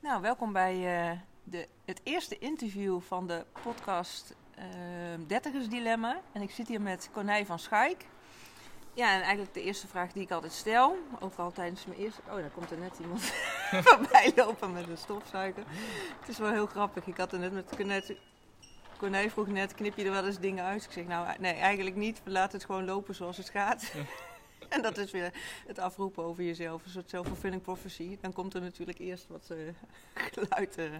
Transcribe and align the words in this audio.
Nou, 0.00 0.22
welkom 0.22 0.52
bij 0.52 0.74
uh, 1.10 1.18
de, 1.44 1.68
het 1.84 2.00
eerste 2.02 2.38
interview 2.38 3.00
van 3.00 3.26
de 3.26 3.44
podcast 3.62 4.34
uh, 4.58 4.64
Dertigers 5.26 5.68
Dilemma. 5.68 6.20
En 6.32 6.42
ik 6.42 6.50
zit 6.50 6.68
hier 6.68 6.80
met 6.80 7.08
Cornij 7.12 7.46
van 7.46 7.58
Schaik. 7.58 8.06
Ja, 8.94 9.14
en 9.14 9.20
eigenlijk 9.20 9.54
de 9.54 9.62
eerste 9.62 9.86
vraag 9.86 10.12
die 10.12 10.22
ik 10.22 10.30
altijd 10.30 10.52
stel, 10.52 10.96
ook 11.20 11.36
al 11.36 11.52
tijdens 11.52 11.86
mijn 11.86 12.00
eerste... 12.00 12.20
Oh, 12.28 12.34
daar 12.34 12.50
komt 12.50 12.70
er 12.70 12.78
net 12.78 12.98
iemand 13.00 13.22
voorbij 13.86 14.32
lopen 14.36 14.72
met 14.72 14.88
een 14.88 14.98
stofzuiger. 14.98 15.64
Het 16.20 16.28
is 16.28 16.38
wel 16.38 16.52
heel 16.52 16.66
grappig. 16.66 17.06
Ik 17.06 17.16
had 17.16 17.32
er 17.32 17.38
net 17.38 17.52
met 17.52 17.72
vroeg 19.30 19.46
net, 19.46 19.74
knip 19.74 19.96
je 19.96 20.04
er 20.04 20.10
wel 20.10 20.26
eens 20.26 20.38
dingen 20.38 20.64
uit? 20.64 20.84
Ik 20.84 20.92
zeg, 20.92 21.04
nou, 21.04 21.38
nee, 21.38 21.52
eigenlijk 21.52 21.96
niet. 21.96 22.20
We 22.24 22.30
laten 22.30 22.58
het 22.58 22.66
gewoon 22.66 22.84
lopen 22.84 23.14
zoals 23.14 23.36
het 23.36 23.50
gaat. 23.50 23.92
en 24.74 24.82
dat 24.82 24.98
is 24.98 25.10
weer 25.10 25.32
het 25.66 25.78
afroepen 25.78 26.24
over 26.24 26.44
jezelf, 26.44 26.84
een 26.84 26.90
soort 26.90 27.10
self-fulfilling 27.10 27.62
prophecy. 27.62 28.18
Dan 28.20 28.32
komt 28.32 28.54
er 28.54 28.60
natuurlijk 28.60 28.98
eerst 28.98 29.26
wat 29.28 29.50
uh, 29.52 29.68
geluid 30.34 30.78
uh, 30.78 30.90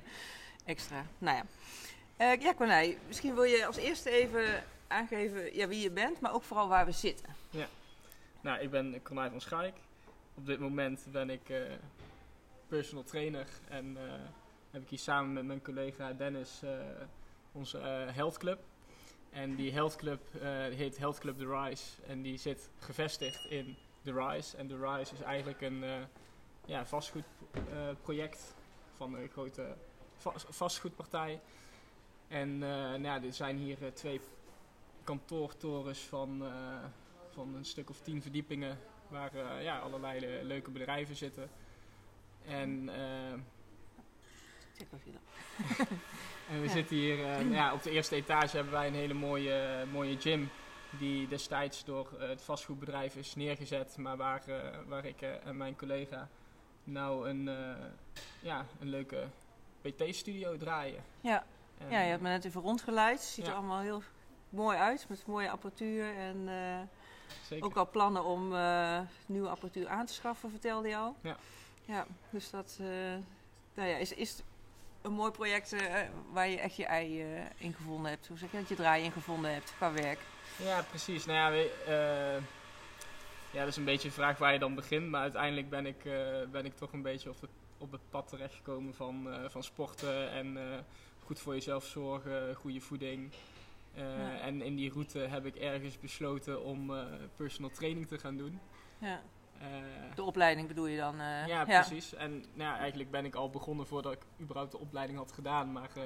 extra. 0.64 1.06
Nou 1.18 1.36
ja. 1.36 1.44
Uh, 2.36 2.42
ja, 2.42 2.94
misschien 3.06 3.34
wil 3.34 3.44
je 3.44 3.66
als 3.66 3.76
eerste 3.76 4.10
even 4.10 4.64
aangeven 4.86 5.56
ja, 5.56 5.68
wie 5.68 5.80
je 5.80 5.90
bent, 5.90 6.20
maar 6.20 6.34
ook 6.34 6.42
vooral 6.42 6.68
waar 6.68 6.86
we 6.86 6.92
zitten. 6.92 7.26
Ja. 7.50 7.66
Nou, 8.40 8.60
ik 8.60 8.70
ben 8.70 9.02
Corné 9.02 9.30
van 9.30 9.40
Schaik. 9.40 9.74
Op 10.34 10.46
dit 10.46 10.58
moment 10.58 11.06
ben 11.10 11.30
ik 11.30 11.52
personal 12.68 13.04
trainer 13.04 13.46
en 13.68 13.96
heb 14.70 14.82
ik 14.82 14.88
hier 14.88 14.98
samen 14.98 15.32
met 15.32 15.44
mijn 15.44 15.62
collega 15.62 16.12
Dennis 16.12 16.62
onze 17.52 17.78
health 18.12 18.38
club. 18.38 18.58
En 19.30 19.54
die 19.54 19.72
health 19.72 19.96
club 19.96 20.20
uh, 20.34 20.42
heet 20.64 20.98
Health 20.98 21.18
Club 21.18 21.38
The 21.38 21.46
Rise. 21.46 22.02
En 22.06 22.22
die 22.22 22.38
zit 22.38 22.70
gevestigd 22.78 23.44
in 23.50 23.76
The 24.02 24.12
Rise. 24.12 24.56
En 24.56 24.66
The 24.68 24.78
Rise 24.78 25.14
is 25.14 25.20
eigenlijk 25.20 25.60
een 25.60 25.82
uh, 25.82 25.94
ja, 26.64 26.86
vastgoedproject 26.86 28.38
uh, 28.38 28.96
van 28.96 29.14
een 29.14 29.28
grote 29.28 29.76
vastgoedpartij. 30.48 31.40
En 32.28 32.58
nou 32.58 33.02
ja, 33.02 33.22
er 33.22 33.32
zijn 33.32 33.56
hier 33.56 33.92
twee 33.94 34.20
kantoortorens 35.04 36.00
van, 36.00 36.42
van 37.30 37.54
een 37.54 37.64
stuk 37.64 37.90
of 37.90 38.00
tien 38.00 38.22
verdiepingen. 38.22 38.78
Waar 39.08 39.62
ja, 39.62 39.78
allerlei 39.78 40.42
leuke 40.42 40.70
bedrijven 40.70 41.16
zitten. 41.16 41.50
En 42.46 42.90
Check 44.76 44.92
of 44.92 45.04
je 45.04 45.12
dat. 45.12 45.88
En 46.48 46.60
we 46.60 46.68
zitten 46.68 46.96
hier, 46.96 47.18
uh, 47.18 47.52
ja, 47.52 47.72
op 47.72 47.82
de 47.82 47.90
eerste 47.90 48.14
etage 48.14 48.56
hebben 48.56 48.74
wij 48.74 48.86
een 48.86 48.94
hele 48.94 49.14
mooie, 49.14 49.84
mooie 49.92 50.20
gym. 50.20 50.50
Die 50.98 51.28
destijds 51.28 51.84
door 51.84 52.08
uh, 52.14 52.28
het 52.28 52.42
vastgoedbedrijf 52.42 53.16
is 53.16 53.34
neergezet, 53.34 53.96
maar 53.96 54.16
waar, 54.16 54.42
uh, 54.48 54.56
waar 54.86 55.04
ik 55.04 55.22
en 55.22 55.56
mijn 55.56 55.76
collega 55.76 56.28
nou 56.84 57.28
een, 57.28 57.50
ja, 58.40 58.66
een 58.80 58.88
leuke 58.88 59.26
PT-studio 59.80 60.56
draaien. 60.56 61.04
Ja. 61.20 61.44
En, 61.78 61.90
ja, 61.90 62.00
je 62.00 62.08
hebt 62.08 62.22
me 62.22 62.28
net 62.28 62.44
even 62.44 62.60
rondgeleid. 62.60 63.18
Het 63.18 63.28
ziet 63.28 63.44
ja. 63.44 63.50
er 63.50 63.56
allemaal 63.56 63.80
heel 63.80 64.02
mooi 64.48 64.78
uit, 64.78 65.06
met 65.08 65.26
mooie 65.26 65.50
apparatuur. 65.50 66.14
En 66.16 66.48
ook 67.60 67.76
al 67.76 67.90
plannen 67.90 68.24
om 68.24 68.48
nieuwe 69.26 69.48
apparatuur 69.48 69.88
aan 69.88 70.06
te 70.06 70.12
schaffen, 70.12 70.50
vertelde 70.50 70.88
je 70.88 70.96
al. 70.96 71.16
Ja. 71.20 71.36
Ja, 71.84 72.06
dus 72.30 72.50
dat 72.50 72.78
nou 73.74 73.88
ja, 73.88 73.96
is, 73.96 74.12
is 74.12 74.42
een 75.06 75.12
mooi 75.12 75.30
project 75.30 75.72
uh, 75.72 75.80
waar 76.32 76.48
je 76.48 76.58
echt 76.58 76.76
je 76.76 76.84
ei 76.84 77.22
uh, 77.22 77.40
in 77.56 77.72
gevonden 77.72 78.10
hebt. 78.10 78.26
Hoe 78.28 78.38
zeg 78.38 78.50
je 78.50 78.58
dat? 78.58 78.68
Je 78.68 78.74
draai 78.74 79.04
in 79.04 79.12
gevonden 79.12 79.52
hebt 79.52 79.74
qua 79.76 79.92
werk. 79.92 80.18
Ja, 80.62 80.82
precies. 80.82 81.24
Nou 81.24 81.38
ja, 81.38 81.50
we, 81.50 81.84
uh, 81.88 82.44
ja, 83.50 83.60
dat 83.60 83.68
is 83.68 83.76
een 83.76 83.84
beetje 83.84 84.08
een 84.08 84.14
vraag 84.14 84.38
waar 84.38 84.52
je 84.52 84.58
dan 84.58 84.74
begint. 84.74 85.08
Maar 85.08 85.20
uiteindelijk 85.20 85.70
ben 85.70 85.86
ik, 85.86 86.02
ben 86.50 86.64
ik 86.64 86.76
toch 86.76 86.92
een 86.92 87.02
beetje 87.02 87.30
op 87.30 87.40
het, 87.40 87.50
op 87.78 87.92
het 87.92 88.00
pad 88.10 88.28
terechtgekomen 88.28 88.94
van, 88.94 89.28
van 89.48 89.62
sporten 89.62 90.30
en 90.30 90.58
goed 91.24 91.38
voor 91.38 91.54
jezelf 91.54 91.84
zorgen, 91.84 92.54
goede 92.54 92.80
voeding. 92.80 93.32
Ja. 93.94 94.40
En 94.40 94.62
in 94.62 94.76
die 94.76 94.92
route 94.92 95.18
heb 95.18 95.46
ik 95.46 95.56
ergens 95.56 96.00
besloten 96.00 96.62
om 96.62 96.92
personal 97.36 97.70
training 97.70 98.06
te 98.06 98.18
gaan 98.18 98.36
doen. 98.36 98.60
Ja. 98.98 99.22
De 100.14 100.22
opleiding 100.22 100.68
bedoel 100.68 100.86
je 100.86 100.96
dan? 100.96 101.20
Uh, 101.20 101.46
ja, 101.46 101.64
precies. 101.64 102.14
En 102.14 102.30
nou, 102.30 102.70
ja, 102.70 102.78
eigenlijk 102.78 103.10
ben 103.10 103.24
ik 103.24 103.34
al 103.34 103.50
begonnen 103.50 103.86
voordat 103.86 104.12
ik 104.12 104.22
überhaupt 104.40 104.70
de 104.70 104.78
opleiding 104.78 105.18
had 105.18 105.32
gedaan. 105.32 105.72
Maar 105.72 105.90
uh, 105.96 106.02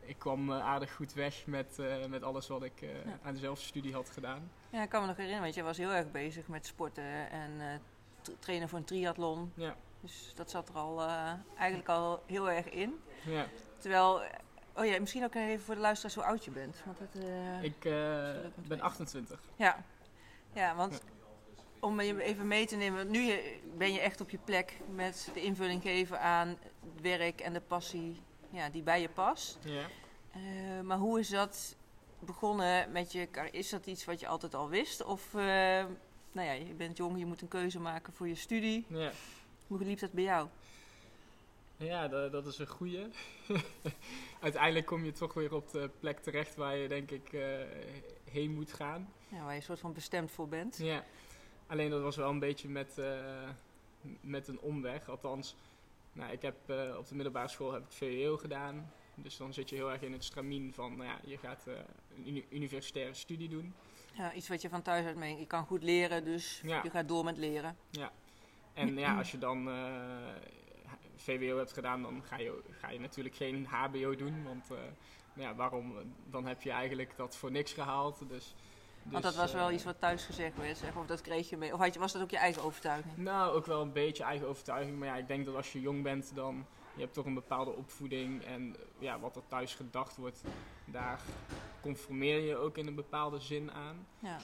ik 0.00 0.18
kwam 0.18 0.50
uh, 0.50 0.64
aardig 0.64 0.94
goed 0.94 1.12
weg 1.12 1.46
met, 1.46 1.78
met 2.08 2.22
alles 2.22 2.48
wat 2.48 2.62
ik 2.62 2.80
ja. 2.80 3.18
aan 3.22 3.32
de 3.32 3.38
zelfstudie 3.38 3.94
had 3.94 4.10
gedaan. 4.10 4.50
Ja, 4.70 4.82
ik 4.82 4.88
kan 4.88 5.00
me 5.00 5.06
nog 5.06 5.16
herinneren, 5.16 5.44
want 5.44 5.54
je 5.56 5.62
was 5.62 5.76
heel 5.76 5.92
erg 5.92 6.10
bezig 6.10 6.48
met 6.48 6.66
sporten 6.66 7.30
en 7.30 7.80
trainen 8.38 8.68
voor 8.68 8.78
een 8.78 8.84
triathlon. 8.84 9.52
Ja. 9.54 9.76
Dus 10.00 10.32
dat 10.34 10.50
zat 10.50 10.68
er 10.68 10.74
al 10.74 11.02
eigenlijk 11.58 11.88
al 11.88 12.22
heel 12.26 12.50
erg 12.50 12.68
in. 12.68 13.00
Ja. 13.24 13.46
Terwijl 13.78 14.22
Oh 14.74 14.86
ja, 14.86 15.00
misschien 15.00 15.24
ook 15.24 15.34
even 15.34 15.64
voor 15.64 15.74
de 15.74 15.80
luisteraars 15.80 16.14
hoe 16.14 16.24
oud 16.24 16.44
je 16.44 16.50
bent. 16.50 16.82
Want 16.84 16.98
het, 16.98 17.14
ik 17.62 17.80
ben 18.68 18.80
28. 18.80 19.40
Ja, 19.56 19.84
ja 20.52 20.74
want 20.74 21.02
om 21.80 22.00
je 22.00 22.22
even 22.22 22.46
mee 22.46 22.66
te 22.66 22.76
nemen, 22.76 23.10
nu 23.10 23.32
ben 23.76 23.92
je 23.92 24.00
echt 24.00 24.20
op 24.20 24.30
je 24.30 24.38
plek 24.44 24.76
met 24.94 25.30
de 25.34 25.42
invulling 25.42 25.82
geven 25.82 26.20
aan 26.20 26.48
het 26.48 27.00
werk 27.00 27.40
en 27.40 27.52
de 27.52 27.60
passie 27.60 28.20
ja, 28.50 28.68
die 28.68 28.82
bij 28.82 29.00
je 29.00 29.08
past. 29.08 29.58
Ja. 29.64 29.86
Uh, 30.36 30.80
maar 30.80 30.98
hoe 30.98 31.18
is 31.18 31.28
dat 31.28 31.76
begonnen 32.18 32.92
met 32.92 33.12
je 33.12 33.28
Is 33.50 33.68
dat 33.68 33.86
iets 33.86 34.04
wat 34.04 34.20
je 34.20 34.26
altijd 34.26 34.54
al 34.54 34.68
wist? 34.68 35.04
Of, 35.04 35.34
uh, 35.34 35.42
nou 36.32 36.46
ja, 36.46 36.52
je 36.52 36.74
bent 36.76 36.96
jong, 36.96 37.18
je 37.18 37.26
moet 37.26 37.42
een 37.42 37.48
keuze 37.48 37.80
maken 37.80 38.12
voor 38.12 38.28
je 38.28 38.34
studie. 38.34 38.84
Ja. 38.88 39.12
Hoe 39.66 39.84
liep 39.84 39.98
dat 39.98 40.12
bij 40.12 40.24
jou? 40.24 40.48
Ja, 41.76 42.08
dat, 42.08 42.32
dat 42.32 42.46
is 42.46 42.58
een 42.58 42.66
goeie. 42.66 43.06
Uiteindelijk 44.40 44.86
kom 44.86 45.04
je 45.04 45.12
toch 45.12 45.34
weer 45.34 45.54
op 45.54 45.70
de 45.70 45.90
plek 46.00 46.18
terecht 46.18 46.54
waar 46.54 46.76
je 46.76 46.88
denk 46.88 47.10
ik 47.10 47.32
uh, 47.32 47.42
heen 48.30 48.54
moet 48.54 48.72
gaan. 48.72 49.12
Ja, 49.28 49.42
waar 49.42 49.50
je 49.50 49.56
een 49.56 49.62
soort 49.62 49.80
van 49.80 49.92
bestemd 49.92 50.30
voor 50.30 50.48
bent. 50.48 50.76
Ja. 50.76 51.04
Alleen 51.70 51.90
dat 51.90 52.02
was 52.02 52.16
wel 52.16 52.30
een 52.30 52.38
beetje 52.38 52.68
met, 52.68 52.96
uh, 52.98 53.48
met 54.20 54.48
een 54.48 54.60
omweg. 54.60 55.08
Althans, 55.08 55.56
nou, 56.12 56.32
ik 56.32 56.42
heb, 56.42 56.56
uh, 56.66 56.96
op 56.98 57.08
de 57.08 57.14
middelbare 57.14 57.48
school 57.48 57.72
heb 57.72 57.82
ik 57.82 57.92
VWO 57.92 58.36
gedaan. 58.36 58.92
Dus 59.14 59.36
dan 59.36 59.52
zit 59.52 59.68
je 59.68 59.76
heel 59.76 59.90
erg 59.90 60.02
in 60.02 60.12
het 60.12 60.24
stramien 60.24 60.72
van, 60.74 60.96
nou 60.96 61.08
ja, 61.08 61.18
je 61.24 61.38
gaat 61.38 61.64
uh, 61.68 61.74
een 62.16 62.28
uni 62.28 62.44
universitaire 62.50 63.14
studie 63.14 63.48
doen. 63.48 63.74
Ja, 64.12 64.32
iets 64.32 64.48
wat 64.48 64.62
je 64.62 64.68
van 64.68 64.82
thuis 64.82 65.06
uit 65.06 65.16
meent. 65.16 65.38
Je 65.38 65.46
kan 65.46 65.66
goed 65.66 65.82
leren, 65.82 66.24
dus 66.24 66.60
ja. 66.64 66.82
je 66.82 66.90
gaat 66.90 67.08
door 67.08 67.24
met 67.24 67.36
leren. 67.36 67.76
Ja, 67.90 68.12
en 68.72 68.98
ja, 68.98 69.18
als 69.18 69.30
je 69.30 69.38
dan 69.38 69.68
VWO 71.16 71.56
hebt 71.56 71.72
gedaan, 71.72 72.02
dan 72.02 72.22
ga 72.24 72.38
je, 72.38 72.62
ga 72.70 72.90
je 72.90 73.00
natuurlijk 73.00 73.34
geen 73.34 73.66
HBO 73.66 74.16
doen. 74.16 74.44
Want 74.44 74.68
nou 75.32 75.48
ja, 75.48 75.54
waarom? 75.54 75.94
Dan 76.30 76.46
heb 76.46 76.62
je 76.62 76.70
eigenlijk 76.70 77.16
dat 77.16 77.36
voor 77.36 77.50
niks 77.50 77.72
gehaald. 77.72 78.28
Dus 78.28 78.54
dus, 79.02 79.12
Want 79.12 79.24
dat 79.24 79.34
was 79.34 79.52
wel 79.52 79.68
uh, 79.68 79.74
iets 79.74 79.84
wat 79.84 80.00
thuis 80.00 80.24
gezegd 80.24 80.56
werd, 80.56 80.76
zeg, 80.76 80.96
of 80.96 81.06
dat 81.06 81.20
kreeg 81.20 81.48
je 81.48 81.56
mee. 81.56 81.72
Of 81.72 81.80
had 81.80 81.94
je, 81.94 82.00
was 82.00 82.12
dat 82.12 82.22
ook 82.22 82.30
je 82.30 82.36
eigen 82.36 82.62
overtuiging? 82.62 83.16
Nou, 83.16 83.54
ook 83.54 83.66
wel 83.66 83.82
een 83.82 83.92
beetje 83.92 84.22
eigen 84.22 84.48
overtuiging. 84.48 84.98
Maar 84.98 85.08
ja, 85.08 85.16
ik 85.16 85.28
denk 85.28 85.46
dat 85.46 85.54
als 85.54 85.72
je 85.72 85.80
jong 85.80 86.02
bent, 86.02 86.34
dan 86.34 86.66
je 86.94 87.00
hebt 87.00 87.14
toch 87.14 87.24
een 87.24 87.34
bepaalde 87.34 87.70
opvoeding. 87.70 88.44
En 88.44 88.76
ja, 88.98 89.20
wat 89.20 89.36
er 89.36 89.42
thuis 89.48 89.74
gedacht 89.74 90.16
wordt, 90.16 90.42
daar 90.84 91.20
conformeer 91.80 92.40
je 92.40 92.56
ook 92.56 92.76
in 92.76 92.86
een 92.86 92.94
bepaalde 92.94 93.40
zin 93.40 93.72
aan. 93.72 94.06
Ja. 94.18 94.38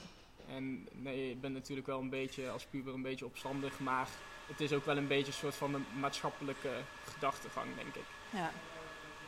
En 0.47 0.87
nee, 0.91 1.29
je 1.29 1.35
bent 1.35 1.53
natuurlijk 1.53 1.87
wel 1.87 1.99
een 1.99 2.09
beetje 2.09 2.49
als 2.49 2.65
puber 2.65 2.93
een 2.93 3.01
beetje 3.01 3.25
opstandig, 3.25 3.79
maar 3.79 4.07
het 4.47 4.61
is 4.61 4.73
ook 4.73 4.85
wel 4.85 4.97
een 4.97 5.07
beetje 5.07 5.27
een 5.27 5.33
soort 5.33 5.55
van 5.55 5.73
een 5.73 5.85
maatschappelijke 5.99 6.71
gedachtegang, 7.03 7.75
denk 7.75 7.95
ik. 7.95 8.05
Ja. 8.29 8.51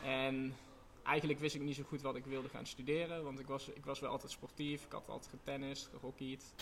En 0.04 0.56
eigenlijk 1.02 1.40
wist 1.40 1.54
ik 1.54 1.60
niet 1.60 1.76
zo 1.76 1.82
goed 1.82 2.02
wat 2.02 2.16
ik 2.16 2.24
wilde 2.24 2.48
gaan 2.48 2.66
studeren. 2.66 3.24
Want 3.24 3.40
ik 3.40 3.46
was, 3.46 3.68
ik 3.68 3.84
was 3.84 4.00
wel 4.00 4.10
altijd 4.10 4.32
sportief. 4.32 4.84
Ik 4.84 4.92
had 4.92 5.08
altijd 5.08 5.30
getennist, 5.30 5.88
gehockeyd. 5.92 6.54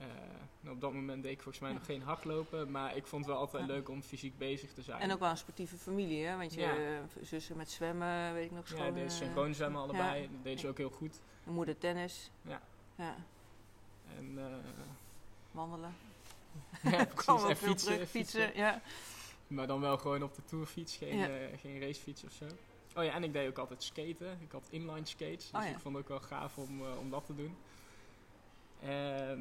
Uh, 0.00 0.70
op 0.70 0.80
dat 0.80 0.92
moment 0.92 1.22
deed 1.22 1.32
ik 1.32 1.42
volgens 1.42 1.62
mij 1.62 1.72
nog 1.72 1.84
geen 1.84 2.02
hardlopen. 2.02 2.70
Maar 2.70 2.96
ik 2.96 3.06
vond 3.06 3.24
het 3.24 3.32
wel 3.32 3.40
altijd 3.42 3.66
ja. 3.66 3.72
leuk 3.72 3.88
om 3.88 4.02
fysiek 4.02 4.38
bezig 4.38 4.72
te 4.72 4.82
zijn. 4.82 5.00
En 5.00 5.12
ook 5.12 5.18
wel 5.18 5.30
een 5.30 5.36
sportieve 5.36 5.76
familie, 5.76 6.24
hè? 6.24 6.36
Want 6.36 6.54
je 6.54 6.60
ja. 6.60 6.76
uh, 6.76 6.98
zussen 7.22 7.56
met 7.56 7.70
zwemmen, 7.70 8.32
weet 8.32 8.44
ik 8.44 8.50
nog. 8.50 8.68
Schoon, 8.68 8.84
ja, 8.84 8.90
deed 8.90 9.12
synchroon 9.12 9.54
zwemmen 9.54 9.80
allebei. 9.80 10.28
Dat 10.32 10.42
deed 10.42 10.60
ze 10.60 10.68
ook 10.68 10.76
heel 10.78 10.90
goed. 10.90 11.20
Mijn 11.42 11.56
moeder 11.56 11.78
tennis. 11.78 12.30
Ja. 12.42 12.62
ja. 12.94 13.16
En... 14.16 14.32
Uh, 14.38 14.44
Wandelen. 15.50 15.94
ja, 16.82 17.04
precies. 17.14 17.42
En 17.42 17.56
fietsen, 17.56 17.56
fietsen, 17.56 18.06
fietsen, 18.06 18.56
ja. 18.56 18.80
Maar 19.46 19.66
dan 19.66 19.80
wel 19.80 19.98
gewoon 19.98 20.22
op 20.22 20.34
de 20.34 20.44
tourfiets, 20.44 20.96
geen, 20.96 21.30
geen 21.58 21.80
racefiets 21.80 22.24
of 22.24 22.32
zo. 22.32 22.46
Oh 22.96 23.04
ja, 23.04 23.12
en 23.12 23.24
ik 23.24 23.32
deed 23.32 23.48
ook 23.48 23.58
altijd 23.58 23.82
skaten. 23.82 24.38
Ik 24.40 24.52
had 24.52 24.66
inline 24.70 25.06
skates, 25.06 25.50
dus 25.50 25.60
oh 25.60 25.66
ja. 25.66 25.70
ik 25.70 25.78
vond 25.78 25.96
het 25.96 26.04
ook 26.04 26.08
wel 26.08 26.20
gaaf 26.20 26.58
om, 26.58 26.80
uh, 26.80 26.98
om 26.98 27.10
dat 27.10 27.26
te 27.26 27.34
doen. 27.34 27.56
Uh, 28.84 29.38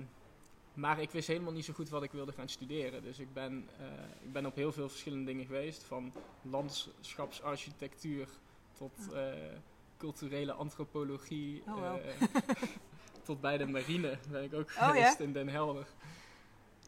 maar 0.74 1.02
ik 1.02 1.12
wist 1.12 1.28
helemaal 1.28 1.52
niet 1.52 1.66
zo 1.66 1.74
goed 1.74 1.90
wat 1.90 2.04
ik 2.04 2.12
wilde 2.12 2.32
gaan 2.32 2.50
studeren. 2.50 3.04
Dus 3.04 3.20
ik 3.20 3.34
ben, 3.34 3.70
uh, 3.80 3.88
ik 4.22 4.32
ben 4.32 4.46
op 4.46 4.56
heel 4.56 4.72
veel 4.72 4.90
verschillende 4.90 5.26
dingen 5.26 5.46
geweest. 5.46 5.84
Van 5.84 6.14
landschapsarchitectuur 6.42 8.28
tot 8.74 8.92
culturele 9.98 10.54
antropologie. 10.54 11.64
Oh, 11.68 11.74
wow. 11.74 12.00
tot 13.24 13.42
bij 13.42 13.58
de 13.58 13.66
marine 13.66 14.18
ben 14.30 14.44
ik 14.44 14.54
ook 14.54 14.72
geweest 14.72 15.14
oh, 15.14 15.18
ja? 15.20 15.26
in 15.26 15.34
Den 15.34 15.50
Helder. 15.50 15.88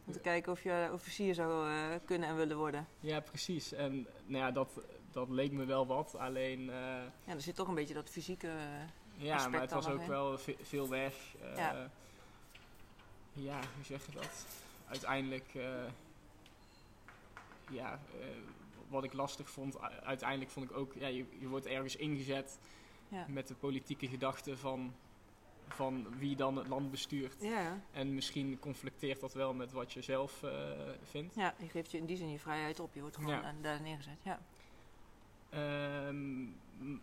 Om 0.06 0.12
te 0.12 0.20
kijken 0.20 0.52
of 0.52 0.62
je 0.62 0.90
officier 0.92 1.34
zou 1.34 1.70
eh, 1.70 1.74
kunnen 2.04 2.28
en 2.28 2.36
willen 2.36 2.56
worden. 2.56 2.86
Ja, 3.00 3.20
precies. 3.20 3.72
En 3.72 4.06
nou 4.26 4.44
ja, 4.44 4.50
dat, 4.50 4.80
dat 5.12 5.28
leek 5.28 5.52
me 5.52 5.64
wel 5.64 5.86
wat. 5.86 6.14
Alleen, 6.16 6.60
eh, 6.70 6.76
Ja, 7.24 7.32
er 7.34 7.40
zit 7.40 7.54
toch 7.54 7.68
een 7.68 7.74
beetje 7.74 7.94
dat 7.94 8.10
fysieke... 8.10 8.48
eh, 8.48 9.24
ja, 9.24 9.48
maar 9.48 9.60
het 9.60 9.70
was 9.72 9.88
ook 9.88 10.06
wel 10.06 10.38
ve- 10.38 10.56
veel 10.62 10.88
weg. 10.88 11.14
Eh, 11.42 11.56
Ja. 11.56 11.90
ja. 13.32 13.58
hoe 13.74 13.84
zeg 13.84 14.06
je 14.06 14.12
dat? 14.12 14.46
Uiteindelijk, 14.88 15.54
ja, 17.70 18.00
wat 18.88 19.04
ik 19.04 19.12
lastig 19.12 19.50
vond, 19.50 19.80
uiteindelijk 20.02 20.50
vond 20.50 20.70
ik 20.70 20.76
ook, 20.76 20.94
ja, 20.94 21.06
je, 21.06 21.24
je 21.38 21.48
wordt 21.48 21.66
ergens 21.66 21.96
ingezet 21.96 22.58
ja. 23.08 23.24
met 23.28 23.48
de 23.48 23.54
politieke 23.54 24.08
gedachte 24.08 24.56
van, 24.56 24.94
van 25.68 26.18
wie 26.18 26.36
dan 26.36 26.56
het 26.56 26.68
land 26.68 26.90
bestuurt. 26.90 27.36
Ja, 27.42 27.80
En 27.92 28.14
misschien 28.14 28.58
conflicteert 28.58 29.20
dat 29.20 29.32
wel 29.34 29.54
met 29.54 29.72
wat 29.72 29.92
je 29.92 30.02
zelf 30.02 30.42
vindt. 31.02 31.34
ja, 31.34 31.54
je 31.58 31.68
geeft 31.68 31.90
je 31.90 31.98
in 31.98 32.06
die 32.06 32.16
zin 32.16 32.30
je 32.30 32.38
vrijheid 32.38 32.80
op. 32.80 32.94
Je 32.94 33.00
wordt 33.00 33.16
gewoon 33.16 33.30
Ja. 33.34 33.54
daar 33.62 33.80
neergezet. 33.80 34.16
Ja. 34.22 34.40
Ehm, 35.50 36.46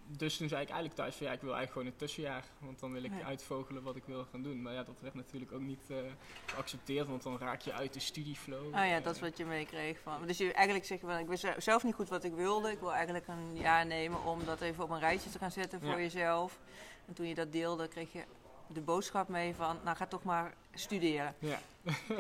dus 0.07 0.37
toen 0.37 0.47
zei 0.47 0.61
ik 0.61 0.67
eigenlijk 0.67 0.95
thuis 0.95 1.15
van 1.15 1.25
ja, 1.27 1.31
ik 1.33 1.41
wil 1.41 1.55
eigenlijk 1.55 1.71
gewoon 1.71 1.87
een 1.87 1.97
tussenjaar. 2.07 2.43
Want 2.59 2.79
dan 2.79 2.91
wil 2.93 3.03
ik 3.03 3.11
Ja. 3.19 3.25
uitvogelen 3.25 3.83
wat 3.83 3.95
ik 3.95 4.03
wil 4.05 4.25
gaan 4.31 4.41
doen. 4.41 4.61
Maar 4.61 4.73
ja, 4.73 4.83
dat 4.83 4.95
werd 4.99 5.13
natuurlijk 5.13 5.51
ook 5.51 5.61
niet 5.61 5.83
eh, 5.89 5.97
geaccepteerd, 6.45 7.07
want 7.07 7.23
dan 7.23 7.37
raak 7.37 7.61
je 7.61 7.73
uit 7.73 7.93
de 7.93 7.99
studieflow. 7.99 8.65
Ah 8.73 8.87
ja, 8.87 8.97
Eh, 8.97 9.03
dat 9.03 9.15
is 9.15 9.21
wat 9.21 9.37
je 9.37 9.45
meekreeg 9.45 9.99
van. 9.99 10.27
Dus 10.27 10.37
je 10.37 10.53
eigenlijk 10.53 10.85
zeg 10.85 10.99
je 11.01 11.05
van, 11.07 11.17
ik 11.17 11.27
wist 11.27 11.45
zelf 11.57 11.83
niet 11.83 11.93
goed 11.95 12.09
wat 12.09 12.23
ik 12.23 12.33
wilde. 12.33 12.71
Ik 12.71 12.79
wil 12.79 12.93
eigenlijk 12.93 13.27
een 13.27 13.55
jaar 13.57 13.85
nemen 13.85 14.23
om 14.23 14.45
dat 14.45 14.61
even 14.61 14.83
op 14.83 14.89
een 14.89 14.99
rijtje 14.99 15.29
te 15.29 15.37
gaan 15.39 15.51
zetten 15.51 15.79
voor 15.81 15.89
Ja. 15.89 15.97
jezelf. 15.97 16.59
En 17.07 17.13
toen 17.13 17.27
je 17.27 17.35
dat 17.35 17.51
deelde, 17.51 17.87
kreeg 17.87 18.13
je 18.13 18.23
de 18.67 18.81
boodschap 18.81 19.27
mee 19.27 19.55
van, 19.55 19.77
nou 19.83 19.97
ga 19.97 20.05
toch 20.05 20.23
maar 20.23 20.53
studeren. 20.73 21.35
Ja, 21.39 21.59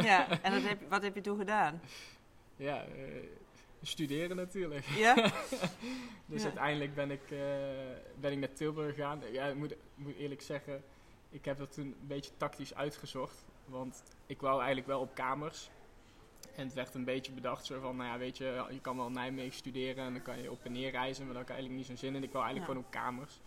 ja, 0.01 0.27
en 0.41 0.51
dat 0.51 0.61
heb, 0.63 0.89
wat 0.89 1.01
heb 1.01 1.15
je 1.15 1.21
toen 1.21 1.37
gedaan? 1.37 1.81
ja 2.55 2.83
eh, 2.83 3.23
studeren 3.87 4.35
natuurlijk. 4.35 4.85
Ja? 4.85 5.13
Dus 6.27 6.39
Ja. 6.41 6.45
uiteindelijk 6.47 6.95
ben 6.95 7.11
ik, 7.11 7.31
eh, 7.31 7.39
ben 8.19 8.31
ik 8.31 8.37
naar 8.37 8.53
Tilburg 8.53 8.95
gegaan. 8.95 9.21
Ja, 9.31 9.45
ik 9.45 9.55
moet, 9.55 9.75
moet 9.95 10.15
eerlijk 10.15 10.41
zeggen, 10.41 10.83
ik 11.29 11.45
heb 11.45 11.57
dat 11.57 11.73
toen 11.73 11.85
een 11.85 12.07
beetje 12.07 12.31
tactisch 12.37 12.75
uitgezocht. 12.75 13.45
Want 13.65 14.03
ik 14.25 14.41
wou 14.41 14.57
eigenlijk 14.57 14.87
wel 14.87 14.99
op 14.99 15.15
kamers. 15.15 15.69
En 16.55 16.65
het 16.65 16.73
werd 16.73 16.93
een 16.93 17.03
beetje 17.03 17.31
bedacht 17.31 17.65
zo 17.65 17.79
van, 17.79 17.95
nou 17.95 18.09
ja, 18.09 18.17
weet 18.17 18.37
je, 18.37 18.65
je 18.69 18.79
kan 18.81 18.97
wel 18.97 19.09
Nijmegen 19.09 19.53
studeren 19.53 20.05
en 20.05 20.13
dan 20.13 20.21
kan 20.21 20.41
je 20.41 20.51
op 20.51 20.65
en 20.65 20.71
neer 20.71 20.91
reizen. 20.91 21.25
Maar 21.25 21.33
daar 21.33 21.41
had 21.43 21.51
ik 21.51 21.55
eigenlijk 21.57 21.77
niet 21.77 21.85
zo'n 21.87 22.09
zin 22.09 22.15
in. 22.15 22.23
Ik 22.23 22.31
wou 22.31 22.45
eigenlijk 22.45 22.73
Ja. 22.73 22.79
gewoon 22.79 22.83
op 22.89 23.01
kamers. 23.15 23.39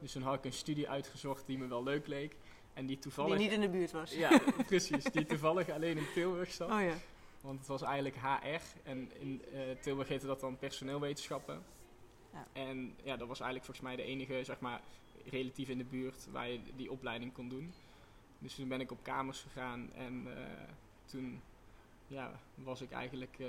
Dus 0.00 0.12
toen 0.12 0.22
had 0.22 0.34
ik 0.34 0.44
een 0.44 0.52
studie 0.52 0.88
uitgezocht 0.88 1.46
die 1.46 1.58
me 1.58 1.66
wel 1.66 1.82
leuk 1.82 2.06
leek. 2.06 2.36
En 2.74 2.86
die 2.86 2.98
toevallig... 2.98 3.36
Die 3.36 3.42
niet 3.44 3.52
in 3.54 3.60
de 3.60 3.68
buurt 3.68 3.90
was. 3.92 4.14
Ja, 4.14 4.40
precies. 4.66 5.04
Die 5.04 5.24
toevallig 5.26 5.70
alleen 5.70 5.96
in 5.98 6.06
Tilburg 6.14 6.52
zat. 6.52 6.70
Oh 6.70 6.80
ja. 6.80 6.94
Want 7.44 7.58
het 7.58 7.68
was 7.68 7.82
eigenlijk 7.82 8.16
HR 8.16 8.88
en 8.88 9.10
in 9.18 9.42
eh, 9.52 9.60
Tilburg 9.80 10.08
heette 10.08 10.26
dat 10.26 10.40
dan 10.40 10.58
personeelwetenschappen. 10.58 11.62
Ja. 12.32 12.46
En 12.52 12.94
ja, 13.02 13.16
dat 13.16 13.28
was 13.28 13.40
eigenlijk 13.40 13.64
volgens 13.64 13.86
mij 13.86 13.96
de 13.96 14.02
enige, 14.02 14.44
zeg 14.44 14.60
maar, 14.60 14.80
relatief 15.24 15.68
in 15.68 15.78
de 15.78 15.84
buurt 15.84 16.26
waar 16.30 16.48
je 16.48 16.60
die 16.76 16.90
opleiding 16.90 17.32
kon 17.32 17.48
doen. 17.48 17.72
Dus 18.38 18.54
toen 18.54 18.68
ben 18.68 18.80
ik 18.80 18.90
op 18.90 18.98
kamers 19.02 19.40
gegaan 19.40 19.92
en 19.94 20.24
eh, 20.26 20.42
toen 21.04 21.40
ja, 22.06 22.40
was 22.54 22.80
ik 22.80 22.90
eigenlijk 22.90 23.36
eh, 23.38 23.46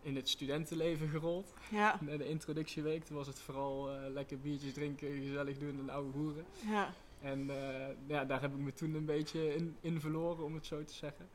in 0.00 0.16
het 0.16 0.28
studentenleven 0.28 1.08
gerold. 1.08 1.54
Ja. 1.70 1.98
Na 2.00 2.16
de 2.16 2.28
introductieweek, 2.28 3.04
toen 3.04 3.16
was 3.16 3.26
het 3.26 3.40
vooral 3.40 3.90
lekker 3.90 4.38
biertjes 4.38 4.72
drinken, 4.72 5.22
gezellig 5.22 5.58
doen 5.58 5.78
en 5.78 5.90
oude 5.90 6.18
hoeren. 6.18 6.44
Ja. 6.66 6.92
En 7.20 7.50
ja, 8.06 8.24
daar 8.24 8.40
heb 8.40 8.52
ik 8.52 8.58
me 8.58 8.72
toen 8.72 8.94
een 8.94 9.04
beetje 9.04 9.54
in, 9.54 9.76
in 9.80 10.00
verloren, 10.00 10.44
om 10.44 10.54
het 10.54 10.66
zo 10.66 10.84
te 10.84 10.94
zeggen. 10.94 11.28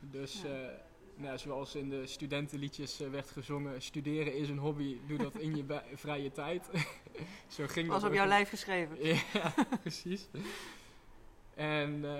Dus 0.00 0.42
Ja. 0.42 0.48
eh, 0.48 0.68
nou, 1.14 1.38
zoals 1.38 1.74
in 1.74 1.88
de 1.88 2.06
studentenliedjes 2.06 3.00
eh, 3.00 3.10
werd 3.10 3.30
gezongen, 3.30 3.82
studeren 3.82 4.34
is 4.34 4.48
een 4.48 4.58
hobby, 4.58 4.96
doe 5.06 5.18
dat 5.18 5.34
in 5.36 5.56
je 5.56 5.64
vrije 5.94 6.32
tijd. 6.32 6.68
zo 7.48 7.66
ging 7.66 7.88
Was 7.88 8.00
dat 8.00 8.10
op 8.10 8.16
jouw 8.16 8.26
lijf 8.26 8.48
geschreven. 8.48 8.96
Ja, 9.32 9.54
precies. 9.80 10.28
En 11.54 11.94
eh, 11.94 12.10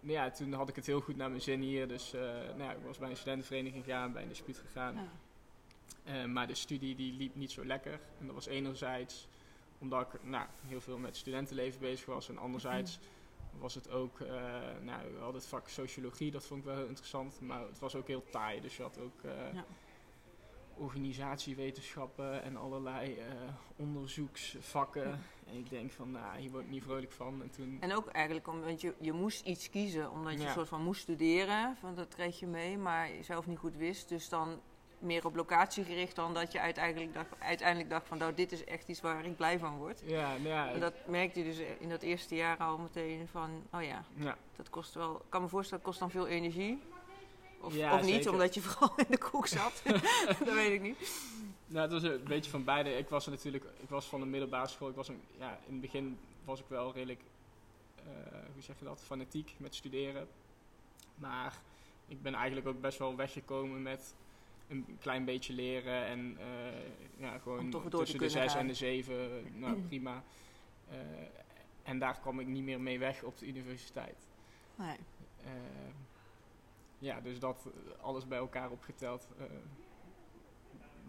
nou 0.00 0.12
ja, 0.12 0.30
toen 0.30 0.52
had 0.52 0.68
ik 0.68 0.76
het 0.76 0.86
heel 0.86 1.00
goed 1.00 1.16
naar 1.16 1.28
mijn 1.28 1.42
zin 1.42 1.60
hier. 1.60 1.88
Dus 1.88 2.12
nou 2.12 2.62
ja, 2.62 2.72
ik 2.72 2.84
was 2.84 2.98
bij 2.98 3.10
een 3.10 3.16
studentenvereniging 3.16 3.84
gegaan, 3.84 4.12
bij 4.12 4.22
een 4.22 4.28
dispuut 4.28 4.58
gegaan. 4.58 4.94
Ja. 6.04 6.26
Maar 6.26 6.46
de 6.46 6.54
studie 6.54 6.94
die 6.94 7.12
liep 7.12 7.34
niet 7.34 7.50
zo 7.50 7.64
lekker. 7.64 8.00
En 8.20 8.26
dat 8.26 8.34
was 8.34 8.46
enerzijds 8.46 9.28
omdat 9.78 10.00
ik 10.14 10.22
nou, 10.22 10.46
heel 10.66 10.80
veel 10.80 10.98
met 10.98 11.16
studentenleven 11.16 11.80
bezig 11.80 12.06
was. 12.06 12.28
En 12.28 12.38
anderzijds 12.38 12.98
was 13.58 13.74
het 13.74 13.90
ook, 13.90 14.20
eh, 14.20 14.28
nou, 14.82 15.12
we 15.12 15.18
hadden 15.18 15.34
het 15.40 15.46
vak 15.46 15.68
sociologie, 15.68 16.30
dat 16.30 16.46
vond 16.46 16.60
ik 16.60 16.66
wel 16.66 16.76
heel 16.76 16.86
interessant. 16.86 17.40
Maar 17.40 17.60
het 17.60 17.78
was 17.78 17.94
ook 17.94 18.06
heel 18.06 18.24
taai. 18.30 18.60
Dus 18.60 18.76
je 18.76 18.82
had 18.82 18.98
ook 18.98 19.22
eh, 19.22 19.52
Ja. 19.54 19.64
organisatiewetenschappen 20.76 22.42
en 22.42 22.56
allerlei 22.56 23.14
eh, 23.18 23.26
onderzoeksvakken. 23.76 25.08
Ja. 25.08 25.18
En 25.46 25.54
ik 25.56 25.70
denk 25.70 25.92
van, 25.92 26.10
nou, 26.10 26.38
hier 26.38 26.50
word 26.50 26.64
ik 26.64 26.70
niet 26.70 26.82
vrolijk 26.82 27.12
van. 27.12 27.42
En 27.42 27.50
toen, 27.50 27.76
En 27.80 27.94
ook 27.94 28.08
eigenlijk 28.08 28.48
omdat 28.48 28.80
je, 28.80 28.94
je 29.00 29.12
moest 29.12 29.46
iets 29.46 29.70
kiezen, 29.70 30.10
omdat 30.10 30.32
je 30.32 30.38
Ja. 30.38 30.46
een 30.46 30.52
soort 30.52 30.68
van 30.68 30.82
moest 30.82 31.00
studeren. 31.02 31.76
Van 31.76 31.94
dat 31.94 32.08
kreeg 32.14 32.38
je 32.38 32.46
mee, 32.46 32.78
maar 32.78 33.12
je 33.12 33.22
zelf 33.22 33.46
niet 33.46 33.58
goed 33.58 33.76
wist. 33.76 34.08
Dus 34.08 34.28
dan 34.28 34.60
meer 35.02 35.26
op 35.26 35.34
locatie 35.34 35.84
gericht 35.84 36.16
dan 36.16 36.34
dat 36.34 36.52
je 36.52 36.60
uiteindelijk 36.60 37.14
dacht, 37.14 37.28
uiteindelijk 37.38 37.90
dacht 37.90 38.06
van 38.06 38.18
nou 38.18 38.34
dit 38.34 38.52
is 38.52 38.64
echt 38.64 38.88
iets 38.88 39.00
waar 39.00 39.24
ik 39.24 39.36
blij 39.36 39.58
van 39.58 39.76
word. 39.76 40.02
ja, 40.04 40.28
nou 40.28 40.48
ja, 40.48 40.70
En 40.72 40.80
dat 40.80 40.94
merkte 41.06 41.38
je 41.38 41.44
dus 41.44 41.58
in 41.78 41.88
dat 41.88 42.02
eerste 42.02 42.34
jaar 42.34 42.56
al 42.56 42.78
meteen 42.78 43.28
van, 43.30 43.62
oh 43.72 43.82
ja, 43.82 44.04
ja, 44.14 44.36
dat 44.56 44.70
kost 44.70 44.94
wel, 44.94 45.14
ik 45.14 45.22
kan 45.28 45.42
me 45.42 45.48
voorstellen, 45.48 45.84
dat 45.84 45.92
kost 45.92 46.00
dan 46.00 46.10
veel 46.10 46.26
energie. 46.26 46.80
Of, 47.60 47.74
Ja, 47.74 47.94
of 47.94 48.02
niet, 48.02 48.14
zeker. 48.14 48.32
omdat 48.32 48.54
je 48.54 48.60
vooral 48.60 48.92
in 48.96 49.06
de 49.08 49.18
koek 49.18 49.46
zat. 49.46 49.82
dat 50.44 50.54
weet 50.54 50.72
ik 50.72 50.80
niet. 50.80 50.98
Nou, 51.66 51.82
het 51.82 51.92
was 51.92 52.02
een 52.02 52.24
beetje 52.24 52.50
van 52.50 52.64
beide. 52.64 52.96
Ik 52.96 53.08
was 53.08 53.24
er 53.24 53.30
natuurlijk, 53.30 53.64
ik 53.64 53.88
was 53.88 54.06
van 54.06 54.20
de 54.20 54.26
middelbare 54.26 54.68
school. 54.68 54.88
Ik 54.88 54.94
was 54.94 55.08
een, 55.08 55.22
ja, 55.38 55.58
in 55.66 55.72
het 55.72 55.80
begin 55.80 56.18
was 56.44 56.60
ik 56.60 56.66
wel 56.68 56.92
redelijk, 56.92 57.20
eh, 57.96 58.04
hoe 58.52 58.62
zeg 58.62 58.78
je 58.78 58.84
dat, 58.84 59.02
fanatiek 59.06 59.54
met 59.56 59.74
studeren. 59.74 60.28
Maar 61.14 61.60
ik 62.08 62.22
ben 62.22 62.34
eigenlijk 62.34 62.66
ook 62.66 62.80
best 62.80 62.98
wel 62.98 63.16
weggekomen 63.16 63.82
met 63.82 64.14
een 64.68 64.98
klein 65.00 65.24
beetje 65.24 65.52
leren 65.52 66.04
en 66.04 66.36
eh, 66.38 66.46
ja, 67.16 67.38
gewoon 67.38 67.90
tussen 67.90 68.18
de 68.18 68.28
zes 68.28 68.52
gaan. 68.52 68.60
en 68.60 68.66
de 68.66 68.74
zeven, 68.74 69.46
nou 69.60 69.80
prima. 69.88 70.22
Eh, 70.88 70.96
en 71.82 71.98
daar 71.98 72.20
kwam 72.20 72.40
ik 72.40 72.46
niet 72.46 72.64
meer 72.64 72.80
mee 72.80 72.98
weg 72.98 73.22
op 73.22 73.38
de 73.38 73.46
universiteit. 73.46 74.26
Nee. 74.74 74.96
Eh, 75.44 75.52
ja, 76.98 77.20
dus 77.20 77.38
dat 77.38 77.66
alles 78.00 78.26
bij 78.26 78.38
elkaar 78.38 78.70
opgeteld 78.70 79.28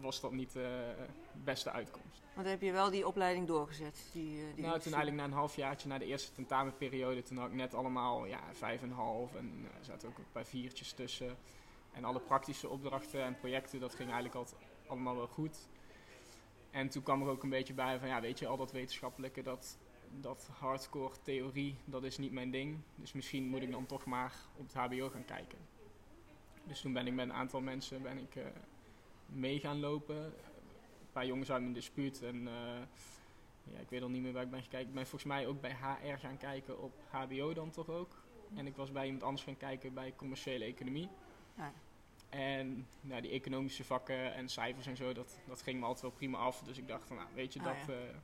was 0.00 0.20
dat 0.20 0.32
niet 0.32 0.52
de 0.52 0.94
beste 1.44 1.70
uitkomst. 1.70 2.22
Want 2.34 2.46
heb 2.46 2.60
je 2.60 2.72
wel 2.72 2.90
die 2.90 3.06
opleiding 3.06 3.46
doorgezet? 3.46 4.08
Die, 4.12 4.54
die 4.54 4.64
nou, 4.64 4.80
toen 4.80 4.92
eigenlijk 4.92 5.16
na 5.16 5.24
een 5.24 5.38
halfjaartje, 5.38 5.88
na 5.88 5.98
de 5.98 6.04
eerste 6.04 6.32
tentamenperiode, 6.32 7.22
toen 7.22 7.36
had 7.36 7.48
ik 7.48 7.54
net 7.54 7.74
allemaal 7.74 8.26
ja, 8.26 8.40
vijf 8.52 8.82
en 8.82 8.88
een 8.88 8.94
half 8.94 9.34
en 9.34 9.68
er 9.78 9.84
zaten 9.84 10.08
ook 10.08 10.18
een 10.18 10.24
paar 10.32 10.44
viertjes 10.44 10.92
tussen. 10.92 11.36
En 11.94 12.04
alle 12.04 12.20
praktische 12.20 12.68
opdrachten 12.68 13.22
en 13.22 13.36
projecten, 13.36 13.80
dat 13.80 13.94
ging 13.94 14.10
eigenlijk 14.10 14.34
altijd 14.34 14.60
allemaal 14.86 15.16
wel 15.16 15.26
goed. 15.26 15.68
En 16.70 16.88
toen 16.88 17.02
kwam 17.02 17.22
er 17.22 17.28
ook 17.28 17.42
een 17.42 17.48
beetje 17.50 17.74
bij 17.74 17.98
van, 17.98 18.08
ja, 18.08 18.20
weet 18.20 18.38
je, 18.38 18.46
al 18.46 18.56
dat 18.56 18.72
wetenschappelijke, 18.72 19.42
dat, 19.42 19.78
dat 20.20 20.48
hardcore 20.58 21.14
theorie, 21.22 21.76
dat 21.84 22.04
is 22.04 22.18
niet 22.18 22.32
mijn 22.32 22.50
ding. 22.50 22.78
Dus 22.94 23.12
misschien 23.12 23.48
moet 23.48 23.62
ik 23.62 23.70
dan 23.70 23.86
toch 23.86 24.04
maar 24.04 24.34
op 24.56 24.66
het 24.66 24.74
hbo 24.74 25.08
gaan 25.08 25.24
kijken. 25.24 25.58
Dus 26.64 26.80
toen 26.80 26.92
ben 26.92 27.06
ik 27.06 27.12
met 27.12 27.28
een 27.28 27.34
aantal 27.34 27.60
mensen 27.60 28.02
ben 28.02 28.18
ik, 28.18 28.36
eh, 28.36 28.44
mee 29.26 29.60
gaan 29.60 29.80
lopen. 29.80 30.16
Een 30.24 31.12
paar 31.12 31.26
jongens 31.26 31.50
uit 31.50 31.60
mijn 31.60 31.74
dispuut 31.74 32.22
en... 32.22 32.48
eh, 32.48 32.82
ja, 33.72 33.78
ik 33.78 33.88
weet 33.88 34.02
al 34.02 34.08
niet 34.08 34.22
meer 34.22 34.32
waar 34.32 34.42
ik 34.42 34.50
ben 34.50 34.62
gekeken. 34.62 34.88
Ik 34.88 34.94
ben 34.94 35.06
volgens 35.06 35.32
mij 35.32 35.46
ook 35.46 35.60
bij 35.60 35.76
HR 35.80 36.18
gaan 36.18 36.36
kijken 36.36 36.82
op 36.82 36.92
HBO 37.10 37.52
dan 37.52 37.70
toch 37.70 37.88
ook. 37.88 38.22
En 38.54 38.66
ik 38.66 38.76
was 38.76 38.92
bij 38.92 39.04
iemand 39.04 39.22
anders 39.22 39.42
gaan 39.42 39.56
kijken 39.56 39.94
bij 39.94 40.14
commerciële 40.16 40.64
economie. 40.64 41.08
Ja. 41.56 41.72
En 42.34 42.86
nou, 43.00 43.20
die 43.22 43.30
economische 43.30 43.84
vakken 43.84 44.34
en 44.34 44.48
cijfers 44.48 44.86
en 44.86 44.96
zo, 44.96 45.12
dat, 45.12 45.38
dat 45.48 45.62
ging 45.62 45.80
me 45.80 45.84
altijd 45.86 46.02
wel 46.02 46.10
prima 46.10 46.38
af. 46.38 46.62
Dus 46.62 46.78
ik 46.78 46.88
dacht 46.88 47.06
van, 47.06 47.16
nou, 47.16 47.28
weet 47.34 47.52
je, 47.52 47.58
Ah, 47.60 47.64
dat, 47.66 47.74
ja. 47.86 47.92
eh, 47.92 48.14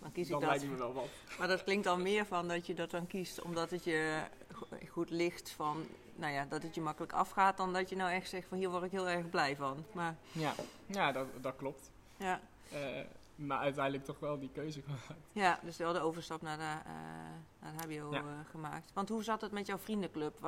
Dan 0.00 0.12
kies 0.12 0.30
ik 0.30 0.40
dat 0.40 0.62
me 0.64 0.76
wel 0.76 0.92
wat. 0.92 1.08
Maar 1.38 1.48
dat 1.48 1.64
klinkt 1.64 1.86
al 1.86 1.98
meer 1.98 2.26
van 2.26 2.48
dat 2.48 2.66
je 2.66 2.74
dat 2.74 2.90
dan 2.90 3.06
kiest 3.06 3.42
omdat 3.42 3.70
het 3.70 3.84
je 3.84 4.22
go- 4.52 4.66
goed 4.88 5.10
ligt 5.10 5.50
van, 5.50 5.86
nou 6.14 6.32
ja, 6.32 6.44
dat 6.44 6.62
het 6.62 6.74
je 6.74 6.80
makkelijk 6.80 7.12
afgaat 7.12 7.56
dan 7.56 7.72
dat 7.72 7.88
je 7.88 7.96
nou 7.96 8.10
echt 8.10 8.28
zegt 8.28 8.48
van 8.48 8.58
hier 8.58 8.70
word 8.70 8.82
ik 8.82 8.90
heel 8.90 9.08
erg 9.08 9.28
blij 9.30 9.56
van. 9.56 9.84
Maar 9.92 10.16
Ja, 10.32 10.54
ja 10.86 11.12
dat, 11.12 11.26
dat 11.40 11.56
klopt. 11.56 11.90
ja, 12.16 12.40
Eh, 12.72 13.00
maar 13.34 13.58
uiteindelijk 13.58 14.04
toch 14.04 14.18
wel 14.18 14.38
die 14.38 14.50
keuze 14.52 14.82
gemaakt. 14.82 15.20
ja 15.32 15.58
dus 15.62 15.76
wel 15.76 15.92
de 15.92 16.00
overstap 16.00 16.42
naar, 16.42 16.56
de, 16.58 16.62
eh, 16.90 16.92
naar 17.60 17.72
HBO 17.84 18.12
Ja. 18.14 18.44
gemaakt. 18.50 18.90
Want 18.92 19.08
hoe 19.08 19.22
zat 19.24 19.40
het 19.40 19.52
met 19.52 19.66
jouw 19.66 19.78
vriendenclub? 19.78 20.38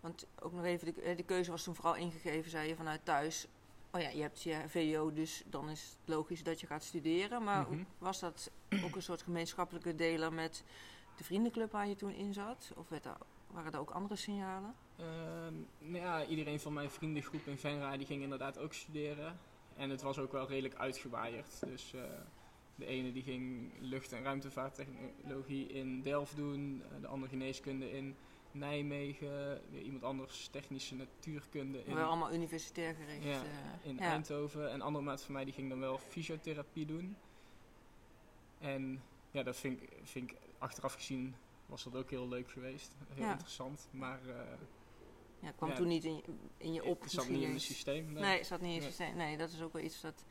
Want 0.00 0.26
ook 0.40 0.52
nog 0.52 0.64
even, 0.64 0.94
de, 0.94 1.00
eh, 1.02 1.16
de 1.16 1.22
keuze 1.22 1.50
was 1.50 1.62
toen 1.62 1.74
vooral 1.74 1.96
ingegeven, 1.96 2.50
zei 2.50 2.68
je 2.68 2.76
vanuit 2.76 3.00
thuis. 3.04 3.46
Oh 3.90 4.00
ja, 4.00 4.08
je 4.08 4.20
hebt 4.20 4.42
je 4.42 4.62
VO, 4.66 5.12
dus 5.12 5.42
dan 5.46 5.68
is 5.70 5.82
het 5.82 6.08
logisch 6.14 6.42
dat 6.42 6.60
je 6.60 6.66
gaat 6.66 6.84
studeren. 6.84 7.42
Maar 7.44 7.70
Mhm. 7.70 7.82
was 7.98 8.20
dat 8.20 8.50
ook 8.84 8.94
een 8.96 9.02
soort 9.02 9.22
gemeenschappelijke 9.22 9.94
deler 9.94 10.32
met 10.32 10.64
de 11.16 11.24
vriendenclub 11.24 11.72
waar 11.72 11.88
je 11.88 11.96
toen 11.96 12.12
in 12.14 12.32
zat? 12.32 12.72
Of 12.76 12.88
werd 12.88 13.02
daar, 13.02 13.18
waren 13.46 13.72
er 13.72 13.78
ook 13.78 13.90
andere 13.90 14.16
signalen? 14.16 14.74
Ehm, 14.96 15.54
nou 15.78 16.04
ja, 16.04 16.24
iedereen 16.26 16.60
van 16.60 16.72
mijn 16.72 16.90
vriendengroep 16.90 17.46
in 17.46 17.58
Venra 17.58 17.96
die 17.96 18.06
ging 18.06 18.22
inderdaad 18.22 18.58
ook 18.58 18.72
studeren. 18.74 19.38
En 19.76 19.90
het 19.90 20.02
was 20.02 20.18
ook 20.18 20.32
wel 20.32 20.48
redelijk 20.48 20.74
uitgewaaierd. 20.74 21.60
Dus 21.66 21.94
eh, 21.94 22.02
de 22.74 22.86
ene 22.86 23.12
die 23.12 23.22
ging 23.22 23.72
lucht- 23.80 24.12
en 24.12 24.22
ruimtevaarttechnologie 24.22 25.66
in 25.66 26.02
Delft 26.02 26.36
doen. 26.36 26.82
eh, 26.90 27.00
de 27.00 27.06
andere 27.06 27.30
geneeskunde 27.30 27.92
in 27.92 28.16
Nijmegen. 28.58 29.60
Weer 29.70 29.82
iemand 29.82 30.02
anders 30.04 30.48
technische 30.48 30.94
natuurkunde 30.94 31.84
in, 31.84 31.94
Wel 31.94 32.06
allemaal 32.06 32.32
universitair 32.32 32.94
gericht. 32.94 33.24
Ja, 33.24 33.42
eh, 33.42 33.88
in 33.90 33.94
ja. 33.94 34.00
Eindhoven. 34.00 34.68
En 34.68 34.74
een 34.74 34.82
andere 34.82 35.04
maat 35.04 35.22
van 35.22 35.32
mij 35.34 35.44
die 35.44 35.54
ging 35.54 35.68
dan 35.68 35.80
wel 35.80 35.98
fysiotherapie 35.98 36.86
doen. 36.86 37.16
En 38.58 39.02
ja, 39.30 39.42
dat 39.42 39.56
vind 39.56 39.82
ik, 39.82 39.90
vind 40.02 40.30
ik 40.30 40.36
achteraf 40.58 40.94
gezien 40.94 41.34
was 41.66 41.84
dat 41.84 41.96
ook 41.96 42.10
heel 42.10 42.28
leuk 42.28 42.50
geweest. 42.50 42.94
Heel 43.08 43.24
Ja. 43.24 43.30
interessant. 43.30 43.88
Maar 43.90 44.20
eh, 44.28 44.34
Ja, 45.40 45.50
kwam 45.50 45.68
Ja. 45.68 45.74
toen 45.74 45.88
niet 45.88 46.04
in 46.04 46.14
je, 46.16 46.22
in 46.56 46.72
je 46.72 46.84
op. 46.84 47.00
het 47.02 47.10
zat 47.10 47.28
niet 47.28 47.42
in 47.42 47.52
het 47.52 47.62
systeem. 47.62 48.12
Nee, 48.12 48.38
het 48.38 48.46
zat 48.46 48.60
niet 48.60 48.68
in 48.68 48.74
het 48.74 48.82
Nee. 48.82 48.90
systeem. 48.92 49.16
Nee, 49.16 49.36
dat 49.36 49.50
is 49.50 49.62
ook 49.62 49.72
wel 49.72 49.82
iets 49.82 50.00
dat... 50.00 50.24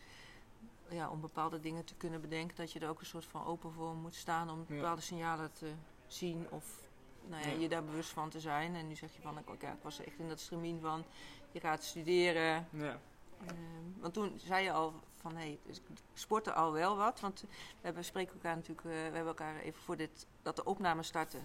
Ja, 0.90 1.10
om 1.10 1.22
bepaalde 1.22 1.60
dingen 1.60 1.86
te 1.86 1.96
kunnen 1.96 2.22
bedenken, 2.22 2.56
dat 2.56 2.72
je 2.72 2.80
er 2.80 2.90
ook 2.90 3.00
een 3.00 3.06
soort 3.06 3.26
van 3.26 3.46
open 3.46 3.72
voor 3.72 3.96
moet 3.96 4.16
staan 4.16 4.50
om 4.50 4.66
bepaalde 4.68 5.02
signalen 5.02 5.52
te 5.52 5.72
zien 6.08 6.50
of 6.50 6.87
nou 7.30 7.42
ja, 7.44 7.50
Ja. 7.50 7.60
je 7.60 7.70
daar 7.70 7.84
bewust 7.84 8.10
van 8.10 8.30
te 8.30 8.40
zijn. 8.40 8.76
En 8.76 8.88
nu 8.88 8.96
zeg 8.96 9.14
je 9.14 9.22
van, 9.22 9.38
ik, 9.38 9.62
ja, 9.62 9.72
ik 9.72 9.82
was 9.82 10.00
echt 10.00 10.20
in 10.20 10.28
dat 10.28 10.40
stramien 10.40 10.80
van, 10.82 11.06
je 11.52 11.60
gaat 11.60 11.84
studeren. 11.84 12.68
Ja. 12.72 13.00
Ehm, 13.46 13.56
want 14.00 14.14
toen 14.14 14.34
zei 14.38 14.64
je 14.64 14.72
al 14.72 14.94
van, 15.22 15.32
hé, 15.36 15.38
hey, 15.44 15.60
dus 15.66 15.78
ik 15.78 15.84
sportte 16.14 16.54
al 16.54 16.72
wel 16.72 16.98
wat. 16.98 17.20
Want 17.20 17.42
we 17.42 17.48
hebben, 17.82 18.04
spreken 18.06 18.34
elkaar 18.34 18.56
natuurlijk, 18.56 18.88
eh, 18.88 18.92
we 18.94 18.98
hebben 18.98 19.26
elkaar 19.26 19.60
even 19.60 19.82
voor 19.82 19.98
dit, 19.98 20.28
dat 20.42 20.56
de 20.56 20.64
opname 20.64 21.04
startte, 21.04 21.38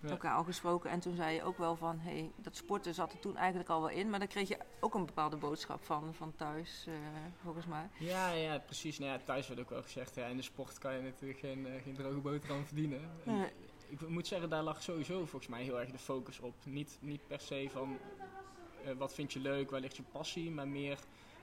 Ja. 0.00 0.08
elkaar 0.08 0.34
al 0.34 0.44
gesproken. 0.44 0.90
En 0.90 1.00
toen 1.00 1.14
zei 1.14 1.34
je 1.34 1.42
ook 1.42 1.58
wel 1.58 1.76
van, 1.76 1.98
hé, 1.98 2.10
hey, 2.10 2.30
dat 2.36 2.56
sporten 2.56 2.94
zat 2.94 3.12
er 3.12 3.18
toen 3.18 3.36
eigenlijk 3.36 3.68
al 3.68 3.80
wel 3.80 3.90
in. 3.90 4.10
Maar 4.10 4.18
dan 4.18 4.28
kreeg 4.28 4.48
je 4.48 4.58
ook 4.80 4.94
een 4.94 5.06
bepaalde 5.06 5.36
boodschap 5.36 5.84
van, 5.84 6.14
van 6.14 6.32
thuis, 6.36 6.84
eh, 6.88 6.94
volgens 7.42 7.66
mij. 7.66 7.88
Ja, 7.98 8.30
ja, 8.30 8.58
precies. 8.58 8.98
Nou 8.98 9.10
ja, 9.12 9.18
thuis 9.24 9.48
werd 9.48 9.60
ook 9.60 9.70
wel 9.70 9.82
gezegd, 9.82 10.14
ja, 10.14 10.26
in 10.26 10.36
de 10.36 10.42
sport 10.42 10.78
kan 10.78 10.94
je 10.94 11.02
natuurlijk 11.02 11.40
geen, 11.40 11.66
eh, 11.66 11.82
geen 11.82 11.94
droge 11.94 12.18
boterham 12.20 12.64
verdienen. 12.66 13.10
En. 13.24 13.50
Ik 13.88 14.08
moet 14.08 14.26
zeggen, 14.26 14.50
daar 14.50 14.62
lag 14.62 14.82
sowieso 14.82 15.18
volgens 15.18 15.46
mij 15.46 15.62
heel 15.62 15.80
erg 15.80 15.90
de 15.90 15.98
focus 15.98 16.40
op. 16.40 16.54
Niet, 16.64 16.98
niet 17.00 17.26
per 17.26 17.40
se 17.40 17.66
van 17.70 17.98
eh, 18.84 18.92
wat 18.96 19.14
vind 19.14 19.32
je 19.32 19.40
leuk, 19.40 19.70
waar 19.70 19.80
ligt 19.80 19.96
je 19.96 20.02
passie, 20.12 20.50
maar 20.50 20.68
meer 20.68 20.98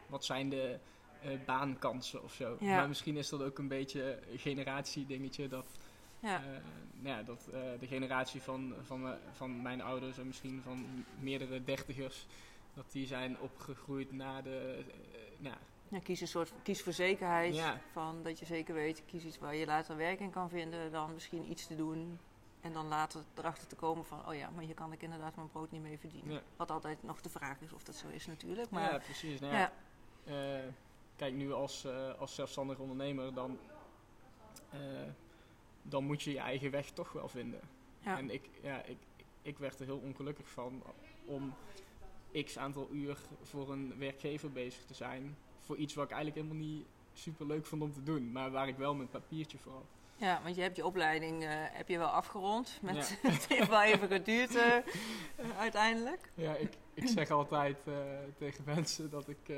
wat 0.08 0.26
zijn 0.26 0.50
de 0.50 0.80
eh, 1.22 1.30
baankansen 1.46 2.24
of 2.24 2.34
zo. 2.34 2.58
Ja. 2.60 2.76
Maar 2.76 2.88
misschien 2.88 3.18
is 3.18 3.30
dat 3.30 3.42
ook 3.44 3.58
een 3.58 3.68
beetje 3.68 4.20
een 4.32 4.40
generatiedingetje 4.40 5.48
dat, 5.48 5.78
Ja. 6.20 6.36
eh, 6.36 6.50
nou 6.92 7.18
ja, 7.18 7.24
dat 7.24 7.48
de 7.80 7.88
generatie 7.88 8.42
van, 8.42 8.74
van, 8.82 9.16
van 9.32 9.62
mijn 9.62 9.82
ouders 9.82 10.18
en 10.18 10.28
misschien 10.28 10.62
van 10.62 11.06
meerdere 11.20 11.64
dertigers, 11.64 12.26
dat 12.74 12.92
die 12.92 13.08
zijn 13.08 13.40
opgegroeid 13.40 14.12
na 14.12 14.42
de, 14.42 14.84
eh, 14.88 15.20
ja, 15.40 15.58
Ja, 15.90 16.00
kies 16.00 16.22
een 16.22 16.28
soort 16.28 16.54
kies 16.64 16.82
voor 16.82 16.94
zekerheid. 16.94 17.56
Ja. 17.56 17.82
Van 17.92 18.24
dat 18.24 18.40
je 18.40 18.46
zeker 18.46 18.74
weet, 18.74 19.04
kies 19.06 19.24
iets 19.26 19.38
waar 19.40 19.56
je 19.56 19.66
later 19.66 19.96
werk 19.98 20.20
in 20.20 20.30
kan 20.30 20.50
vinden. 20.50 20.92
Dan 20.92 21.14
misschien 21.14 21.52
iets 21.52 21.68
te 21.68 21.76
doen. 21.76 22.20
En 22.62 22.74
dan 22.74 22.88
later 22.88 23.24
erachter 23.36 23.68
te 23.68 23.76
komen 23.76 24.06
van, 24.06 24.28
oh 24.28 24.36
ja, 24.36 24.50
maar 24.50 24.64
hier 24.64 24.74
kan 24.74 24.92
ik 24.92 25.02
inderdaad 25.02 25.36
mijn 25.36 25.50
brood 25.50 25.72
niet 25.72 25.82
mee 25.82 26.00
verdienen. 26.00 26.34
Ja. 26.34 26.42
Wat 26.56 26.72
altijd 26.72 27.04
nog 27.04 27.22
de 27.22 27.30
vraag 27.30 27.62
is 27.62 27.74
of 27.74 27.84
dat 27.84 27.96
zo 27.96 28.08
is 28.08 28.26
natuurlijk. 28.26 28.70
Maar 28.70 28.92
ja, 28.92 28.98
precies. 28.98 29.40
Nou 29.40 29.54
ja. 29.54 29.60
ja, 29.60 29.74
eh, 30.60 30.68
kijk, 31.16 31.34
nu 31.34 31.54
als, 31.54 31.86
eh, 31.86 32.20
als 32.20 32.36
zelfstandig 32.36 32.78
ondernemer, 32.78 33.34
dan, 33.34 33.60
eh, 34.70 34.80
dan 35.82 36.04
moet 36.04 36.22
je 36.22 36.32
je 36.32 36.40
eigen 36.40 36.72
weg 36.72 36.90
toch 36.92 37.12
wel 37.12 37.28
vinden. 37.28 37.62
ja. 38.00 38.18
En 38.18 38.30
ik, 38.30 38.50
ja, 38.62 38.84
ik, 38.84 38.98
ik 39.42 39.58
werd 39.58 39.80
er 39.80 39.86
heel 39.86 40.02
ongelukkig 40.04 40.50
van 40.50 40.84
om 41.26 41.54
x 42.32 42.58
aantal 42.58 42.88
uur 42.92 43.18
voor 43.42 43.72
een 43.72 43.98
werkgever 43.98 44.52
bezig 44.52 44.86
te 44.86 44.94
zijn. 44.94 45.38
Voor 45.60 45.76
iets 45.76 45.94
wat 45.94 46.06
ik 46.06 46.12
eigenlijk 46.12 46.46
helemaal 46.46 46.68
niet 46.68 46.86
super 47.14 47.46
leuk 47.46 47.66
vond 47.66 47.82
om 47.82 47.94
te 47.94 48.04
doen, 48.04 48.32
maar 48.32 48.52
waar 48.52 48.68
ik 48.68 48.78
wel 48.78 48.96
mijn 48.96 49.10
papiertje 49.10 49.58
voor 49.58 49.74
had. 49.74 50.01
Ja, 50.22 50.40
want 50.44 50.56
je 50.56 50.62
hebt 50.62 50.76
je 50.76 50.86
opleiding 50.86 51.44
eh, 51.44 51.50
heb 51.54 51.88
je 51.88 51.98
wel 51.98 52.08
afgerond. 52.08 52.78
Met, 52.82 53.18
het 53.22 53.48
heeft 53.48 53.70
wel 53.70 53.82
even 53.82 54.08
geduurd 54.08 54.56
eh, 54.56 54.76
uiteindelijk. 55.58 56.32
Ja, 56.34 56.56
ik, 56.56 56.74
ik 56.94 57.08
zeg 57.08 57.32
altijd 57.32 57.78
eh, 57.86 57.94
tegen 58.38 58.64
mensen 58.66 59.10
dat 59.10 59.28
ik, 59.28 59.54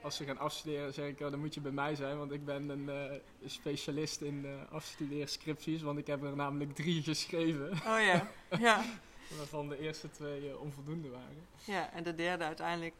als 0.00 0.16
ze 0.16 0.24
gaan 0.24 0.38
afstuderen, 0.38 0.94
zeg 0.94 1.08
ik, 1.08 1.20
oh, 1.20 1.30
dan 1.30 1.40
moet 1.40 1.54
je 1.54 1.60
bij 1.60 1.72
mij 1.72 1.94
zijn. 1.94 2.18
Want 2.18 2.32
ik 2.32 2.44
ben 2.44 2.68
een 2.68 3.20
specialist 3.46 4.20
in 4.20 4.46
afstudeerscripties, 4.70 5.82
want 5.82 5.98
ik 5.98 6.06
heb 6.06 6.22
er 6.22 6.36
namelijk 6.36 6.74
drie 6.74 7.02
geschreven. 7.02 7.72
Oh 7.72 8.00
ja, 8.00 8.30
ja. 8.58 8.84
Waarvan 9.38 9.68
de 9.68 9.78
eerste 9.78 10.10
twee 10.10 10.58
onvoldoende 10.58 11.08
waren. 11.08 11.46
ja. 11.64 11.92
En 11.92 12.02
de 12.02 12.14
derde 12.14 12.44
uiteindelijk 12.44 12.94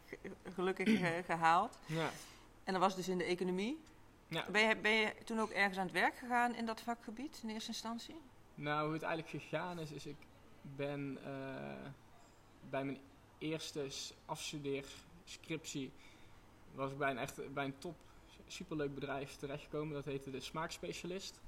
gelukkig 0.54 1.00
eh, 1.00 1.11
gehaald. 1.25 1.78
Ja. 1.87 2.11
En 2.64 2.73
dat 2.73 2.83
was 2.83 2.97
dus 2.97 3.09
in 3.09 3.18
de 3.18 3.25
economie. 3.25 3.78
Ja. 4.28 4.47
Ben, 4.50 4.69
je, 4.69 4.76
ben 4.76 4.93
je 4.93 5.14
toen 5.25 5.40
ook 5.40 5.50
ergens 5.50 5.78
aan 5.78 5.85
het 5.85 5.95
werk 5.95 6.16
gegaan 6.16 6.54
in 6.54 6.66
dat 6.66 6.81
vakgebied 6.81 7.40
in 7.43 7.49
eerste 7.49 7.69
instantie? 7.69 8.16
Nou, 8.54 8.85
hoe 8.85 8.93
het 8.93 9.02
eigenlijk 9.02 9.45
gegaan 9.45 9.78
is, 9.78 9.90
is 9.90 10.07
ik 10.07 10.16
ben 10.76 11.19
eh, 11.25 11.90
bij 12.71 12.85
mijn 12.85 12.99
eerste 13.38 13.87
afstudeerscriptie 14.25 15.93
was 16.75 16.90
ik 16.90 16.99
bij 16.99 17.11
een 17.11 17.19
echt 17.19 17.54
bij 17.54 17.64
een 17.64 17.78
top 17.78 17.97
superleuk 18.47 18.95
bedrijf 18.95 19.37
terechtgekomen. 19.37 19.95
Dat 19.95 20.04
heette 20.04 20.31
de 20.31 20.40
Smaakspecialist. 20.40 21.40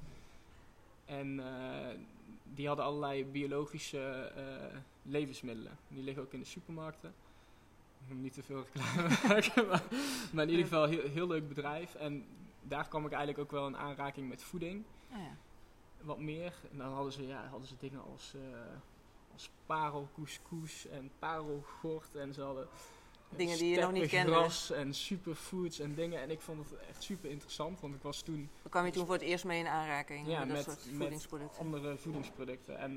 En 1.04 1.40
eh, 1.40 1.99
die 2.42 2.66
hadden 2.66 2.85
allerlei 2.85 3.25
biologische 3.25 4.33
eh, 4.37 4.78
levensmiddelen. 5.02 5.78
Die 5.88 6.02
liggen 6.02 6.23
ook 6.23 6.33
in 6.33 6.40
de 6.40 6.47
supermarkten. 6.47 7.14
Ik 8.06 8.14
moet 8.14 8.23
niet 8.23 8.33
te 8.33 8.42
veel 8.42 8.64
reclame 8.64 9.09
maken, 9.28 9.66
maar, 9.66 9.83
maar 10.33 10.45
in 10.45 10.50
ieder 10.50 10.64
geval 10.64 10.87
heel, 10.87 11.09
heel 11.11 11.26
leuk 11.26 11.49
bedrijf. 11.49 11.95
En 11.95 12.26
daar 12.68 12.88
kwam 12.88 13.04
ik 13.06 13.12
eigenlijk 13.12 13.40
ook 13.40 13.50
wel 13.50 13.66
in 13.66 13.76
aanraking 13.76 14.28
met 14.28 14.42
voeding 14.42 14.85
Oh 15.12 15.18
ja. 15.18 15.37
wat 16.00 16.18
meer. 16.18 16.54
En 16.73 16.78
dan 16.78 16.92
hadden 16.92 17.12
ze, 17.12 17.26
ja, 17.26 17.46
hadden 17.50 17.68
ze 17.68 17.75
dingen 17.78 18.02
als, 18.12 18.32
eh 18.35 18.40
als 19.32 19.50
parelcouscous 19.66 20.87
en 20.87 21.11
parelgort. 21.18 22.14
En 22.14 22.35
ze 22.35 22.42
hadden 22.42 22.64
eh, 23.30 23.38
Dingen 23.38 23.58
die 23.58 23.70
je 23.75 23.80
nog 23.80 23.92
niet 23.92 24.08
kende. 24.08 24.49
en 24.75 24.94
superfoods 24.94 25.78
en 25.78 25.94
dingen. 25.94 26.20
En 26.23 26.30
ik 26.30 26.40
vond 26.40 26.58
het 26.70 26.78
echt 26.88 27.02
super 27.02 27.30
interessant, 27.30 27.80
want 27.80 27.94
ik 27.94 28.02
was 28.02 28.23
toen 28.23 28.49
Dan 28.62 28.70
kwam 28.70 28.85
je 28.85 28.90
toen 28.92 29.04
voor 29.06 29.14
het 29.14 29.23
eerst 29.25 29.44
mee 29.44 29.58
in 29.58 29.66
aanraking 29.66 30.26
Ja, 30.26 30.38
met 30.38 30.49
dat 30.49 30.56
met- 30.56 30.64
soort 30.64 30.87
met 30.87 30.96
voedingsproducten. 30.96 31.61
andere 31.61 31.96
voedingsproducten. 31.96 32.78
En 32.78 32.90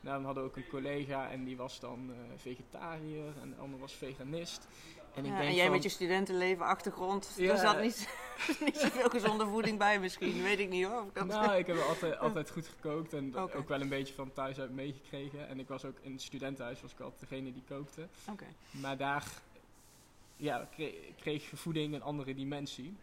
nou, 0.00 0.16
dan 0.16 0.24
hadden 0.24 0.42
we 0.42 0.48
ook 0.48 0.56
een 0.56 0.68
collega 0.68 1.30
en 1.30 1.44
die 1.44 1.56
was 1.56 1.80
dan 1.80 2.10
eh, 2.10 2.16
vegetariër 2.36 3.32
en 3.40 3.50
de 3.50 3.56
ander 3.56 3.78
was 3.80 3.92
veganist. 3.92 4.68
En 5.16 5.24
ik 5.24 5.30
Ja, 5.30 5.36
denk 5.36 5.48
en 5.48 5.54
jij 5.54 5.64
van, 5.64 5.72
met 5.74 5.82
je 5.82 5.88
studentenleven 5.88 6.66
achtergrond, 6.66 7.34
Ja. 7.36 7.52
er 7.52 7.58
zat 7.58 7.80
niet, 7.80 8.08
niet 8.64 8.76
zoveel 8.76 9.08
gezonde 9.08 9.46
voeding 9.46 9.78
bij 9.78 10.00
misschien, 10.00 10.42
weet 10.42 10.58
ik 10.58 10.68
niet 10.68 10.84
hoor. 10.86 11.00
of 11.00 11.06
ik 11.06 11.14
dat- 11.14 11.26
Nou, 11.26 11.54
ik 11.56 11.66
heb 11.66 11.78
altijd, 11.78 12.18
altijd 12.18 12.50
goed 12.50 12.66
gekookt 12.68 13.12
en 13.12 13.36
ook 13.36 13.68
wel 13.68 13.80
een 13.80 13.88
beetje 13.88 14.14
van 14.14 14.32
thuis 14.32 14.58
uit 14.58 14.70
meegekregen. 14.74 15.48
En 15.48 15.58
ik 15.58 15.68
was 15.68 15.84
ook 15.84 15.96
in 16.02 16.12
het 16.12 16.22
studentenhuis, 16.22 16.80
was 16.80 16.92
ik 16.92 17.00
altijd 17.00 17.20
degene 17.20 17.52
die 17.52 17.62
kookte. 17.68 18.08
Oké. 18.30 18.44
Maar 18.70 18.96
daar 18.96 19.24
ja, 20.36 20.68
kreeg, 20.74 20.94
kreeg 21.20 21.50
voeding 21.54 21.94
een 21.94 22.02
andere 22.02 22.34
dimensie. 22.34 22.96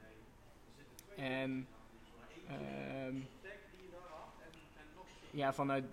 En 1.16 1.68
ehm, 2.48 3.16
ja, 5.32 5.54
vanuit 5.54 5.86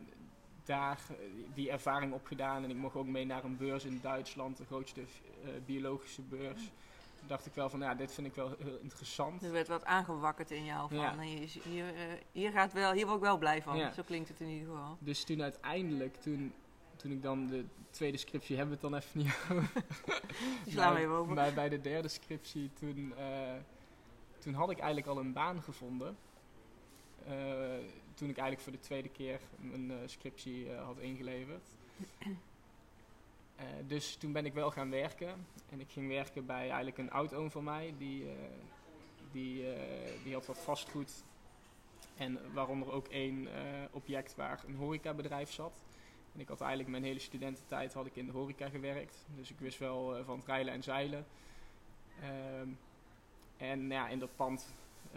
daar 0.65 0.99
eh, 1.11 1.17
die 1.55 1.71
ervaring 1.71 2.13
opgedaan. 2.13 2.65
En 2.65 2.71
ik 2.71 2.77
mocht 2.77 2.95
ook 2.97 3.07
mee 3.07 3.25
naar 3.27 3.45
een 3.45 3.57
beurs 3.57 3.85
in 3.85 3.99
Duitsland, 4.03 4.57
de 4.57 4.65
grootste 4.65 5.01
biologische 5.67 6.23
beurs. 6.23 6.61
Toen 7.19 7.29
dacht 7.29 7.47
ik 7.47 7.55
wel 7.55 7.69
van, 7.71 7.81
ja, 7.81 7.95
dit 7.95 8.13
vind 8.13 8.27
ik 8.27 8.35
wel 8.35 8.55
heel 8.59 8.79
interessant. 8.79 9.43
Er 9.43 9.53
werd 9.53 9.69
wat 9.69 9.85
aangewakkerd 9.85 10.51
in 10.51 10.65
jou 10.65 10.89
van, 10.89 10.99
Ja. 10.99 11.19
hier, 11.19 11.95
eh, 11.95 12.03
hier, 12.33 12.51
gaat 12.51 12.73
wel, 12.73 12.93
hier 12.93 13.05
word 13.05 13.17
ik 13.19 13.23
wel 13.25 13.39
blij 13.39 13.63
van. 13.63 13.77
Ja. 13.77 13.93
Zo 13.93 14.03
klinkt 14.03 14.29
het 14.29 14.41
in 14.41 14.49
ieder 14.49 14.69
geval. 14.69 14.97
Dus 15.01 15.25
toen 15.25 15.43
uiteindelijk, 15.43 16.17
toen, 16.17 16.53
toen 16.97 17.11
ik 17.11 17.23
dan 17.23 17.47
de 17.47 17.65
tweede 17.91 18.17
scriptie, 18.17 18.57
hebben 18.57 18.79
we 18.81 18.87
het 18.87 18.93
dan 18.93 19.01
even 19.01 19.19
niet 19.21 19.37
over. 19.53 19.83
Die 20.65 20.73
slaan 20.73 20.89
we 20.89 20.93
Maar- 20.93 21.03
even 21.03 21.15
over. 21.15 21.35
Maar 21.35 21.53
bij 21.53 21.69
de 21.69 21.81
derde 21.81 22.09
scriptie, 22.09 22.71
toen, 22.73 23.13
eh, 23.17 23.53
toen 24.39 24.55
had 24.55 24.71
ik 24.71 24.79
eigenlijk 24.79 25.07
al 25.07 25.19
een 25.19 25.33
baan 25.33 25.63
gevonden. 25.63 26.17
Eh, 27.27 27.33
toen 28.15 28.29
ik 28.29 28.37
eigenlijk 28.37 28.61
voor 28.61 28.73
de 28.73 28.81
tweede 28.81 29.09
keer 29.09 29.41
mijn 29.59 29.91
eh, 29.91 29.97
scriptie 30.07 30.73
eh, 30.73 30.85
had 30.85 30.99
ingeleverd. 30.99 31.69
Eh, 33.61 33.67
dus 33.87 34.17
toen 34.17 34.33
ben 34.33 34.47
ik 34.47 34.55
wel 34.55 34.71
gaan 34.71 34.91
werken. 34.91 35.47
En 35.71 35.81
ik 35.81 35.91
ging 35.91 36.09
werken 36.09 36.47
bij 36.47 36.67
eigenlijk 36.67 36.99
een 36.99 37.11
oud-oom 37.11 37.51
van 37.51 37.65
mij. 37.65 37.95
Die, 37.99 38.29
eh, 38.29 38.35
die, 39.33 39.75
eh, 39.75 40.25
die 40.25 40.35
had 40.35 40.47
wat 40.47 40.59
vastgoed. 40.59 41.25
En 42.17 42.39
waaronder 42.53 42.93
ook 42.93 43.09
één 43.09 43.49
object 43.91 44.35
waar 44.35 44.63
een 44.67 44.75
horecabedrijf 44.75 45.51
zat. 45.51 45.83
En 46.35 46.41
ik 46.41 46.49
had 46.49 46.61
eigenlijk 46.61 46.91
mijn 46.91 47.05
hele 47.05 47.19
studententijd 47.19 47.93
had 47.93 48.07
ik 48.07 48.17
in 48.17 48.27
de 48.27 48.33
horeca 48.33 48.69
gewerkt. 48.69 49.27
Dus 49.37 49.51
ik 49.51 49.59
wist 49.59 49.79
wel 49.79 50.25
van 50.25 50.43
het 50.47 50.67
en 50.67 50.83
zeilen. 50.83 51.27
Ehm, 52.21 52.69
en 53.57 53.89
ja, 53.89 54.09
in 54.09 54.19
dat 54.19 54.37
pand 54.37 54.75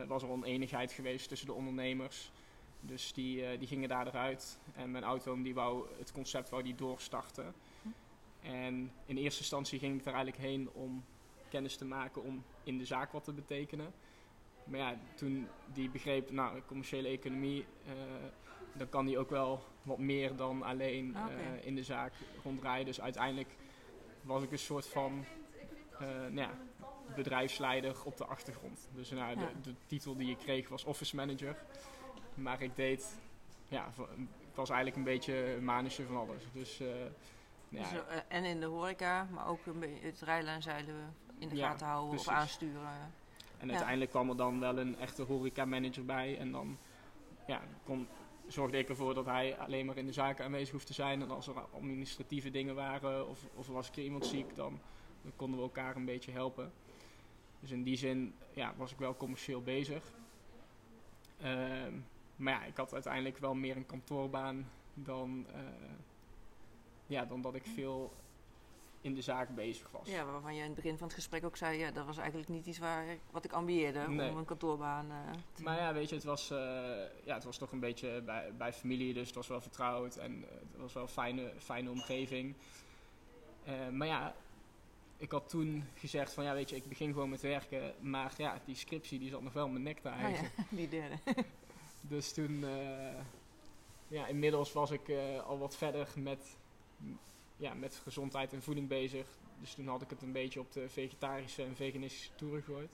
was 0.07 0.23
er 0.23 0.29
oneenigheid 0.29 0.91
geweest 0.91 1.27
tussen 1.27 1.47
de 1.47 1.53
ondernemers. 1.53 2.31
Dus 2.79 3.13
die, 3.13 3.57
die 3.57 3.67
gingen 3.67 3.89
daar 3.89 4.07
eruit. 4.07 4.59
En 4.75 4.91
mijn 4.91 5.03
auto 5.03 5.41
die 5.41 5.53
wou 5.53 5.87
het 5.97 6.11
concept 6.11 6.49
wou 6.49 6.63
die 6.63 6.75
doorstarten. 6.75 7.53
En 8.43 8.91
in 9.05 9.17
eerste 9.17 9.39
instantie 9.39 9.79
ging 9.79 9.97
ik 9.97 10.03
daar 10.03 10.13
eigenlijk 10.13 10.43
heen 10.43 10.69
om 10.73 11.03
kennis 11.49 11.75
te 11.75 11.85
maken 11.85 12.23
om 12.23 12.43
in 12.63 12.77
de 12.77 12.85
zaak 12.85 13.11
wat 13.11 13.23
te 13.23 13.33
betekenen. 13.33 13.93
Maar 14.63 14.79
ja, 14.79 14.97
toen 15.15 15.47
die 15.73 15.89
begreep, 15.89 16.31
nou, 16.31 16.61
commerciële 16.67 17.07
economie, 17.07 17.65
eh, 17.85 17.93
dan 18.73 18.89
kan 18.89 19.05
die 19.05 19.17
ook 19.17 19.29
wel 19.29 19.63
wat 19.81 19.97
meer 19.97 20.35
dan 20.35 20.63
alleen 20.63 21.09
Oké. 21.17 21.33
eh, 21.33 21.65
in 21.65 21.75
de 21.75 21.83
zaak 21.83 22.13
ronddraaien. 22.43 22.85
Dus 22.85 23.01
uiteindelijk 23.01 23.49
was 24.21 24.43
ik 24.43 24.51
een 24.51 24.59
soort 24.59 24.87
van 24.87 25.25
eh, 25.99 26.07
nou 26.09 26.35
ja, 26.35 26.57
bedrijfsleider 27.15 27.95
op 28.05 28.17
de 28.17 28.25
achtergrond. 28.25 28.89
Dus 28.95 29.09
nou, 29.09 29.39
Ja. 29.39 29.45
de, 29.47 29.61
de 29.61 29.75
titel 29.85 30.15
die 30.15 30.29
ik 30.29 30.37
kreeg 30.37 30.69
was 30.69 30.83
office 30.83 31.15
manager. 31.15 31.55
Maar 32.33 32.61
ik 32.61 32.75
deed, 32.75 33.19
ja, 33.67 33.87
ik 34.17 34.55
was 34.55 34.69
eigenlijk 34.69 34.97
een 34.97 35.13
beetje 35.13 35.53
een 35.55 35.63
manager 35.63 36.05
van 36.05 36.15
alles. 36.17 36.43
Dus 36.53 36.81
Dus, 37.81 37.91
eh, 37.91 38.17
en 38.27 38.43
in 38.43 38.59
de 38.59 38.65
horeca, 38.65 39.27
maar 39.31 39.47
ook 39.47 39.59
het 40.01 40.21
rijden 40.21 40.49
en 40.49 40.61
zeilen 40.61 41.15
in 41.37 41.49
de 41.49 41.55
gaten 41.55 41.87
houden 41.87 42.09
precies. 42.09 42.27
of 42.27 42.33
aansturen. 42.33 43.13
En 43.57 43.69
uiteindelijk 43.69 44.11
kwam 44.11 44.29
er 44.29 44.37
dan 44.37 44.59
wel 44.59 44.77
een 44.77 44.99
echte 44.99 45.23
horeca-manager 45.23 46.05
bij. 46.05 46.37
En 46.37 46.51
dan 46.51 46.77
ja, 47.47 47.61
kon, 47.83 48.07
zorgde 48.47 48.77
ik 48.77 48.89
ervoor 48.89 49.13
dat 49.13 49.25
hij 49.25 49.57
alleen 49.57 49.85
maar 49.85 49.97
in 49.97 50.05
de 50.05 50.13
zaken 50.13 50.45
aanwezig 50.45 50.71
hoeft 50.71 50.87
te 50.87 50.93
zijn. 50.93 51.21
En 51.21 51.31
als 51.31 51.47
er 51.47 51.59
administratieve 51.59 52.51
dingen 52.51 52.75
waren 52.75 53.29
of, 53.29 53.39
of 53.55 53.67
was 53.67 53.89
er 53.89 54.03
iemand 54.03 54.25
ziek, 54.25 54.55
dan, 54.55 54.79
dan 55.21 55.31
konden 55.35 55.57
we 55.57 55.63
elkaar 55.63 55.95
een 55.95 56.05
beetje 56.05 56.31
helpen. 56.31 56.71
Dus 57.59 57.71
in 57.71 57.83
die 57.83 57.97
zin 57.97 58.33
ja, 58.53 58.73
was 58.77 58.91
ik 58.91 58.97
wel 58.97 59.17
commercieel 59.17 59.61
bezig. 59.61 60.03
Ehm, 61.41 61.93
maar 62.35 62.53
ja, 62.53 62.63
ik 62.63 62.77
had 62.77 62.93
uiteindelijk 62.93 63.37
wel 63.37 63.53
meer 63.53 63.75
een 63.75 63.85
kantoorbaan 63.85 64.69
dan, 64.93 65.45
eh, 65.53 65.59
ja, 67.13 67.25
dan 67.25 67.41
dat 67.41 67.55
ik 67.55 67.63
veel 67.75 68.13
in 69.01 69.13
de 69.13 69.21
zaak 69.21 69.55
bezig 69.55 69.91
was. 69.91 70.07
Ja, 70.09 70.25
waarvan 70.25 70.53
je 70.55 70.59
in 70.59 70.65
het 70.65 70.75
begin 70.75 70.97
van 70.97 71.07
het 71.07 71.15
gesprek 71.15 71.43
ook 71.45 71.57
zei, 71.57 71.77
ja, 71.79 71.91
dat 71.91 72.05
was 72.05 72.17
eigenlijk 72.17 72.49
niet 72.49 72.65
iets 72.65 72.77
waar 72.77 73.07
ik- 73.07 73.19
wat 73.31 73.45
ik 73.45 73.51
ambieerde 73.51 74.07
Nee. 74.07 74.29
om 74.31 74.37
een 74.37 74.45
kantoorbaan 74.45 75.11
eh, 75.11 75.17
te 75.53 75.63
Maar 75.63 75.77
ja, 75.77 75.93
weet 75.93 76.09
je, 76.09 76.15
het 76.15 76.23
was, 76.23 76.49
eh, 76.51 76.57
ja, 77.23 77.33
het 77.33 77.43
was 77.43 77.57
toch 77.57 77.71
een 77.71 77.79
beetje 77.79 78.21
bij, 78.21 78.53
bij 78.57 78.73
familie, 78.73 79.13
dus 79.13 79.25
het 79.27 79.35
was 79.35 79.47
wel 79.47 79.61
vertrouwd 79.61 80.15
en 80.15 80.43
eh, 80.43 80.49
het 80.71 80.81
was 80.81 80.93
wel 80.93 81.03
een 81.03 81.09
fijne, 81.09 81.53
fijne 81.59 81.89
omgeving. 81.89 82.55
Maar 83.91 84.07
ja, 84.07 84.35
ik 85.17 85.31
had 85.31 85.49
toen 85.49 85.83
gezegd 85.93 86.33
van 86.33 86.43
ja, 86.43 86.53
weet 86.53 86.69
je, 86.69 86.75
ik 86.75 86.87
begin 86.87 87.11
gewoon 87.13 87.29
met 87.29 87.41
werken, 87.41 87.93
maar 87.99 88.33
ja, 88.37 88.59
die 88.65 88.75
scriptie 88.75 89.19
die 89.19 89.29
zat 89.29 89.41
nog 89.41 89.53
wel 89.53 89.67
mijn 89.67 89.83
nek 89.83 89.99
te 89.99 90.09
Ah, 90.09 90.19
hijgen. 90.19 90.49
ja, 90.57 90.63
die 90.77 90.89
derde. 90.89 91.15
Dus 92.01 92.33
toen, 92.33 92.65
ja, 94.07 94.27
inmiddels 94.27 94.73
was 94.73 94.91
ik 94.91 95.11
al 95.45 95.57
wat 95.59 95.75
verder 95.77 96.07
met, 96.15 96.57
ja, 97.57 97.73
met 97.73 97.95
gezondheid 97.95 98.53
en 98.53 98.61
voeding 98.61 98.87
bezig. 98.87 99.27
Dus 99.59 99.73
toen 99.73 99.87
had 99.87 100.01
ik 100.01 100.09
het 100.09 100.21
een 100.21 100.31
beetje 100.31 100.59
op 100.59 100.71
de 100.71 100.89
vegetarische 100.89 101.63
en 101.63 101.75
veganistische 101.75 102.35
toer 102.35 102.57
gegooid. 102.57 102.89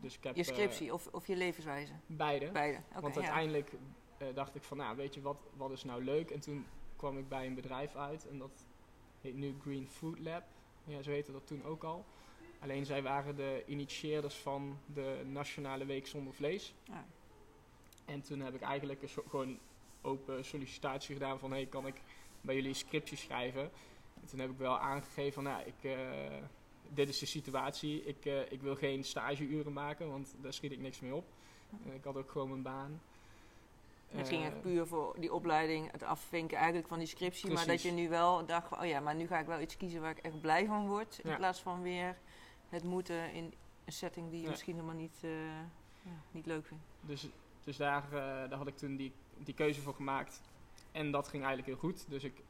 Dus 0.00 0.16
ik 0.16 0.24
heb, 0.24 0.36
Je 0.36 0.44
eh, 0.44 0.48
scriptie 0.48 0.92
of, 0.92 1.06
of 1.06 1.26
je 1.26 1.36
levenswijze? 1.36 1.92
beide. 2.06 2.50
Beide. 2.50 2.80
Want 3.00 3.14
ja. 3.14 3.20
uiteindelijk 3.20 3.72
eh, 4.18 4.28
dacht 4.34 4.54
ik 4.54 4.62
van, 4.62 4.76
nou 4.76 4.96
weet 4.96 5.14
je, 5.14 5.20
wat, 5.20 5.38
wat 5.56 5.70
is 5.70 5.84
nou 5.84 6.04
leuk? 6.04 6.30
En 6.30 6.40
toen 6.40 6.66
kwam 6.96 7.18
ik 7.18 7.28
bij 7.28 7.46
een 7.46 7.54
bedrijf 7.54 7.96
uit 7.96 8.28
en 8.28 8.38
dat 8.38 8.64
heet 9.20 9.34
nu 9.34 9.54
Green 9.60 9.88
Food 9.88 10.18
Lab. 10.18 10.44
Ja, 10.84 11.02
zo 11.02 11.10
heette 11.10 11.32
dat 11.32 11.46
toen 11.46 11.64
ook 11.64 11.84
al. 11.84 12.04
Alleen 12.60 12.86
zij 12.86 13.02
waren 13.02 13.36
de 13.36 13.62
initieerders 13.66 14.34
van 14.34 14.78
de 14.94 15.22
Nationale 15.26 15.84
Week 15.84 16.06
Zonder 16.06 16.34
Vlees. 16.34 16.74
Ja. 16.84 17.06
En 18.04 18.22
toen 18.22 18.40
heb 18.40 18.54
ik 18.54 18.60
eigenlijk 18.60 19.02
een 19.02 19.08
soort, 19.08 19.28
gewoon 19.28 19.58
open 20.02 20.44
sollicitatie 20.44 21.14
gedaan 21.14 21.38
van, 21.38 21.50
hey, 21.50 21.66
kan 21.66 21.86
ik 21.86 22.02
bij 22.40 22.54
jullie 22.54 22.68
een 22.70 22.74
scriptie 22.76 23.16
schrijven? 23.16 23.70
En 24.20 24.26
toen 24.26 24.38
heb 24.38 24.50
ik 24.50 24.58
wel 24.58 24.78
aangegeven 24.78 25.32
van, 25.32 25.42
nou, 25.44 25.62
ik, 25.66 25.84
eh, 25.84 25.98
dit 26.88 27.08
is 27.08 27.18
de 27.18 27.26
situatie. 27.26 28.04
Ik, 28.04 28.24
eh, 28.26 28.52
ik 28.52 28.60
wil 28.62 28.74
geen 28.76 29.04
stageuren 29.04 29.72
maken, 29.72 30.08
want 30.10 30.34
daar 30.40 30.52
schiet 30.52 30.72
ik 30.72 30.78
niks 30.80 31.00
mee 31.00 31.14
op. 31.14 31.24
En 31.84 31.94
ik 31.94 32.04
had 32.04 32.16
ook 32.16 32.30
gewoon 32.30 32.48
mijn 32.48 32.62
baan. 32.62 33.00
Het 34.08 34.28
ging 34.28 34.40
Eh, 34.40 34.46
echt 34.46 34.60
puur 34.60 34.86
voor 34.86 35.16
die 35.18 35.32
opleiding, 35.32 35.90
het 35.92 36.02
afvinken 36.02 36.56
eigenlijk 36.56 36.88
van 36.88 36.98
die 36.98 37.06
scriptie. 37.08 37.52
Maar 37.52 37.66
dat 37.66 37.82
je 37.82 37.90
nu 37.90 38.08
wel 38.08 38.46
dacht 38.46 38.68
van, 38.68 38.78
oh 38.80 38.86
ja, 38.86 39.00
maar 39.00 39.14
nu 39.14 39.26
ga 39.26 39.38
ik 39.38 39.46
wel 39.46 39.60
iets 39.60 39.76
kiezen 39.76 40.00
waar 40.00 40.10
ik 40.10 40.18
echt 40.18 40.40
blij 40.40 40.66
van 40.66 40.86
word. 40.88 41.18
In 41.22 41.36
plaats 41.36 41.60
van 41.60 41.82
weer 41.82 42.16
het 42.68 42.84
moeten 42.84 43.32
in 43.32 43.54
een 43.84 43.92
setting 43.92 44.28
die 44.30 44.36
je 44.38 44.44
Ja. 44.44 44.50
misschien 44.50 44.74
helemaal 44.74 44.94
niet, 44.96 45.18
eh, 45.22 45.30
ja, 46.02 46.22
niet 46.30 46.46
leuk 46.46 46.66
vindt. 46.66 46.84
Dus, 47.00 47.28
dus 47.64 47.76
daar, 47.76 48.04
eh, 48.04 48.10
daar 48.48 48.58
had 48.58 48.66
ik 48.66 48.76
toen 48.76 48.96
die, 48.96 49.12
die 49.38 49.54
keuze 49.54 49.80
voor 49.80 49.94
gemaakt. 49.94 50.40
En 50.98 51.10
dat 51.10 51.28
ging 51.28 51.44
eigenlijk 51.44 51.66
heel 51.66 51.90
goed. 51.90 52.04
Dus 52.08 52.24
ik, 52.24 52.42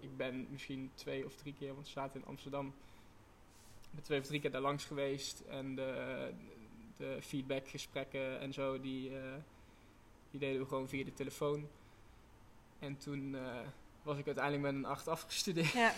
ik 0.00 0.16
ben 0.16 0.46
misschien 0.50 0.90
twee 0.94 1.24
of 1.24 1.34
drie 1.34 1.54
keer, 1.54 1.74
want 1.74 1.86
we 1.86 1.92
zaten 1.92 2.20
in 2.20 2.26
Amsterdam, 2.26 2.66
ik 3.82 3.90
ben 3.90 4.02
twee 4.02 4.20
of 4.20 4.26
drie 4.26 4.40
keer 4.40 4.50
daar 4.50 4.60
langs 4.60 4.84
geweest. 4.84 5.40
En 5.40 5.74
de, 5.74 6.32
de 6.96 7.18
feedbackgesprekken 7.20 8.40
en 8.40 8.52
zo, 8.52 8.80
die, 8.80 9.18
eh, 9.18 9.34
die 10.30 10.40
deden 10.40 10.60
we 10.60 10.66
gewoon 10.66 10.88
via 10.88 11.04
de 11.04 11.12
telefoon. 11.12 11.68
En 12.78 12.96
toen 12.96 13.34
eh, 13.34 13.58
was 14.02 14.18
ik 14.18 14.26
uiteindelijk 14.26 14.64
met 14.64 14.74
een 14.74 14.90
8 14.90 15.08
afgestudeerd. 15.08 15.72
Ja, 15.72 15.92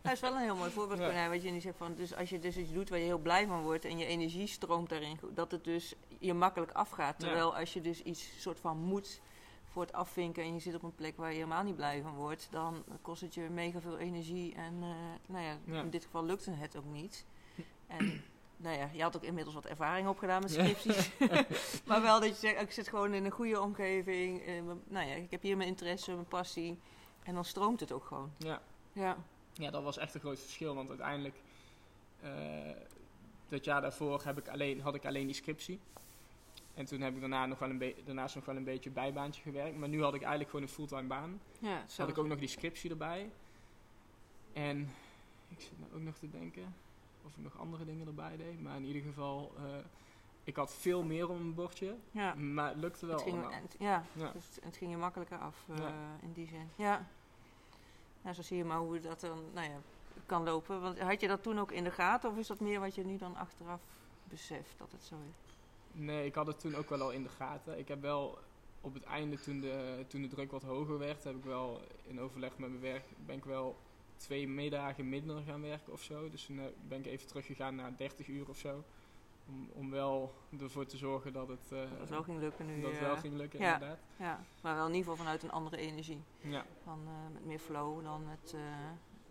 dat 0.00 0.12
is 0.12 0.20
wel 0.20 0.32
een 0.32 0.42
heel 0.42 0.56
mooi 0.56 0.70
voorbeeld. 0.70 1.00
Ja. 1.00 1.10
Ja. 1.10 1.28
Wat 1.28 1.42
je 1.42 1.50
nu 1.50 1.60
zegt 1.60 1.76
van, 1.76 1.94
dus 1.94 2.14
als 2.14 2.30
je 2.30 2.38
dus 2.38 2.56
iets 2.56 2.72
doet 2.72 2.88
waar 2.88 2.98
je 2.98 3.04
heel 3.04 3.18
blij 3.18 3.46
van 3.46 3.62
wordt 3.62 3.84
en 3.84 3.98
je 3.98 4.06
energie 4.06 4.46
stroomt 4.46 4.88
daarin, 4.88 5.18
dat 5.34 5.50
het 5.50 5.64
dus 5.64 5.94
je 6.18 6.34
makkelijk 6.34 6.72
afgaat. 6.72 7.14
Ja. 7.18 7.26
Terwijl 7.26 7.56
als 7.56 7.72
je 7.72 7.80
dus 7.80 8.02
iets 8.02 8.40
soort 8.40 8.60
van 8.60 8.76
moet 8.76 9.20
voor 9.72 9.82
het 9.82 9.92
afvinken 9.92 10.42
en 10.42 10.52
je 10.54 10.60
zit 10.60 10.74
op 10.74 10.82
een 10.82 10.94
plek 10.94 11.16
waar 11.16 11.28
je 11.28 11.34
helemaal 11.34 11.62
niet 11.62 11.76
blij 11.76 12.02
van 12.02 12.14
wordt, 12.14 12.48
dan 12.50 12.84
kost 13.02 13.20
het 13.20 13.34
je 13.34 13.40
mega 13.40 13.80
veel 13.80 13.98
energie 13.98 14.54
en 14.54 14.74
eh, 14.82 14.88
nou 15.26 15.44
ja, 15.44 15.56
Ja. 15.64 15.80
in 15.82 15.90
dit 15.90 16.04
geval 16.04 16.24
lukte 16.24 16.50
het 16.50 16.76
ook 16.76 16.84
niet. 16.84 17.24
En 17.86 18.22
nou 18.56 18.76
ja, 18.78 18.88
je 18.92 19.02
had 19.02 19.16
ook 19.16 19.22
inmiddels 19.22 19.54
wat 19.54 19.66
ervaring 19.66 20.08
opgedaan 20.08 20.40
met 20.40 20.50
scripties. 20.50 21.10
maar 21.86 22.02
wel 22.02 22.20
dat 22.20 22.28
je 22.28 22.34
zegt, 22.34 22.60
ik 22.60 22.72
zit 22.72 22.88
gewoon 22.88 23.14
in 23.14 23.24
een 23.24 23.30
goede 23.30 23.60
omgeving. 23.60 24.42
eh, 24.46 24.62
nou 24.84 25.06
ja, 25.08 25.14
ik 25.14 25.30
heb 25.30 25.42
hier 25.42 25.56
mijn 25.56 25.68
interesse, 25.68 26.12
mijn 26.12 26.26
passie. 26.26 26.78
En 27.22 27.34
dan 27.34 27.44
stroomt 27.44 27.80
het 27.80 27.92
ook 27.92 28.04
gewoon. 28.04 28.32
Ja. 28.38 28.62
Ja. 28.92 29.16
Ja, 29.52 29.70
dat 29.70 29.82
was 29.82 29.96
echt 29.98 30.14
een 30.14 30.20
groot 30.20 30.40
verschil. 30.40 30.74
Want 30.74 30.88
uiteindelijk, 30.88 31.36
eh, 32.20 32.30
dat 33.48 33.64
jaar 33.64 33.80
daarvoor 33.80 34.20
heb 34.24 34.38
ik 34.38 34.48
alleen, 34.48 34.80
had 34.80 34.94
ik 34.94 35.04
alleen 35.06 35.26
die 35.26 35.34
scriptie. 35.34 35.80
En 36.74 36.84
toen 36.84 37.00
heb 37.00 37.14
ik 37.14 37.20
daarna 37.20 37.46
nog 37.46 37.58
wel 37.58 37.70
een 37.70 37.94
daarnaast 38.04 38.34
nog 38.34 38.44
wel 38.44 38.56
een 38.56 38.64
beetje 38.64 38.90
bijbaantje 38.90 39.42
gewerkt. 39.42 39.76
Maar 39.76 39.88
nu 39.88 40.02
had 40.02 40.14
ik 40.14 40.20
eigenlijk 40.20 40.50
gewoon 40.50 40.64
een 40.66 40.72
fulltime 40.72 41.02
baan. 41.02 41.40
Ja, 41.58 41.82
Dus 41.82 41.96
had 41.96 42.08
ik 42.08 42.18
ook 42.18 42.26
nog 42.26 42.38
die 42.38 42.48
scriptie 42.48 42.90
erbij. 42.90 43.30
En 44.52 44.88
ik 45.48 45.60
zit 45.60 45.78
nou 45.80 45.92
ook 45.94 46.00
nog 46.00 46.16
te 46.18 46.30
denken 46.30 46.74
of 47.24 47.30
ik 47.36 47.42
nog 47.42 47.58
andere 47.58 47.84
dingen 47.84 48.06
erbij 48.06 48.36
deed. 48.36 48.60
Maar 48.62 48.76
in 48.76 48.84
ieder 48.84 49.02
geval, 49.02 49.52
eh, 49.56 49.64
ik 50.44 50.56
had 50.56 50.74
veel 50.74 51.02
meer 51.02 51.28
op 51.28 51.36
mijn 51.38 51.54
bordje. 51.54 51.96
Ja, 52.10 52.34
Maar 52.34 52.68
het 52.68 52.78
lukte 52.78 53.06
wel 53.06 53.14
het 53.14 53.24
ging, 53.24 53.54
het- 53.54 53.76
ja, 53.78 54.04
Ja. 54.12 54.32
dus 54.32 54.44
het, 54.54 54.64
het 54.64 54.76
ging 54.76 54.90
je 54.90 54.96
makkelijker 54.96 55.38
af 55.38 55.64
eh, 55.68 55.88
in 56.22 56.32
die 56.32 56.46
zin. 56.46 56.68
Ja. 56.76 57.06
Nou, 58.22 58.34
zo 58.34 58.42
zie 58.42 58.56
je 58.56 58.64
maar 58.64 58.78
hoe 58.78 59.00
dat 59.00 59.20
dan 59.20 59.38
nou 59.54 59.66
ja, 59.70 59.76
kan 60.26 60.42
lopen. 60.44 60.80
Want 60.80 61.00
had 61.00 61.20
je 61.20 61.28
dat 61.28 61.42
toen 61.42 61.58
ook 61.58 61.72
in 61.72 61.84
de 61.84 61.90
gaten? 61.90 62.30
Of 62.30 62.36
is 62.36 62.46
dat 62.46 62.60
meer 62.60 62.80
wat 62.80 62.94
je 62.94 63.04
nu 63.04 63.16
dan 63.16 63.36
achteraf 63.36 63.80
beseft 64.24 64.78
dat 64.78 64.92
het 64.92 65.02
zo 65.04 65.14
is? 65.30 65.41
Nee, 65.92 66.26
ik 66.26 66.34
had 66.34 66.46
het 66.46 66.60
toen 66.60 66.74
ook 66.74 66.88
wel 66.90 67.00
al 67.00 67.10
in 67.10 67.22
de 67.22 67.28
gaten. 67.28 67.78
Ik 67.78 67.88
heb 67.88 68.00
wel 68.02 68.38
op 68.80 68.94
het 68.94 69.02
einde, 69.02 69.40
toen 69.40 69.60
de, 69.60 70.04
toen 70.08 70.22
de 70.22 70.28
druk 70.28 70.50
wat 70.50 70.62
hoger 70.62 70.98
werd, 70.98 71.24
heb 71.24 71.36
ik 71.36 71.44
wel 71.44 71.80
in 72.06 72.20
overleg 72.20 72.58
met 72.58 72.68
mijn 72.68 72.80
werk, 72.80 73.04
ben 73.26 73.36
ik 73.36 73.44
wel 73.44 73.76
twee 74.16 74.48
middagen 74.48 75.08
minder 75.08 75.42
gaan 75.46 75.62
werken 75.62 75.92
of 75.92 76.02
zo. 76.02 76.30
Dus 76.30 76.44
toen 76.46 76.58
eh, 76.58 76.64
ben 76.88 76.98
ik 76.98 77.06
even 77.06 77.26
teruggegaan 77.26 77.74
naar 77.74 77.96
30 77.96 78.28
uur 78.28 78.48
of 78.48 78.56
zo. 78.58 78.84
Om, 79.48 79.68
om 79.72 79.90
wel 79.90 80.34
ervoor 80.60 80.86
te 80.86 80.96
zorgen 80.96 81.32
dat 81.32 81.48
het, 81.48 81.72
eh, 81.72 81.78
Dat 81.78 81.98
het 82.00 82.08
wel 82.10 82.22
ging 82.22 82.38
lukken 82.40 82.66
nu. 82.66 82.80
dat 82.80 82.90
het 82.90 83.00
eh, 83.00 83.06
wel 83.06 83.16
ging 83.16 83.34
lukken, 83.34 83.60
ja. 83.60 83.72
inderdaad. 83.74 83.98
Ja, 84.16 84.44
maar 84.62 84.74
wel 84.74 84.86
in 84.86 84.94
ieder 84.94 85.10
geval 85.10 85.24
vanuit 85.24 85.42
een 85.42 85.50
andere 85.50 85.76
energie. 85.76 86.22
Ja, 86.40 86.64
eh, 86.86 86.92
met 87.32 87.44
meer 87.44 87.58
flow 87.58 88.02
dan 88.04 88.26
met 88.26 88.54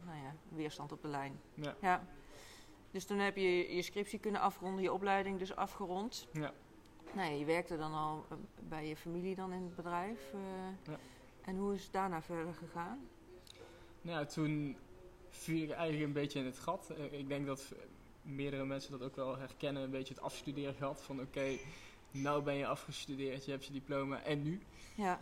nou 0.06 0.18
ja, 0.18 0.36
weerstand 0.50 0.92
op 0.92 1.02
de 1.02 1.08
lijn. 1.08 1.40
ja, 1.54 1.76
Ja. 1.82 2.04
Dus 2.92 3.06
toen 3.06 3.18
heb 3.20 3.36
je 3.36 3.76
je 3.76 3.82
scriptie 3.82 4.20
kunnen 4.20 4.42
afronden, 4.42 4.84
je 4.84 4.94
opleiding 4.94 5.40
dus 5.40 5.56
afgerond. 5.56 6.28
ja. 6.32 6.54
Nou 7.14 7.32
ja, 7.32 7.38
je 7.38 7.46
werkte 7.46 7.78
dan 7.78 7.94
al 7.94 8.26
eh, 8.30 8.38
bij 8.70 8.88
je 8.88 8.96
familie 8.96 9.36
dan 9.36 9.54
in 9.54 9.62
het 9.64 9.76
bedrijf. 9.76 10.20
eh. 10.34 10.92
Ja. 10.94 11.00
En 11.42 11.56
hoe 11.58 11.74
is 11.74 11.84
het 11.84 11.94
daarna 11.94 12.22
verder 12.22 12.54
gegaan? 12.54 13.00
Nou 14.02 14.20
ja, 14.20 14.26
toen 14.26 14.78
viel 15.30 15.64
ik 15.64 15.70
eigenlijk 15.72 16.04
een 16.08 16.14
beetje 16.14 16.40
in 16.40 16.46
het 16.46 16.60
gat. 16.60 16.90
Eh, 16.90 17.20
ik 17.20 17.28
denk 17.28 17.46
dat 17.46 17.74
meerdere 18.22 18.66
mensen 18.66 18.92
dat 18.92 19.02
ook 19.04 19.16
wel 19.16 19.38
herkennen, 19.38 19.84
een 19.84 19.90
beetje 19.90 20.14
het 20.14 20.24
afstudeergat. 20.24 21.02
Van 21.02 21.22
oké, 21.22 21.58
nou 22.12 22.44
ben 22.44 22.56
je 22.56 22.68
afgestudeerd, 22.68 23.46
je 23.46 23.52
hebt 23.52 23.66
je 23.66 23.74
diploma 23.74 24.22
en 24.24 24.42
nu? 24.44 24.62
Ja, 24.96 25.20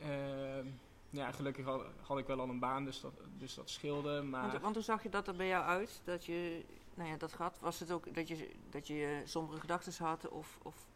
Ehm, 0.00 0.66
ja, 1.10 1.32
gelukkig 1.32 1.64
had, 1.64 1.82
had 2.02 2.18
ik 2.18 2.26
wel 2.26 2.40
al 2.40 2.48
een 2.48 2.58
baan, 2.58 2.84
dus 2.84 3.00
dat, 3.00 3.12
dus 3.38 3.54
dat 3.54 3.70
scheelde. 3.70 4.22
Maar 4.22 4.50
want, 4.50 4.62
want 4.62 4.74
hoe 4.74 4.84
zag 4.84 5.02
je 5.02 5.08
dat 5.08 5.28
er 5.28 5.36
bij 5.36 5.48
jou 5.48 5.64
uit? 5.64 6.00
Dat 6.04 6.24
je 6.24 6.64
nou 6.98 7.10
ja, 7.10 7.16
dat 7.16 7.32
gehad? 7.32 7.58
Was 7.60 7.80
het 7.80 7.90
ook 7.92 8.14
dat 8.14 8.28
je, 8.28 8.50
dat 8.70 8.86
je 8.86 9.22
sombere 9.24 9.60
gedachten 9.60 10.04
had? 10.04 10.28
Of, 10.28 10.58
of 10.62 10.86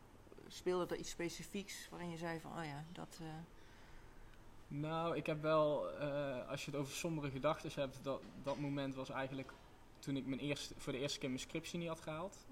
speelde 0.49 0.95
er 0.95 1.01
iets 1.01 1.11
specifieks 1.11 1.89
waarin 1.91 2.11
je 2.11 2.17
zei 2.17 2.41
van, 2.41 2.51
oh 2.59 2.65
ja, 2.65 2.85
dat... 2.93 3.19
eh, 3.21 3.27
Nou, 4.69 5.17
ik 5.17 5.27
heb 5.27 5.43
wel, 5.43 5.91
eh, 5.99 6.49
als 6.49 6.65
je 6.65 6.71
het 6.71 6.81
over 6.81 6.93
sombere 6.95 7.31
gedachten 7.31 7.71
hebt, 7.75 7.99
dat, 8.03 8.23
dat 8.43 8.59
moment 8.59 8.95
was 8.95 9.11
eigenlijk 9.11 9.53
toen 9.99 10.17
ik 10.17 10.27
mijn 10.27 10.41
eerste, 10.41 10.75
voor 10.77 10.93
de 10.93 10.99
eerste 10.99 11.19
keer 11.19 11.29
mijn 11.29 11.41
scriptie 11.41 11.79
niet 11.79 11.89
had 11.89 12.01
gehaald. 12.01 12.47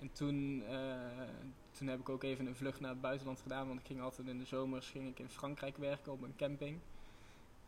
En 0.00 0.12
toen, 0.12 0.62
eh, 0.68 1.28
toen 1.70 1.86
heb 1.88 2.00
ik 2.00 2.08
ook 2.08 2.22
even 2.22 2.46
een 2.46 2.56
vlucht 2.56 2.80
naar 2.80 2.90
het 2.90 3.00
buitenland 3.00 3.40
gedaan, 3.40 3.66
want 3.66 3.80
ik 3.80 3.86
ging 3.86 4.00
altijd 4.00 4.28
in 4.28 4.38
de 4.38 4.44
zomers 4.44 4.90
ging 4.90 5.08
ik 5.08 5.18
in 5.18 5.28
Frankrijk 5.28 5.76
werken 5.76 6.12
op 6.12 6.22
een 6.22 6.36
camping. 6.36 6.78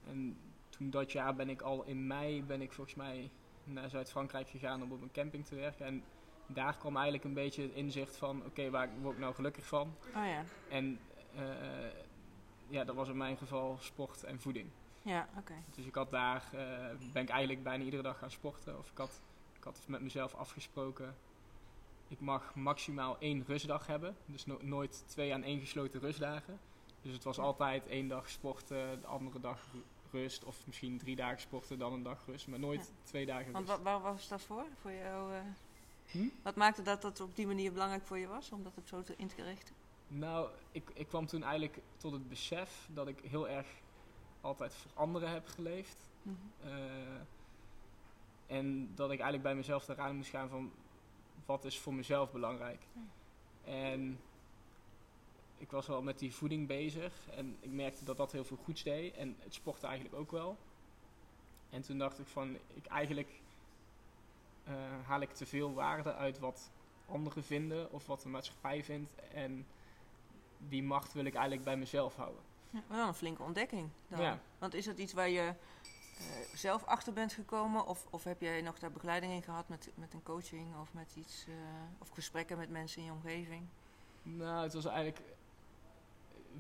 En 0.06 0.36
toen 0.68 0.90
dat 0.90 1.12
jaar 1.12 1.34
ben 1.34 1.48
ik 1.48 1.62
al 1.62 1.84
in 1.84 2.06
mei, 2.06 2.42
ben 2.42 2.60
ik 2.60 2.72
volgens 2.72 2.96
mij 2.96 3.30
naar 3.64 3.90
Zuid-Frankrijk 3.90 4.48
gegaan 4.48 4.82
om 4.82 4.92
op 4.92 5.02
een 5.02 5.12
camping 5.12 5.46
te 5.46 5.54
werken. 5.54 5.86
En 5.86 6.04
daar 6.46 6.76
kwam 6.76 6.94
eigenlijk 6.94 7.24
een 7.24 7.34
beetje 7.34 7.62
het 7.62 7.72
inzicht 7.72 8.16
van, 8.16 8.44
oké, 8.44 8.70
waar 8.70 8.88
word 9.00 9.14
ik 9.14 9.20
nou 9.20 9.34
gelukkig 9.34 9.66
van? 9.66 9.94
Oh 10.16 10.26
ja, 10.26 10.44
En 10.68 10.98
eh, 11.34 11.42
ja, 12.68 12.84
dat 12.84 12.94
was 12.94 13.08
in 13.08 13.16
mijn 13.16 13.36
geval 13.36 13.76
sport 13.80 14.24
en 14.24 14.40
voeding. 14.40 14.70
ja, 15.02 15.28
oké. 15.38 15.54
Dus 15.74 15.84
ik 15.86 15.94
had 15.94 16.10
daar, 16.10 16.44
eh, 16.52 16.96
ben 17.12 17.22
ik 17.22 17.28
eigenlijk 17.28 17.62
bijna 17.62 17.84
iedere 17.84 18.02
dag 18.02 18.18
gaan 18.18 18.30
sporten. 18.30 18.78
Of 18.78 18.90
ik 18.90 18.98
had, 18.98 19.20
ik 19.56 19.64
had 19.64 19.84
met 19.88 20.00
mezelf 20.00 20.34
afgesproken, 20.34 21.16
ik 22.08 22.20
mag 22.20 22.54
maximaal 22.54 23.16
één 23.18 23.44
rustdag 23.46 23.86
hebben. 23.86 24.16
Dus 24.26 24.46
no- 24.46 24.58
nooit 24.62 25.04
twee 25.06 25.34
aan 25.34 25.42
één 25.42 25.60
gesloten 25.60 26.00
rustdagen. 26.00 26.58
Dus 27.02 27.12
het 27.12 27.24
was 27.24 27.38
altijd 27.38 27.86
één 27.86 28.08
dag 28.08 28.28
sporten, 28.30 29.00
de 29.00 29.06
andere 29.06 29.40
dag 29.40 29.60
rust. 30.14 30.44
Of 30.44 30.66
misschien 30.66 30.98
drie 30.98 31.16
dagen 31.16 31.40
sporten, 31.40 31.78
dan 31.78 31.92
een 31.92 32.02
dag 32.02 32.26
rust. 32.26 32.46
Maar 32.48 32.58
nooit 32.58 32.92
twee 33.02 33.26
dagen 33.26 33.52
Want 33.52 33.68
rust. 33.68 33.82
wa- 33.82 33.84
waar 34.00 34.00
was 34.12 34.28
dat 34.28 34.42
voor? 34.42 34.64
voor 34.80 34.92
jou, 34.92 35.34
eh, 35.34 35.40
Hm? 36.10 36.28
Wat 36.42 36.54
maakte 36.56 36.82
dat 36.82 37.02
dat 37.02 37.20
op 37.20 37.36
die 37.36 37.46
manier 37.46 37.72
belangrijk 37.72 38.04
voor 38.06 38.18
je 38.18 38.26
was, 38.26 38.50
om 38.50 38.62
dat 38.62 38.72
op 38.76 38.86
zo 38.88 39.02
te, 39.02 39.14
in 39.16 39.26
te 39.28 39.42
richten? 39.42 39.74
Nou, 40.08 40.48
ik, 40.72 40.90
ik 40.94 41.08
kwam 41.08 41.26
toen 41.26 41.42
eigenlijk 41.42 41.78
tot 41.96 42.12
het 42.12 42.28
besef 42.28 42.88
dat 42.92 43.08
ik 43.08 43.18
heel 43.20 43.48
erg 43.48 43.66
altijd 44.40 44.74
voor 44.74 44.90
anderen 44.94 45.30
heb 45.30 45.46
geleefd. 45.46 45.96
Mhm. 46.22 46.34
Eh, 46.62 47.20
en 48.46 48.86
dat 48.94 49.06
ik 49.10 49.14
eigenlijk 49.20 49.42
bij 49.42 49.54
mezelf 49.54 49.88
eraan 49.88 50.16
moest 50.16 50.30
gaan 50.30 50.48
van 50.48 50.72
wat 51.46 51.64
is 51.64 51.78
voor 51.78 51.94
mezelf 51.94 52.32
belangrijk. 52.32 52.82
En 53.64 54.20
ik 55.64 55.70
was 55.70 55.86
wel 55.86 56.02
met 56.02 56.18
die 56.18 56.34
voeding 56.34 56.66
bezig 56.66 57.12
en 57.30 57.56
ik 57.60 57.70
merkte 57.70 58.04
dat 58.04 58.16
dat 58.16 58.32
heel 58.32 58.44
veel 58.44 58.56
goeds 58.64 58.82
deed 58.82 59.14
en 59.14 59.36
het 59.38 59.54
sporten 59.54 59.88
eigenlijk 59.88 60.18
ook 60.18 60.30
wel. 60.30 60.56
En 61.70 61.82
toen 61.82 61.98
dacht 61.98 62.18
ik 62.18 62.26
van, 62.26 62.56
ik 62.74 62.86
eigenlijk 62.86 63.40
eh, 64.64 64.74
haal 65.04 65.20
ik 65.20 65.32
te 65.32 65.46
veel 65.46 65.74
waarde 65.74 66.14
uit 66.14 66.38
wat 66.38 66.70
anderen 67.06 67.44
vinden 67.44 67.92
of 67.92 68.06
wat 68.06 68.20
de 68.20 68.28
maatschappij 68.28 68.84
vindt 68.84 69.10
en 69.32 69.66
die 70.58 70.82
macht 70.82 71.12
wil 71.12 71.24
ik 71.24 71.34
eigenlijk 71.34 71.64
bij 71.64 71.76
mezelf 71.76 72.16
houden. 72.16 72.42
Ja, 72.70 72.82
wel 72.86 73.06
een 73.06 73.14
flinke 73.14 73.42
ontdekking 73.42 73.88
dan. 74.08 74.20
Ja. 74.20 74.40
Want 74.58 74.74
is 74.74 74.84
dat 74.84 74.98
iets 74.98 75.12
waar 75.12 75.28
je 75.28 75.54
eh, 76.18 76.24
zelf 76.54 76.84
achter 76.84 77.12
bent 77.12 77.32
gekomen? 77.32 77.86
Of, 77.86 78.06
of 78.10 78.24
heb 78.24 78.40
jij 78.40 78.60
nog 78.60 78.78
daar 78.78 78.92
begeleiding 78.92 79.32
in 79.32 79.42
gehad 79.42 79.68
met, 79.68 79.90
met 79.94 80.12
een 80.12 80.22
coaching 80.22 80.66
of 80.80 80.92
met 80.92 81.14
iets, 81.16 81.44
eh, 81.48 81.54
of 81.98 82.08
gesprekken 82.08 82.58
met 82.58 82.70
mensen 82.70 82.98
in 83.00 83.04
je 83.06 83.12
omgeving? 83.12 83.62
Nou, 84.22 84.62
het 84.62 84.74
was 84.74 84.84
eigenlijk 84.84 85.20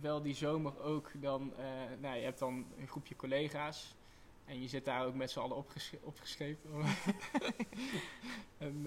wel 0.00 0.22
die 0.22 0.34
zomer 0.34 0.80
ook 0.80 1.10
dan, 1.14 1.52
eh, 1.56 1.64
nou, 2.00 2.16
je 2.16 2.24
hebt 2.24 2.38
dan 2.38 2.66
een 2.78 2.88
groepje 2.88 3.16
collega's 3.16 3.94
en 4.44 4.62
je 4.62 4.68
zit 4.68 4.84
daar 4.84 5.06
ook 5.06 5.14
met 5.14 5.30
z'n 5.30 5.38
allen 5.38 5.56
opges 5.56 5.92
opgeschreven. 6.02 6.70
en 8.58 8.86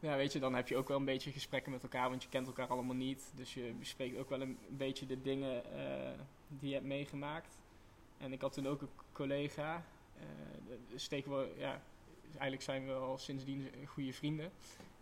ja, 0.00 0.16
weet 0.16 0.32
je, 0.32 0.38
dan 0.38 0.54
heb 0.54 0.68
je 0.68 0.76
ook 0.76 0.88
wel 0.88 0.96
een 0.96 1.04
beetje 1.04 1.32
gesprekken 1.32 1.72
met 1.72 1.82
elkaar, 1.82 2.08
want 2.08 2.22
je 2.22 2.28
kent 2.28 2.46
elkaar 2.46 2.66
allemaal 2.66 2.94
niet. 2.94 3.32
Dus 3.34 3.54
je 3.54 3.72
bespreekt 3.78 4.18
ook 4.18 4.28
wel 4.28 4.40
een, 4.40 4.58
beetje 4.68 5.06
de 5.06 5.22
dingen 5.22 5.64
eh, 5.64 6.10
die 6.48 6.68
je 6.68 6.74
hebt 6.74 6.86
meegemaakt. 6.86 7.60
En 8.18 8.32
ik 8.32 8.40
had 8.40 8.52
toen 8.52 8.68
ook 8.68 8.80
een 8.80 8.88
collega, 9.12 9.84
tegen 11.08 11.38
we, 11.38 11.54
ja, 11.56 11.82
eigenlijk 12.30 12.62
zijn 12.62 12.86
we 12.86 12.92
al 12.92 13.18
sindsdien 13.18 13.70
goede 13.86 14.12
vrienden. 14.12 14.50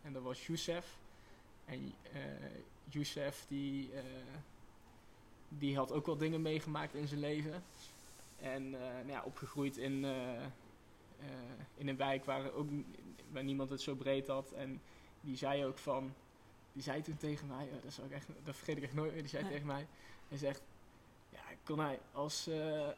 En 0.03 0.13
dat 0.13 0.23
was 0.23 0.47
Youssef. 0.47 0.99
En 1.65 1.93
Youssef 2.89 3.45
die, 3.49 3.91
die 5.49 5.77
had 5.77 5.93
ook 5.93 6.07
wel 6.07 6.17
dingen 6.17 6.43
meegemaakt 6.43 6.95
in 6.95 7.09
zijn 7.09 7.21
leven. 7.21 7.65
En 8.37 8.75
eh, 8.75 8.95
nou 8.95 9.09
ja, 9.09 9.23
opgegroeid 9.25 9.77
in, 9.77 10.05
eh, 10.05 10.45
eh, 10.45 10.49
in 11.75 11.89
een 11.89 11.97
wijk 11.97 12.25
waar, 12.25 12.53
ook, 12.53 12.69
waar 13.31 13.45
niemand 13.45 13.71
het 13.71 13.81
zo 13.81 13.95
breed 13.95 14.27
had. 14.27 14.53
En 14.53 14.81
die 15.21 15.37
zei 15.37 15.65
ook 15.65 15.79
van, 15.79 16.15
die 16.77 16.85
zei 16.85 17.03
toen 17.03 17.17
tegen 17.17 17.47
mij, 17.47 17.69
eh, 17.69 17.83
dat, 17.83 17.93
zou 17.93 18.07
ik 18.07 18.13
echt, 18.13 18.27
dat 18.45 18.57
vergeet 18.57 18.77
ik 18.77 18.83
echt 18.83 18.95
nooit 18.95 19.13
meer, 19.13 19.21
die 19.21 19.31
zei 19.31 19.49
tegen 19.49 19.67
mij, 19.67 19.87
hij 20.29 20.39
zegt, 20.39 20.63
ja 21.29 21.41
Konij, 21.65 22.01
als, 22.13 22.47
eh, 22.47 22.89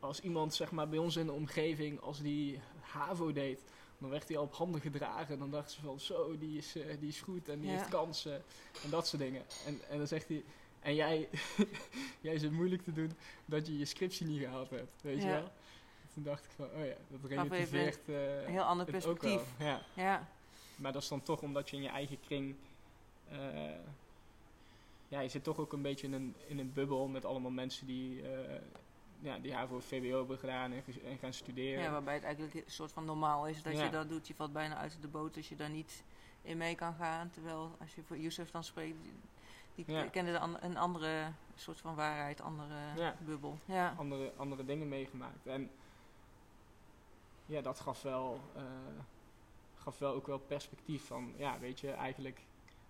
als 0.00 0.20
iemand 0.20 0.54
zeg 0.54 0.70
maar 0.70 0.88
bij 0.88 0.98
ons 0.98 1.16
in 1.16 1.26
de 1.26 1.32
omgeving, 1.32 2.00
als 2.00 2.20
die 2.20 2.60
HAVO 2.80 3.32
deed, 3.32 3.62
dan 3.98 4.10
werd 4.10 4.28
hij 4.28 4.36
al 4.36 4.42
op 4.44 4.54
handen 4.54 4.80
gedragen. 4.80 5.38
Dan 5.38 5.50
dachten 5.50 5.74
ze 5.74 5.80
van, 5.80 6.00
zo, 6.00 6.38
die 6.38 6.58
is, 6.58 6.76
eh, 6.76 7.00
die 7.00 7.08
is 7.08 7.20
goed 7.20 7.48
en 7.48 7.60
die 7.60 7.70
Ja. 7.70 7.76
heeft 7.76 7.88
kansen. 7.88 8.42
En 8.84 8.90
dat 8.90 9.06
soort 9.06 9.22
dingen. 9.22 9.42
En, 9.66 9.80
en 9.90 9.98
dan 9.98 10.06
zegt 10.06 10.28
hij, 10.28 10.44
en 10.80 10.94
jij, 10.94 11.28
jij 12.20 12.38
zit 12.38 12.52
moeilijk 12.52 12.82
te 12.82 12.92
doen 12.92 13.12
dat 13.44 13.66
je 13.66 13.78
je 13.78 13.84
scriptie 13.84 14.26
niet 14.26 14.40
gehaald 14.40 14.70
hebt. 14.70 15.02
Weet 15.02 15.22
je 15.22 15.28
wel? 15.28 15.50
Toen 16.14 16.22
dacht 16.22 16.44
ik 16.44 16.50
van, 16.50 16.64
oh 16.66 16.84
ja, 16.86 16.94
dat 17.08 17.30
relativeert 17.30 18.08
eh, 18.08 18.42
Een 18.44 18.50
heel 18.52 18.62
ander 18.62 18.86
het 18.86 18.94
perspectief. 18.94 19.42
Ja. 19.58 19.82
Ja, 19.94 20.28
Maar 20.76 20.92
dat 20.92 21.02
is 21.02 21.08
dan 21.08 21.22
toch 21.22 21.42
omdat 21.42 21.70
je 21.70 21.76
in 21.76 21.82
je 21.82 21.88
eigen 21.88 22.20
kring... 22.20 22.54
eh, 23.28 23.38
ja, 25.08 25.20
je 25.20 25.28
zit 25.28 25.44
toch 25.44 25.58
ook 25.58 25.72
een 25.72 25.82
beetje 25.82 26.06
in 26.06 26.12
een, 26.12 26.34
in 26.46 26.58
een 26.58 26.72
bubbel 26.72 27.06
met 27.08 27.24
allemaal 27.24 27.50
mensen 27.50 27.86
die... 27.86 28.22
ja, 29.20 29.38
die 29.38 29.54
HAVO 29.54 29.76
of 29.76 29.84
VWO 29.84 30.18
hebben 30.18 30.38
gedaan 30.38 30.72
en, 30.72 31.18
gaan 31.18 31.32
studeren. 31.32 31.82
ja, 31.82 31.90
waarbij 31.90 32.14
het 32.14 32.24
eigenlijk 32.24 32.54
een 32.54 32.62
soort 32.66 32.92
van 32.92 33.04
normaal 33.04 33.46
is 33.46 33.62
dat 33.62 33.72
Ja. 33.72 33.84
je 33.84 33.90
dat 33.90 34.08
doet. 34.08 34.28
Je 34.28 34.34
valt 34.34 34.52
bijna 34.52 34.76
uit 34.76 34.98
de 35.00 35.08
boot 35.08 35.36
als 35.36 35.48
je 35.48 35.56
daar 35.56 35.70
niet 35.70 36.02
in 36.42 36.56
mee 36.56 36.74
kan 36.74 36.94
gaan. 36.94 37.30
Terwijl 37.30 37.76
als 37.80 37.94
je 37.94 38.02
voor 38.02 38.18
Youssef 38.18 38.50
dan 38.50 38.64
spreekt, 38.64 38.96
die, 39.02 39.84
die 39.84 39.94
Ja. 39.96 40.04
kende 40.04 40.38
an- 40.38 40.56
een 40.60 40.76
andere 40.76 41.32
soort 41.54 41.80
van 41.80 41.94
waarheid, 41.94 42.40
andere 42.40 42.74
Ja. 42.96 43.16
bubbel. 43.24 43.58
Ja. 43.64 43.94
andere, 43.98 44.32
andere 44.36 44.64
dingen 44.64 44.88
meegemaakt. 44.88 45.46
En 45.46 45.70
ja, 47.46 47.60
dat 47.60 47.80
gaf 47.80 48.02
wel, 48.02 48.40
eh, 48.56 48.62
gaf 49.76 49.98
wel 49.98 50.14
ook 50.14 50.26
wel 50.26 50.38
perspectief 50.38 51.06
van, 51.06 51.32
ja, 51.36 51.58
weet 51.58 51.80
je, 51.80 51.90
eigenlijk, 51.90 52.40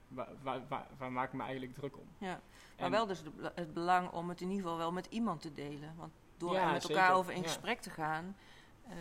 waar, 0.08 0.28
waar, 0.42 0.60
waar, 0.68 0.86
waar 0.98 1.12
maak 1.12 1.26
ik 1.26 1.32
me 1.32 1.42
eigenlijk 1.42 1.74
druk 1.74 1.96
om? 1.96 2.06
Ja, 2.18 2.40
maar 2.76 2.84
En- 2.86 2.90
wel 2.90 3.06
dus 3.06 3.22
de 3.22 3.52
het 3.54 3.74
belang 3.74 4.10
om 4.10 4.28
het 4.28 4.40
in 4.40 4.48
ieder 4.48 4.62
geval 4.62 4.78
wel 4.78 4.92
met 4.92 5.06
iemand 5.06 5.40
te 5.40 5.52
delen. 5.52 5.94
Want 5.96 6.12
door 6.36 6.54
Ja, 6.54 6.66
er 6.66 6.72
met 6.72 6.82
elkaar 6.82 7.04
zeker. 7.06 7.18
over 7.18 7.32
in 7.32 7.40
Ja. 7.42 7.46
gesprek 7.46 7.80
te 7.80 7.90
gaan, 7.90 8.36
eh, 8.88 8.94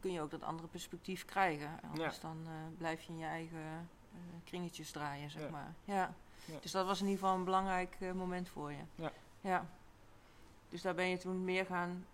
kun 0.00 0.12
je 0.12 0.20
ook 0.20 0.30
dat 0.30 0.42
andere 0.42 0.68
perspectief 0.68 1.24
krijgen. 1.24 1.80
Anders 1.90 2.20
dan 2.20 2.36
eh, 2.46 2.52
blijf 2.78 3.02
je 3.02 3.12
in 3.12 3.18
je 3.18 3.24
eigen 3.24 3.88
eh, 4.12 4.18
kringetjes 4.44 4.90
draaien, 4.90 5.30
zeg 5.30 5.50
maar. 5.50 5.74
Ja. 5.84 6.14
Dus 6.60 6.70
dat 6.72 6.86
was 6.86 7.00
in 7.00 7.06
ieder 7.06 7.20
geval 7.20 7.36
een 7.38 7.44
belangrijk 7.44 7.96
moment 8.14 8.48
voor 8.48 8.72
je. 8.72 8.82
Ja. 8.94 9.12
ja. 9.40 9.66
Dus 10.68 10.82
daar 10.82 10.94
ben 10.94 11.08
je 11.08 11.18
toen 11.18 11.44
meer 11.44 11.66
gaan 11.66 12.06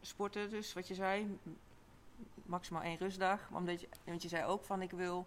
sporten, 0.00 0.50
dus 0.50 0.72
wat 0.72 0.88
je 0.88 0.94
zei. 0.94 1.38
Maximaal 2.42 2.82
één 2.82 2.96
rustdag. 2.96 3.48
Omdat 3.52 3.80
je, 3.80 3.88
want 4.04 4.22
je 4.22 4.28
zei 4.28 4.44
ook 4.44 4.64
van 4.64 4.82
ik 4.82 4.90
wil... 4.90 5.26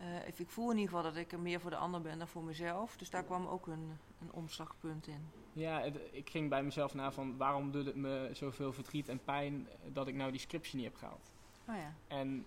eh, 0.00 0.26
ik- 0.28 0.38
ik 0.38 0.48
voel 0.48 0.70
in 0.70 0.76
ieder 0.78 0.94
geval 0.94 1.02
dat 1.12 1.16
ik 1.16 1.32
er 1.32 1.40
meer 1.40 1.60
voor 1.60 1.70
de 1.70 1.76
ander 1.76 2.00
ben 2.00 2.18
dan 2.18 2.28
voor 2.28 2.42
mezelf. 2.44 2.96
Dus 2.96 3.10
daar 3.10 3.24
kwam 3.24 3.46
ook 3.46 3.66
een, 3.66 3.98
een 4.20 4.32
omslagpunt 4.32 5.06
in. 5.06 5.28
Ja, 5.52 5.80
het- 5.80 6.00
ik 6.12 6.30
ging 6.30 6.48
bij 6.48 6.62
mezelf 6.62 6.94
na 6.94 7.12
van, 7.12 7.36
waarom 7.36 7.70
doet 7.70 7.86
het 7.86 7.96
me 7.96 8.28
zoveel 8.32 8.72
verdriet 8.72 9.08
en 9.08 9.24
pijn 9.24 9.68
dat 9.92 10.08
ik 10.08 10.14
nou 10.14 10.30
die 10.30 10.40
scriptie 10.40 10.76
niet 10.76 10.84
heb 10.84 10.96
gehaald? 10.96 11.32
Oh 11.68 11.74
ja. 11.76 11.94
En 12.06 12.46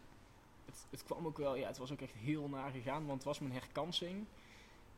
het, 0.65 0.85
het 0.89 1.03
kwam 1.03 1.25
ook 1.25 1.37
wel, 1.37 1.55
ja, 1.55 1.67
het 1.67 1.77
was 1.77 1.91
ook 1.91 2.01
echt 2.01 2.13
heel 2.13 2.47
naar 2.49 2.71
gegaan, 2.71 3.05
want 3.05 3.13
het 3.17 3.23
was 3.23 3.39
mijn 3.39 3.53
herkansing. 3.53 4.25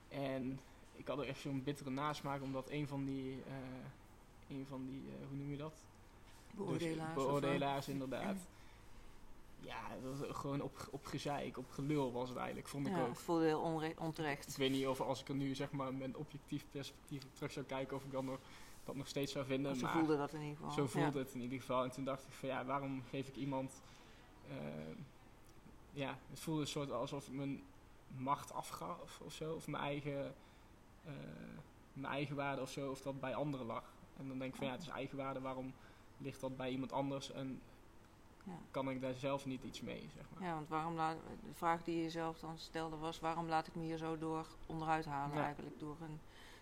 En 0.07 0.59
ik 0.93 1.07
had 1.07 1.19
er 1.19 1.27
echt 1.27 1.39
zo'n 1.39 1.63
bittere 1.63 1.89
nasmaak, 1.89 2.41
omdat 2.41 2.69
een 2.69 2.87
van 2.87 3.05
die, 3.05 3.43
eh, 3.47 3.53
een 4.57 4.65
van 4.67 4.85
die, 4.85 5.03
eh, 5.09 5.27
hoe 5.27 5.37
noem 5.37 5.51
je 5.51 5.57
dat? 5.57 5.83
Beoordelaars. 6.51 7.13
Dus 7.13 7.23
beoordelaars, 7.23 7.87
inderdaad. 7.87 8.35
Ja, 9.65 9.81
dat 10.03 10.17
was 10.19 10.37
gewoon 10.37 10.61
op, 10.61 10.87
op 10.91 11.05
gezeik, 11.05 11.57
op 11.57 11.69
gelul 11.71 12.11
was 12.11 12.29
het 12.29 12.37
eigenlijk, 12.37 12.67
vond 12.67 12.87
ik 12.87 12.93
ja, 12.93 13.01
ook. 13.01 13.07
het 13.07 13.17
voelde 13.21 13.45
heel 13.45 13.61
onre- 13.61 13.87
Ik 13.89 13.99
onterecht. 13.99 14.57
weet 14.57 14.71
niet 14.71 14.87
of 14.87 15.01
als 15.01 15.21
ik 15.21 15.27
er 15.29 15.35
nu 15.35 15.55
zeg 15.55 15.71
maar 15.71 15.93
met 15.93 16.07
een 16.07 16.15
objectief 16.15 16.65
perspectief 16.71 17.23
terug 17.33 17.51
zou 17.51 17.65
kijken, 17.65 17.97
of 17.97 18.03
ik 18.03 18.11
dan 18.11 18.25
nog, 18.25 18.39
dat 18.83 18.95
nog 18.95 19.07
steeds 19.07 19.31
zou 19.31 19.45
vinden. 19.45 19.75
Zo 19.75 19.81
maar 19.85 19.91
voelde 19.93 20.17
dat 20.17 20.33
in 20.33 20.41
ieder 20.41 20.55
geval. 20.57 20.71
zo 20.71 20.87
voelde 20.87 21.17
ja. 21.17 21.23
het 21.23 21.33
in 21.33 21.41
ieder 21.41 21.59
geval. 21.59 21.83
En 21.83 21.91
toen 21.91 22.03
dacht 22.03 22.25
ik 22.27 22.33
van 22.33 22.49
ja, 22.49 22.65
waarom 22.65 23.03
geef 23.09 23.27
ik 23.27 23.35
iemand... 23.35 23.81
eh, 24.47 24.55
ja, 25.91 26.17
het 26.29 26.39
voelde 26.39 26.61
een 26.61 26.67
soort 26.67 26.91
alsof 26.91 27.27
ik 27.27 27.33
mijn 27.33 27.63
macht 28.17 28.53
afgaf 28.53 29.19
of 29.25 29.33
zo. 29.33 29.53
Of 29.53 29.67
mijn 29.67 29.83
eigen, 29.83 30.35
eh, 31.03 31.11
mijn 31.93 32.13
eigen 32.13 32.35
waarde 32.35 32.61
of 32.61 32.69
zo. 32.71 32.89
Of 32.91 33.01
dat 33.01 33.19
bij 33.19 33.35
anderen 33.35 33.65
lag. 33.65 33.93
En 34.17 34.27
dan 34.27 34.37
denk 34.39 34.51
ik 34.51 34.57
van 34.57 34.67
ja, 34.67 34.73
het 34.73 34.81
is 34.81 34.87
eigenwaarde. 34.87 35.41
Waarom 35.41 35.73
ligt 36.17 36.39
dat 36.41 36.57
bij 36.57 36.69
iemand 36.69 36.91
anders? 36.91 37.31
En 37.31 37.61
Ja. 38.43 38.53
kan 38.71 38.89
ik 38.89 39.01
daar 39.01 39.13
zelf 39.13 39.45
niet 39.45 39.63
iets 39.63 39.81
mee, 39.81 40.09
zeg 40.15 40.23
maar. 40.33 40.47
Ja, 40.47 40.53
want 40.53 40.67
waarom 40.69 40.93
laat, 40.95 41.15
de 41.45 41.53
vraag 41.53 41.83
die 41.83 42.03
je 42.03 42.09
zelf 42.09 42.39
dan 42.39 42.57
stelde 42.57 42.95
was: 42.97 43.19
waarom 43.19 43.47
laat 43.47 43.67
ik 43.67 43.75
me 43.75 43.83
hier 43.83 43.97
zo 43.97 44.17
door 44.17 44.47
onderuit 44.65 45.05
halen? 45.05 45.35
Ja. 45.37 45.43
Eigenlijk 45.43 45.79
door 45.79 45.95
een 46.01 46.19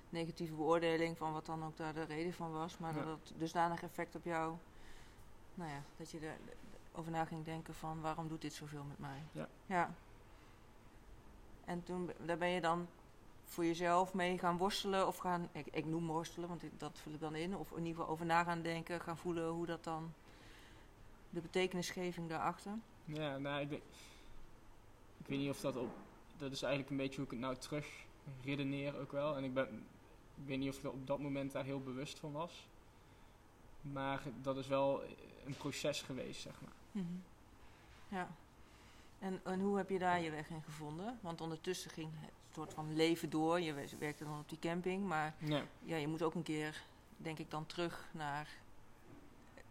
negatieve 0.10 0.54
beoordeling 0.54 1.18
van 1.18 1.34
wat 1.34 1.46
dan 1.46 1.64
ook 1.64 1.78
daar 1.78 1.94
de 1.94 2.04
reden 2.04 2.34
van 2.34 2.52
was. 2.52 2.78
Maar 2.78 2.94
dat 2.94 3.06
het 3.06 3.34
dusdanig 3.38 3.84
effect 3.84 4.16
op 4.16 4.24
jou, 4.24 4.56
nou 5.54 5.70
ja, 5.72 5.82
dat 5.98 6.12
je 6.12 6.20
er 6.20 6.38
over 6.92 7.12
na 7.12 7.26
ging 7.26 7.46
denken 7.46 7.74
van 7.74 8.02
waarom 8.02 8.28
doet 8.28 8.42
dit 8.42 8.54
zoveel 8.54 8.84
met 8.84 9.00
mij? 9.00 9.24
Ja. 9.32 9.48
ja. 9.66 9.94
En 11.66 11.84
toen, 11.84 12.12
daar 12.26 12.38
ben 12.38 12.50
je 12.50 12.62
dan 12.62 12.88
voor 13.46 13.66
jezelf 13.66 14.14
mee 14.14 14.38
gaan 14.40 14.58
worstelen 14.58 15.08
of 15.08 15.18
gaan, 15.18 15.50
ik, 15.52 15.68
ik 15.72 15.86
noem 15.86 16.08
worstelen, 16.08 16.50
want 16.50 16.64
ik- 16.64 16.80
dat 16.80 17.00
vul 17.02 17.14
ik 17.14 17.20
dan 17.20 17.36
in. 17.36 17.56
Of 17.58 17.72
in 17.72 17.78
ieder 17.78 17.92
geval 17.96 18.10
over 18.10 18.26
na 18.26 18.44
gaan 18.44 18.62
denken, 18.62 19.02
gaan 19.02 19.18
voelen 19.18 19.50
hoe 19.50 19.66
dat 19.66 19.84
dan, 19.84 20.14
de 21.32 21.42
betekenisgeving 21.42 22.30
daarachter. 22.30 22.72
Ja, 23.06 23.38
nou, 23.38 23.62
ik, 23.62 23.70
denk- 23.70 23.82
ik 25.18 25.28
weet 25.28 25.40
niet 25.40 25.50
of 25.50 25.60
dat 25.60 25.76
op. 25.76 25.90
Dat 26.38 26.52
is 26.52 26.62
eigenlijk 26.62 26.92
een 26.92 26.98
beetje 26.98 27.16
hoe 27.16 27.26
ik 27.26 27.32
het 27.32 27.40
nou 27.40 27.56
terug 27.56 27.88
redeneer 28.44 29.00
ook 29.00 29.12
wel. 29.12 29.38
En 29.38 29.44
ik, 29.44 29.54
ben, 29.54 29.68
ik 30.36 30.46
weet 30.48 30.58
niet 30.60 30.70
of 30.70 30.78
ik 30.78 30.86
op 30.92 31.08
dat 31.08 31.20
moment 31.20 31.52
daar 31.52 31.64
heel 31.64 31.82
bewust 31.82 32.20
van 32.20 32.32
was. 32.32 32.68
Maar 33.82 34.22
dat 34.42 34.58
is 34.58 34.68
wel 34.68 35.02
een 35.46 35.56
proces 35.58 36.02
geweest, 36.02 36.42
zeg 36.42 36.62
maar. 36.62 36.74
Mhm. 36.92 37.14
Ja. 38.08 38.30
En, 39.20 39.40
en 39.44 39.60
hoe 39.60 39.78
heb 39.78 39.90
je 39.90 40.00
daar 40.00 40.22
je 40.22 40.32
weg 40.32 40.50
in 40.50 40.62
gevonden? 40.64 41.20
Want 41.22 41.42
ondertussen 41.42 41.92
ging 41.92 42.10
het 42.16 42.32
soort 42.54 42.74
van 42.74 42.96
leven 42.96 43.30
door. 43.30 43.60
Je 43.60 43.74
we- 43.74 43.98
werkte 44.00 44.24
dan 44.24 44.40
op 44.40 44.50
die 44.50 44.60
camping. 44.60 45.06
Maar 45.08 45.36
Ja, 45.38 45.64
ja, 45.84 45.96
je 45.96 46.08
moet 46.08 46.22
ook 46.22 46.34
een 46.34 46.44
keer, 46.44 46.84
denk 47.18 47.40
ik, 47.40 47.52
dan 47.52 47.66
terug 47.66 48.10
naar 48.12 48.50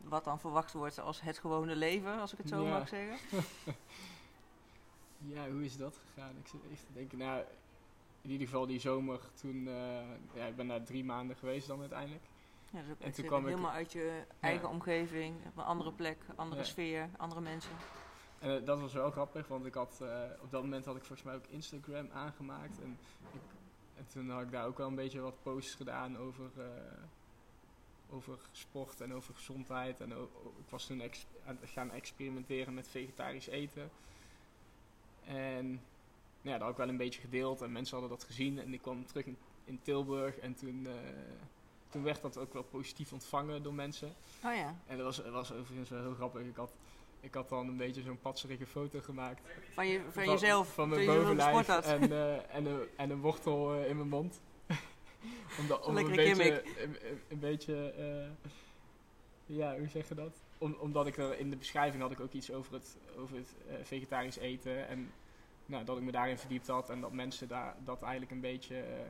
wat 0.02 0.24
dan 0.24 0.40
verwacht 0.40 0.72
wordt 0.72 0.98
als 1.00 1.20
het 1.20 1.38
gewone 1.38 1.76
leven, 1.76 2.18
als 2.20 2.32
ik 2.32 2.38
het 2.38 2.48
zo 2.48 2.62
Ja. 2.64 2.78
mag 2.78 2.88
zeggen. 2.88 3.18
ja 5.34 5.50
hoe 5.50 5.64
is 5.64 5.76
dat 5.76 5.96
gegaan? 6.06 6.36
Ik 6.38 6.46
zit 6.46 6.60
even 6.70 6.86
te 6.86 6.92
denken, 6.92 7.18
nou, 7.18 7.44
in 8.22 8.30
ieder 8.30 8.46
geval 8.46 8.66
die 8.66 8.80
zomer 8.80 9.20
toen, 9.40 9.66
eh, 9.66 10.00
ja, 10.34 10.44
ik 10.46 10.56
ben 10.56 10.68
daar 10.68 10.82
drie 10.84 11.04
maanden 11.04 11.36
geweest 11.36 11.66
dan 11.66 11.80
uiteindelijk. 11.80 12.24
Ja, 12.70 12.80
dus 12.82 12.90
ook 12.90 12.98
En 12.98 13.06
echt 13.06 13.14
toen 13.14 13.24
kwam 13.26 13.40
ik- 13.40 13.46
helemaal 13.48 13.70
uit 13.70 13.92
je 13.92 14.24
eigen 14.40 14.68
omgeving, 14.68 15.46
op 15.46 15.56
een 15.56 15.64
andere 15.64 15.92
plek, 15.92 16.18
andere 16.36 16.60
Ja. 16.60 16.66
sfeer, 16.66 17.10
andere 17.16 17.40
mensen. 17.40 17.72
En 18.38 18.60
eh, 18.60 18.66
dat 18.66 18.80
was 18.80 18.92
wel 18.92 19.10
grappig, 19.10 19.48
want 19.48 19.66
ik 19.66 19.74
had, 19.74 20.00
eh, 20.00 20.22
op 20.42 20.50
dat 20.50 20.62
moment 20.62 20.84
had 20.84 20.96
ik 20.96 21.04
volgens 21.04 21.22
mij 21.26 21.34
ook 21.36 21.46
Instagram 21.46 22.08
aangemaakt. 22.12 22.80
En, 22.80 22.98
ik, 23.32 23.40
en 23.94 24.06
toen 24.06 24.30
had 24.30 24.42
ik 24.42 24.50
daar 24.50 24.66
ook 24.66 24.78
wel 24.78 24.86
een 24.88 24.94
beetje 24.94 25.20
wat 25.20 25.42
posts 25.42 25.74
gedaan 25.74 26.18
over, 26.18 26.50
over 28.12 28.38
sport 28.52 29.00
en 29.00 29.14
over 29.14 29.34
gezondheid. 29.34 30.00
En 30.00 30.10
ik 30.58 30.68
was 30.68 30.86
toen 30.86 31.00
ex- 31.00 31.26
aan 31.46 31.58
het 31.60 31.70
gaan 31.70 31.90
experimenteren 31.90 32.74
met 32.74 32.88
vegetarisch 32.88 33.46
eten. 33.46 33.90
En 35.24 35.66
nou 36.42 36.52
ja, 36.52 36.52
dat 36.52 36.60
had 36.60 36.70
ik 36.70 36.76
wel 36.76 36.88
een 36.88 36.96
beetje 36.96 37.20
gedeeld 37.20 37.62
en 37.62 37.72
mensen 37.72 37.98
hadden 37.98 38.18
dat 38.18 38.26
gezien. 38.26 38.58
En 38.58 38.72
ik 38.72 38.82
kwam 38.82 39.06
terug 39.06 39.26
in, 39.26 39.36
in 39.64 39.80
Tilburg 39.82 40.38
en 40.38 40.54
toen, 40.54 40.86
eh, 40.86 40.92
toen 41.88 42.02
werd 42.02 42.22
dat 42.22 42.38
ook 42.38 42.52
wel 42.52 42.62
positief 42.62 43.12
ontvangen 43.12 43.62
door 43.62 43.74
mensen. 43.74 44.14
Oh 44.44 44.54
ja, 44.54 44.74
En 44.86 44.96
dat 44.96 45.06
was, 45.06 45.16
dat 45.16 45.32
was 45.32 45.52
overigens 45.52 45.88
wel 45.88 46.00
heel 46.00 46.14
grappig. 46.14 46.42
Ik 46.42 46.56
had, 46.56 46.72
ik 47.20 47.34
had 47.34 47.48
dan 47.48 47.68
een 47.68 47.76
beetje 47.76 48.02
zo'n 48.02 48.20
patserige 48.20 48.66
foto 48.66 49.00
gemaakt. 49.00 49.40
van, 49.72 49.86
je, 49.86 50.02
van, 50.10 50.24
jezelf, 50.30 50.74
Van 50.74 50.88
mijn 50.88 51.06
bovenlijf 51.06 51.68
en, 51.68 52.12
eh, 52.12 52.54
en, 52.54 52.66
een, 52.66 52.88
en 52.96 53.10
een 53.10 53.20
wortel 53.20 53.74
eh, 53.74 53.88
in 53.88 53.96
mijn 53.96 54.08
mond. 54.08 54.40
Omdat, 55.58 55.86
om 55.86 55.96
een 55.96 56.06
beetje, 56.16 56.62
een, 56.82 56.96
een- 57.10 57.20
een 57.28 57.38
beetje 57.38 57.90
eh, 57.90 58.48
ja, 59.46 59.78
hoe 59.78 59.88
zeg 59.88 60.08
je 60.08 60.14
dat? 60.14 60.42
Om, 60.58 60.76
omdat 60.80 61.06
ik 61.06 61.16
er 61.16 61.38
in 61.38 61.50
de 61.50 61.56
beschrijving 61.56 62.02
had 62.02 62.10
ik 62.12 62.20
ook 62.20 62.32
iets 62.32 62.52
over 62.52 62.72
het, 62.74 62.96
over 63.16 63.36
het 63.36 63.54
eh, 63.68 63.74
vegetarisch 63.82 64.36
eten. 64.36 64.88
En 64.88 65.10
nou, 65.66 65.84
dat 65.84 65.96
ik 65.96 66.02
me 66.02 66.10
daarin 66.12 66.38
verdiept 66.38 66.66
had. 66.66 66.90
En 66.90 67.00
dat 67.00 67.12
mensen 67.12 67.48
daar, 67.48 67.74
dat 67.84 68.02
eigenlijk 68.02 68.32
een 68.32 68.40
beetje... 68.40 68.80
eh, 68.80 69.00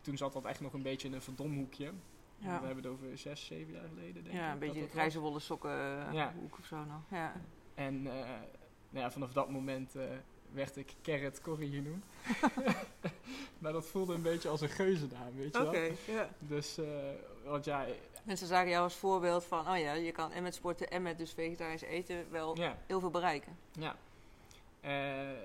toen 0.00 0.16
zat 0.16 0.32
dat 0.32 0.44
echt 0.44 0.60
nog 0.60 0.72
een 0.72 0.82
beetje 0.82 1.08
in 1.08 1.14
een 1.14 1.22
verdomhoekje. 1.22 1.92
Ja. 2.38 2.60
We 2.60 2.66
hebben 2.66 2.84
het 2.84 2.92
over 2.92 3.18
zes, 3.18 3.46
zeven 3.46 3.72
jaar 3.72 3.88
geleden, 3.88 4.14
denk 4.14 4.26
ik. 4.26 4.32
Ja, 4.32 4.52
een 4.52 4.58
beetje 4.58 4.80
de 4.80 4.88
grijze 4.88 5.18
wollen 5.20 5.40
sokken 5.40 5.70
eh, 5.70 6.12
Ja. 6.12 6.34
hoek 6.40 6.58
of 6.58 6.64
zo 6.66 6.76
nog. 6.84 7.00
Ja. 7.10 7.32
En 7.74 8.06
eh, 8.06 8.12
nou 8.90 9.04
ja, 9.04 9.10
vanaf 9.10 9.32
dat 9.32 9.50
moment 9.50 9.96
eh, 9.96 10.04
werd 10.54 10.76
ik 10.76 10.94
Carrot 11.02 11.40
Corrie 11.40 11.70
genoemd. 11.72 12.04
maar 13.58 13.72
dat 13.72 13.86
voelde 13.86 14.14
een 14.14 14.22
beetje 14.22 14.48
als 14.48 14.60
een 14.60 14.68
geuzennaam, 14.68 15.34
weet 15.36 15.54
je 15.54 15.66
Oké, 15.66 15.80
wel. 15.80 16.16
ja. 16.16 16.28
Dus, 16.38 16.78
eh, 16.78 16.86
want 17.44 17.64
ja, 17.64 17.86
Mensen 18.24 18.46
zagen 18.46 18.70
jou 18.70 18.82
als 18.82 18.94
voorbeeld 18.94 19.44
van, 19.44 19.68
oh 19.68 19.78
ja, 19.78 19.92
je 19.92 20.12
kan 20.12 20.32
en 20.32 20.42
met 20.42 20.54
sporten 20.54 20.90
en 20.90 21.02
met 21.02 21.18
dus 21.18 21.32
vegetarisch 21.32 21.82
eten 21.82 22.30
wel 22.30 22.56
heel 22.86 23.00
veel 23.00 23.10
bereiken. 23.10 23.56
ja. 23.72 23.96
Eh, 24.80 25.38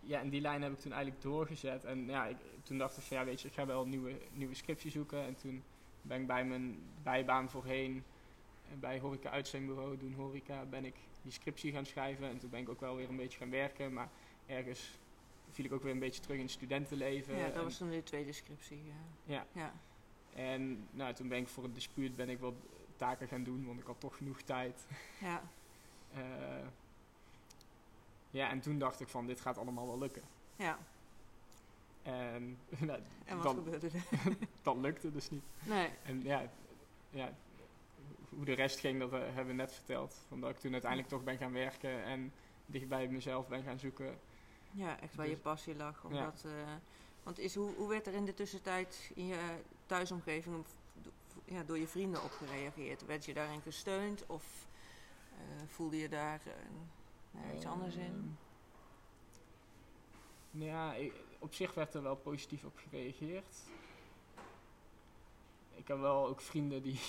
ja, 0.00 0.20
en 0.20 0.28
die 0.28 0.40
lijn 0.40 0.62
heb 0.62 0.72
ik 0.72 0.78
toen 0.78 0.92
eigenlijk 0.92 1.22
doorgezet. 1.22 1.84
En 1.84 2.06
ja, 2.06 2.26
ik, 2.26 2.36
toen 2.62 2.78
dacht 2.78 2.96
ik 2.96 3.02
van, 3.02 3.16
ja, 3.16 3.24
weet 3.24 3.40
je, 3.40 3.48
ik 3.48 3.54
ga 3.54 3.66
wel 3.66 3.82
een 3.82 3.88
nieuwe, 3.88 4.12
nieuwe 4.32 4.54
scriptie 4.54 4.90
zoeken. 4.90 5.24
En 5.24 5.36
toen 5.36 5.62
ben 6.02 6.20
ik 6.20 6.26
bij 6.26 6.44
mijn 6.44 6.78
bijbaan 7.02 7.50
voorheen, 7.50 8.04
eh, 8.68 8.78
bij 8.78 8.98
Horeca 8.98 9.30
Uitzendbureau, 9.30 9.96
doen 9.98 10.14
horeca, 10.14 10.64
ben 10.64 10.84
ik 10.84 10.94
die 11.28 11.36
scriptie 11.38 11.72
gaan 11.72 11.86
schrijven. 11.86 12.28
En 12.28 12.38
toen 12.38 12.50
ben 12.50 12.60
ik 12.60 12.68
ook 12.68 12.80
wel 12.80 12.96
weer 12.96 13.08
een 13.08 13.16
beetje 13.16 13.38
gaan 13.38 13.50
werken. 13.50 13.92
Maar 13.92 14.08
ergens 14.46 14.98
viel 15.50 15.64
ik 15.64 15.72
ook 15.72 15.82
weer 15.82 15.92
een 15.92 15.98
beetje 15.98 16.20
terug 16.20 16.36
in 16.36 16.42
het 16.42 16.52
studentenleven. 16.52 17.36
ja, 17.36 17.48
dat 17.48 17.62
was 17.62 17.76
toen 17.76 17.90
de 17.90 18.02
tweede 18.02 18.32
scriptie. 18.32 18.82
Ja. 18.84 18.94
Ja. 19.24 19.46
ja. 19.52 19.72
En 20.34 20.88
nou, 20.90 21.14
toen 21.14 21.28
ben 21.28 21.38
ik 21.38 21.48
voor 21.48 21.62
het 21.62 21.74
dispuut 21.74 22.16
ben 22.16 22.28
ik 22.28 22.38
wat 22.38 22.54
taken 22.96 23.28
gaan 23.28 23.42
doen, 23.44 23.66
want 23.66 23.80
ik 23.80 23.86
had 23.86 24.00
toch 24.00 24.16
genoeg 24.16 24.42
tijd. 24.42 24.86
Ja. 25.20 25.42
Eh, 26.14 26.66
ja, 28.30 28.50
en 28.50 28.60
toen 28.60 28.78
dacht 28.78 29.00
ik 29.00 29.08
van, 29.08 29.26
dit 29.26 29.40
gaat 29.40 29.58
allemaal 29.58 29.86
wel 29.86 29.98
lukken. 29.98 30.22
ja. 30.56 30.78
En 32.02 32.58
nou, 32.78 33.00
En 33.24 33.34
wat 33.36 33.42
dan- 33.44 33.54
gebeurde 33.54 33.86
er? 33.86 34.02
dat 34.62 34.76
lukte 34.76 35.10
dus 35.12 35.30
niet. 35.30 35.42
Nee. 35.66 35.88
En 36.04 36.22
ja, 36.22 36.50
ja, 37.10 37.32
hoe 38.38 38.46
de 38.46 38.52
rest 38.54 38.78
ging, 38.78 39.00
dat 39.00 39.10
hebben 39.10 39.46
we 39.46 39.52
net 39.52 39.72
verteld. 39.72 40.24
Van 40.28 40.40
dat 40.40 40.50
ik 40.50 40.58
toen 40.58 40.72
uiteindelijk 40.72 41.10
toch 41.10 41.24
ben 41.24 41.38
gaan 41.38 41.52
werken 41.52 42.04
en 42.04 42.32
dicht 42.66 42.88
bij 42.88 43.08
mezelf 43.08 43.48
ben 43.48 43.62
gaan 43.62 43.78
zoeken. 43.78 44.18
Ja, 44.70 45.00
echt 45.00 45.14
waar 45.14 45.26
je 45.26 45.32
Dus- 45.32 45.40
passie 45.42 45.76
lag. 45.76 46.02
Ja. 46.02 46.08
Omdat, 46.08 46.42
eh, 46.46 46.52
want 47.22 47.38
is, 47.38 47.54
hoe, 47.54 47.74
hoe 47.74 47.88
werd 47.88 48.06
er 48.06 48.14
in 48.14 48.24
de 48.24 48.34
tussentijd 48.34 49.10
in 49.14 49.26
je 49.26 49.58
thuisomgeving 49.86 50.64
ja, 51.44 51.62
door 51.62 51.78
je 51.78 51.86
vrienden 51.86 52.22
op 52.22 52.30
gereageerd? 52.30 53.06
Werd 53.06 53.24
je 53.24 53.34
daarin 53.34 53.60
gesteund 53.60 54.26
of 54.26 54.66
eh, 55.32 55.38
voelde 55.66 55.96
je 55.98 56.08
daar 56.08 56.40
nou, 57.30 57.54
iets 57.56 57.66
anders 57.66 57.94
in? 57.94 58.02
Ehm, 58.02 58.26
nou 60.58 60.70
ja, 60.70 60.94
ik- 60.94 61.14
op 61.38 61.54
zich 61.54 61.74
werd 61.74 61.94
er 61.94 62.02
wel 62.02 62.16
positief 62.16 62.64
op 62.64 62.76
gereageerd. 62.88 63.56
Ik 65.74 65.88
heb 65.88 65.98
wel 65.98 66.26
ook 66.26 66.40
vrienden 66.40 66.82
die, 66.82 67.00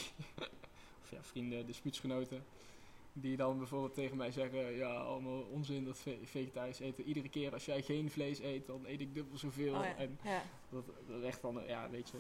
of 1.12 1.18
ja, 1.18 1.24
vrienden, 1.24 1.66
dispuutsgenoten, 1.66 2.44
die 3.14 3.38
dan 3.38 3.58
bijvoorbeeld 3.58 3.94
tegen 3.94 4.18
mij 4.18 4.32
zeggen, 4.32 4.72
ja, 4.72 4.94
allemaal 4.94 5.42
onzin 5.42 5.86
dat 5.86 5.98
ve- 5.98 6.20
vegetarisch 6.24 6.80
eten. 6.80 7.04
Iedere 7.04 7.30
keer 7.30 7.54
als 7.54 7.66
jij 7.66 7.82
geen 7.82 8.10
vlees 8.10 8.40
eet, 8.40 8.68
dan 8.68 8.86
eet 8.86 9.02
ik 9.02 9.14
dubbel 9.14 9.38
zoveel. 9.38 9.74
Oh 9.74 9.84
ja. 9.84 9.96
En 9.96 10.20
ja. 10.24 10.42
dat, 10.70 10.86
dat 11.08 11.24
echt 11.24 11.42
dan, 11.42 11.62
ja, 11.68 11.90
weet 11.90 12.10
je. 12.10 12.18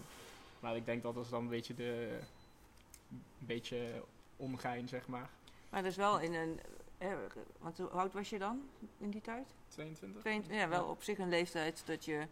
Maar 0.59 0.75
ik 0.75 0.85
denk 0.85 1.03
dat 1.03 1.15
dat 1.15 1.23
is 1.23 1.29
dan 1.29 1.41
een 1.41 1.49
beetje 1.49 1.73
de, 1.73 2.19
een 3.11 3.23
beetje 3.39 4.03
omgein, 4.35 4.87
zeg 4.87 5.07
maar. 5.07 5.29
Maar 5.69 5.83
dus 5.83 5.95
wel 5.95 6.19
in 6.19 6.33
een... 6.33 6.59
want 7.59 7.77
hoe 7.77 7.87
oud 7.87 8.13
was 8.13 8.29
je 8.29 8.39
dan 8.39 8.61
in 8.97 9.09
die 9.09 9.21
tijd? 9.21 9.47
22? 9.67 10.21
22, 10.21 10.61
ja, 10.61 10.69
wel 10.69 10.85
op 10.85 11.03
zich 11.03 11.17
een 11.17 11.29
leeftijd 11.29 11.83
dat 11.85 12.05
je 12.05 12.27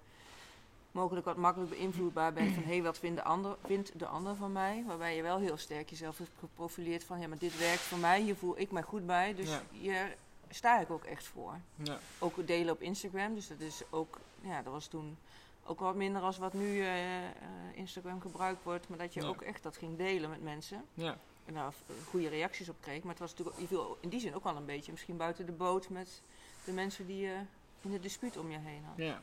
mogelijk 0.97 1.25
wat 1.25 1.37
makkelijk 1.37 1.71
beïnvloedbaar 1.71 2.33
bent 2.33 2.53
van 2.53 2.63
hé, 2.63 2.69
hey, 2.69 2.83
wat 2.83 2.97
vindt 2.97 3.15
de, 3.17 3.23
ander, 3.23 3.57
vindt 3.65 3.99
de 3.99 4.05
ander 4.05 4.35
van 4.35 4.51
mij? 4.51 4.83
Waarbij 4.87 5.15
je 5.15 5.21
wel 5.21 5.37
heel 5.39 5.57
sterk 5.57 5.89
jezelf 5.89 6.17
hebt 6.17 6.29
geprofileerd 6.39 7.03
van 7.03 7.19
ja, 7.19 7.27
maar 7.27 7.37
dit 7.37 7.57
werkt 7.57 7.81
voor 7.81 7.97
mij, 7.97 8.21
hier 8.21 8.35
voel 8.35 8.59
ik 8.59 8.71
mij 8.71 8.81
goed 8.81 9.05
bij. 9.05 9.33
Dus 9.35 9.49
Ja. 9.49 9.61
hier 9.71 10.15
sta 10.49 10.79
ik 10.79 10.89
ook 10.91 11.03
echt 11.03 11.25
voor. 11.27 11.53
Ja, 11.75 11.99
Ook 12.19 12.47
delen 12.47 12.73
op 12.73 12.81
Instagram, 12.81 13.33
dus 13.35 13.47
dat 13.47 13.59
is 13.59 13.81
ook, 13.89 14.19
ja, 14.41 14.61
dat 14.61 14.73
was 14.73 14.87
toen 14.87 15.17
ook 15.65 15.79
wat 15.79 15.95
minder 15.95 16.21
als 16.21 16.37
wat 16.37 16.53
nu 16.53 16.79
eh, 16.81 17.17
eh, 17.25 17.31
Instagram 17.73 18.21
gebruikt 18.21 18.63
wordt. 18.63 18.89
Maar 18.89 18.97
dat 18.97 19.13
je 19.13 19.21
Ja. 19.21 19.27
ook 19.27 19.41
echt 19.41 19.63
dat 19.63 19.77
ging 19.77 19.97
delen 19.97 20.29
met 20.29 20.41
mensen. 20.43 20.85
ja, 20.93 21.17
En 21.45 21.53
daar 21.53 21.73
eh, 21.87 21.95
goede 22.09 22.27
reacties 22.27 22.69
op 22.69 22.75
kreeg. 22.81 23.01
Maar 23.01 23.11
het 23.11 23.19
was 23.19 23.29
natuurlijk, 23.29 23.59
je 23.59 23.67
viel 23.67 23.97
in 24.01 24.09
die 24.09 24.19
zin 24.19 24.35
ook 24.35 24.43
wel 24.43 24.55
een 24.55 24.65
beetje 24.65 24.91
misschien 24.91 25.17
buiten 25.17 25.45
de 25.45 25.51
boot 25.51 25.89
met 25.89 26.21
de 26.63 26.71
mensen 26.71 27.07
die 27.07 27.17
je 27.21 27.35
in 27.81 27.93
het 27.93 28.01
dispuut 28.01 28.37
om 28.37 28.51
je 28.51 28.57
heen 28.57 28.83
had. 28.85 28.97
ja. 28.97 29.21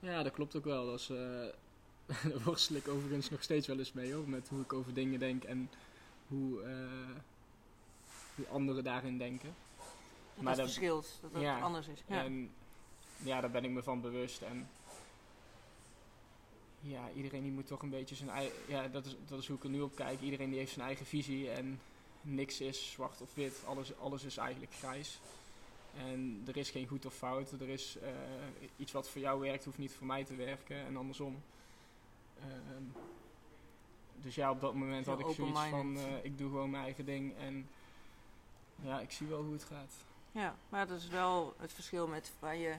Ja, 0.00 0.22
dat 0.22 0.32
klopt 0.32 0.56
ook 0.56 0.64
wel. 0.64 0.86
Dat 0.86 1.00
is, 1.00 1.10
eh, 1.10 1.16
daar 2.32 2.42
worstel 2.44 2.76
ik 2.76 2.88
overigens 2.88 3.30
nog 3.30 3.42
steeds 3.42 3.66
wel 3.66 3.78
eens 3.78 3.92
mee 3.92 4.12
hoor. 4.12 4.28
Met 4.28 4.48
hoe 4.48 4.60
ik 4.60 4.72
over 4.72 4.94
dingen 4.94 5.18
denk 5.18 5.44
en 5.44 5.70
hoe, 6.28 6.62
eh, 6.62 7.20
hoe 8.34 8.46
anderen 8.48 8.84
daarin 8.84 9.18
denken. 9.18 9.54
Dat 10.34 10.42
Maar 10.44 10.52
het 10.52 10.56
dat- 10.62 10.72
verschilt, 10.72 11.18
dat 11.20 11.32
het 11.32 11.42
ja. 11.42 11.60
anders 11.60 11.86
is. 11.88 12.02
Ja. 12.06 12.24
En 12.24 12.50
ja, 13.22 13.40
daar 13.40 13.50
ben 13.50 13.64
ik 13.64 13.70
me 13.70 13.82
van 13.82 14.00
bewust. 14.00 14.42
En 14.42 14.68
ja, 16.80 17.10
iedereen 17.14 17.42
die 17.42 17.52
moet 17.52 17.66
toch 17.66 17.82
een 17.82 17.90
beetje 17.90 18.14
zijn 18.14 18.30
eigen... 18.30 18.56
Ja, 18.68 18.88
dat 18.88 19.06
is, 19.06 19.16
dat 19.26 19.38
is 19.38 19.46
hoe 19.46 19.56
ik 19.56 19.64
er 19.64 19.70
nu 19.70 19.80
op 19.80 19.94
kijk. 19.94 20.20
Iedereen 20.20 20.48
die 20.50 20.58
heeft 20.58 20.72
zijn 20.72 20.86
eigen 20.86 21.06
visie 21.06 21.50
en 21.50 21.80
niks 22.20 22.60
is 22.60 22.90
zwart 22.90 23.20
of 23.20 23.34
wit. 23.34 23.62
Alles, 23.66 23.98
alles 23.98 24.22
is 24.24 24.36
eigenlijk 24.36 24.74
grijs. 24.74 25.20
En 25.94 26.42
er 26.46 26.56
is 26.56 26.70
geen 26.70 26.86
goed 26.86 27.06
of 27.06 27.14
fout. 27.14 27.52
Er 27.52 27.68
is 27.68 27.96
eh, 28.02 28.10
iets 28.76 28.92
wat 28.92 29.08
voor 29.08 29.20
jou 29.20 29.40
werkt, 29.40 29.64
hoeft 29.64 29.78
niet 29.78 29.92
voor 29.92 30.06
mij 30.06 30.24
te 30.24 30.34
werken. 30.36 30.76
En 30.76 30.96
andersom. 30.96 31.42
Ehm, 32.40 32.82
dus 34.14 34.34
ja, 34.34 34.50
op 34.50 34.60
dat 34.60 34.74
moment 34.74 35.06
Heel 35.06 35.16
had 35.16 35.28
ik 35.28 35.34
zoiets 35.34 35.60
van, 35.60 35.96
eh, 35.96 36.24
ik 36.24 36.38
doe 36.38 36.48
gewoon 36.50 36.70
mijn 36.70 36.84
eigen 36.84 37.04
ding 37.04 37.36
en 37.36 37.68
ja, 38.82 39.00
ik 39.00 39.10
zie 39.10 39.26
wel 39.26 39.42
hoe 39.42 39.52
het 39.52 39.64
gaat. 39.64 39.92
Ja, 40.32 40.56
maar 40.68 40.86
dat 40.86 40.98
is 40.98 41.08
wel 41.08 41.54
het 41.58 41.72
verschil 41.72 42.06
met 42.06 42.32
waar 42.38 42.56
je 42.56 42.78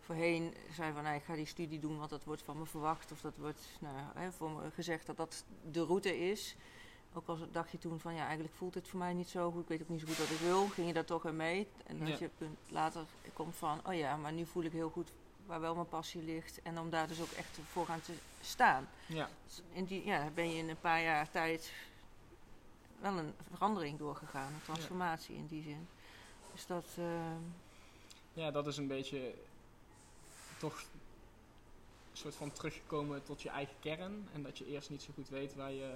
voorheen 0.00 0.54
zei 0.72 0.92
van 0.92 1.02
nou, 1.02 1.16
ik 1.16 1.22
ga 1.22 1.34
die 1.34 1.46
studie 1.46 1.78
doen, 1.78 1.98
want 1.98 2.10
dat 2.10 2.24
wordt 2.24 2.42
van 2.42 2.58
me 2.58 2.66
verwacht. 2.66 3.12
Of 3.12 3.20
dat 3.20 3.36
wordt 3.36 3.68
nou, 3.80 3.96
hè, 4.14 4.32
voor 4.32 4.50
me 4.50 4.70
gezegd 4.70 5.06
dat 5.06 5.16
dat 5.16 5.44
de 5.70 5.84
route 5.84 6.18
is. 6.18 6.56
Ook 7.14 7.26
al 7.28 7.38
dacht 7.52 7.70
je 7.70 7.78
toen 7.78 8.00
van 8.00 8.14
ja, 8.14 8.24
eigenlijk 8.24 8.54
voelt 8.54 8.74
het 8.74 8.88
voor 8.88 8.98
mij 8.98 9.12
niet 9.12 9.28
zo 9.28 9.50
goed. 9.50 9.62
Ik 9.62 9.68
weet 9.68 9.82
ook 9.82 9.88
niet 9.88 10.00
zo 10.00 10.06
goed 10.06 10.18
wat 10.18 10.30
ik 10.30 10.38
wil. 10.38 10.66
Ging 10.68 10.86
je 10.86 10.92
daar 10.92 11.04
toch 11.04 11.24
in 11.26 11.36
mee? 11.36 11.66
En 11.86 11.98
dat 11.98 12.08
Ja. 12.08 12.16
je 12.18 12.30
punt 12.38 12.58
later 12.68 13.04
komt 13.32 13.54
van 13.56 13.80
oh 13.86 13.94
ja, 13.94 14.16
maar 14.16 14.32
nu 14.32 14.46
voel 14.46 14.62
ik 14.62 14.72
heel 14.72 14.90
goed 14.90 15.08
waar 15.46 15.60
wel 15.60 15.74
mijn 15.74 15.88
passie 15.88 16.22
ligt. 16.22 16.62
En 16.62 16.78
om 16.78 16.90
daar 16.90 17.08
dus 17.08 17.20
ook 17.20 17.30
echt 17.30 17.58
voor 17.70 17.86
gaan 17.86 18.00
te 18.00 18.12
staan. 18.40 18.88
Ja, 19.06 19.28
Dus 19.46 19.62
in 19.72 19.84
die, 19.84 20.04
ja, 20.04 20.28
ben 20.34 20.50
je 20.50 20.56
in 20.56 20.68
een 20.68 20.80
paar 20.80 21.02
jaar 21.02 21.30
tijd 21.30 21.72
wel 23.00 23.18
een 23.18 23.34
verandering 23.52 23.98
doorgegaan. 23.98 24.52
Een 24.52 24.62
transformatie 24.64 25.36
in 25.36 25.46
die 25.46 25.62
zin. 25.62 25.88
Dus 26.52 26.66
dat... 26.66 26.84
ehm, 26.98 27.42
ja, 28.32 28.50
dat 28.50 28.66
is 28.66 28.76
een 28.76 28.86
beetje 28.86 29.34
toch 30.58 30.78
een 32.10 32.16
soort 32.16 32.34
van 32.34 32.52
teruggekomen 32.52 33.22
tot 33.24 33.42
je 33.42 33.48
eigen 33.48 33.74
kern. 33.80 34.28
En 34.32 34.42
dat 34.42 34.58
je 34.58 34.66
eerst 34.66 34.90
niet 34.90 35.02
zo 35.02 35.10
goed 35.14 35.28
weet 35.28 35.54
waar 35.54 35.72
je, 35.72 35.92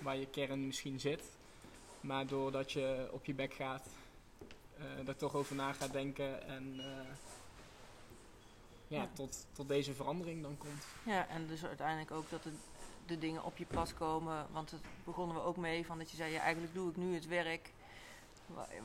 waar 0.00 0.16
je 0.16 0.26
kern 0.26 0.66
misschien 0.66 1.00
zit. 1.00 1.22
Maar 2.00 2.26
doordat 2.26 2.72
je 2.72 3.08
op 3.12 3.24
je 3.24 3.34
bek 3.34 3.54
gaat, 3.54 3.86
eh 4.78 4.84
daar 5.04 5.16
toch 5.16 5.34
over 5.34 5.56
na 5.56 5.72
gaat 5.72 5.92
denken 5.92 6.46
en 6.46 6.74
eh, 6.78 6.86
ja, 8.88 9.02
Ja. 9.02 9.08
Tot, 9.14 9.46
tot 9.52 9.68
deze 9.68 9.94
verandering 9.94 10.42
dan 10.42 10.58
komt. 10.58 10.84
Ja, 11.04 11.28
en 11.28 11.46
dus 11.46 11.64
uiteindelijk 11.64 12.10
ook 12.10 12.30
dat 12.30 12.42
de, 12.42 12.50
de 13.06 13.18
dingen 13.18 13.44
op 13.44 13.56
je 13.56 13.66
pad 13.66 13.94
komen. 13.94 14.46
Want 14.52 14.70
dat 14.70 14.80
begonnen 15.04 15.36
we 15.36 15.42
ook 15.42 15.56
mee 15.56 15.86
van 15.86 15.98
dat 15.98 16.10
je 16.10 16.16
zei, 16.16 16.32
ja, 16.32 16.40
eigenlijk 16.40 16.74
doe 16.74 16.90
ik 16.90 16.96
nu 16.96 17.14
het 17.14 17.26
werk 17.26 17.72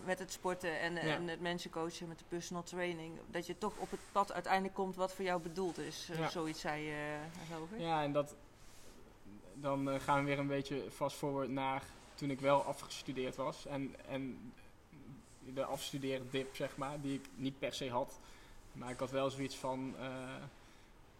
met 0.06 0.20
het 0.20 0.32
sporten 0.32 0.80
en, 0.80 0.94
Ja. 0.94 1.00
en 1.02 1.28
het 1.28 1.42
mensen 1.42 1.70
coachen 1.72 2.08
met 2.08 2.20
de 2.20 2.26
personal 2.28 2.64
training. 2.64 3.20
Dat 3.32 3.46
je 3.46 3.58
toch 3.58 3.78
op 3.78 3.92
het 3.92 4.00
pad 4.12 4.32
uiteindelijk 4.34 4.74
komt 4.74 4.96
wat 4.96 5.14
voor 5.14 5.26
jou 5.26 5.42
bedoeld 5.42 5.78
is. 5.78 6.08
Eh, 6.12 6.18
Ja. 6.18 6.30
Zoiets 6.30 6.60
zei 6.62 6.84
je, 6.84 7.18
uh, 7.40 7.46
geloof 7.54 7.72
ik. 7.72 7.80
Ja, 7.80 8.04
en 8.04 8.12
dat, 8.12 8.36
dan 9.56 9.90
eh, 9.90 10.00
gaan 10.00 10.20
we 10.20 10.26
weer 10.26 10.40
een 10.40 10.48
beetje 10.48 10.84
fast 10.92 11.16
forward 11.18 11.50
naar 11.50 11.84
toen 12.16 12.30
ik 12.30 12.40
wel 12.40 12.64
afgestudeerd 12.64 13.36
was. 13.36 13.66
En, 13.66 13.96
en 14.08 14.54
de 15.40 15.64
afstudeerdip, 15.66 16.56
zeg 16.56 16.78
maar, 16.78 17.02
die 17.02 17.14
ik 17.14 17.26
niet 17.36 17.60
per 17.60 17.74
se 17.74 17.90
had. 17.90 18.20
Maar 18.72 18.90
ik 18.90 19.00
had 19.00 19.12
wel 19.12 19.30
zoiets 19.30 19.56
van, 19.56 19.94
eh, 20.00 20.08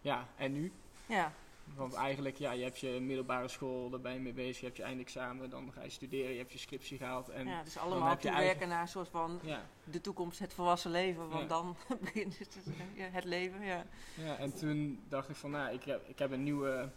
ja, 0.00 0.28
en 0.36 0.52
nu? 0.52 0.72
Ja, 1.06 1.32
Want 1.74 1.94
eigenlijk, 1.94 2.36
ja, 2.36 2.52
je 2.52 2.62
hebt 2.64 2.78
je 2.78 3.00
middelbare 3.00 3.48
school, 3.48 3.90
daar 3.90 4.00
ben 4.00 4.12
je 4.12 4.18
mee 4.20 4.32
bezig. 4.32 4.58
Je 4.60 4.64
hebt 4.66 4.76
je 4.76 4.82
eindexamen, 4.82 5.50
dan 5.50 5.72
ga 5.72 5.82
je 5.82 5.90
studeren, 5.90 6.32
je 6.32 6.38
hebt 6.38 6.52
je 6.52 6.58
scriptie 6.58 6.98
gehaald. 6.98 7.28
En 7.28 7.46
ja, 7.46 7.62
dus 7.62 7.74
dan 7.74 7.82
allemaal 7.82 8.08
heb 8.08 8.20
je 8.20 8.28
eigen- 8.28 8.68
naar 8.68 8.80
een 8.80 8.88
soort 8.88 9.08
van 9.08 9.40
ja, 9.42 9.66
de 9.84 10.00
toekomst, 10.00 10.38
het 10.38 10.54
volwassen 10.54 10.90
leven. 10.90 11.28
Want 11.28 11.42
Ja. 11.42 11.48
dan 11.48 11.76
begint 12.00 12.38
het, 12.38 12.58
het 12.96 13.24
leven, 13.24 13.64
ja. 13.64 13.84
ja, 14.14 14.36
en 14.36 14.54
toen 14.54 15.00
dacht 15.08 15.28
ik 15.28 15.36
van, 15.36 15.50
nou, 15.50 15.72
ik 15.74 15.84
heb, 15.84 16.08
ik 16.08 16.18
heb 16.18 16.30
een 16.30 16.42
nieuwe 16.42 16.88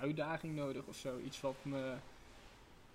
uitdaging 0.00 0.54
nodig 0.54 0.84
of 0.84 0.96
zo. 0.96 1.18
Iets 1.18 1.40
wat 1.40 1.54
me 1.62 1.94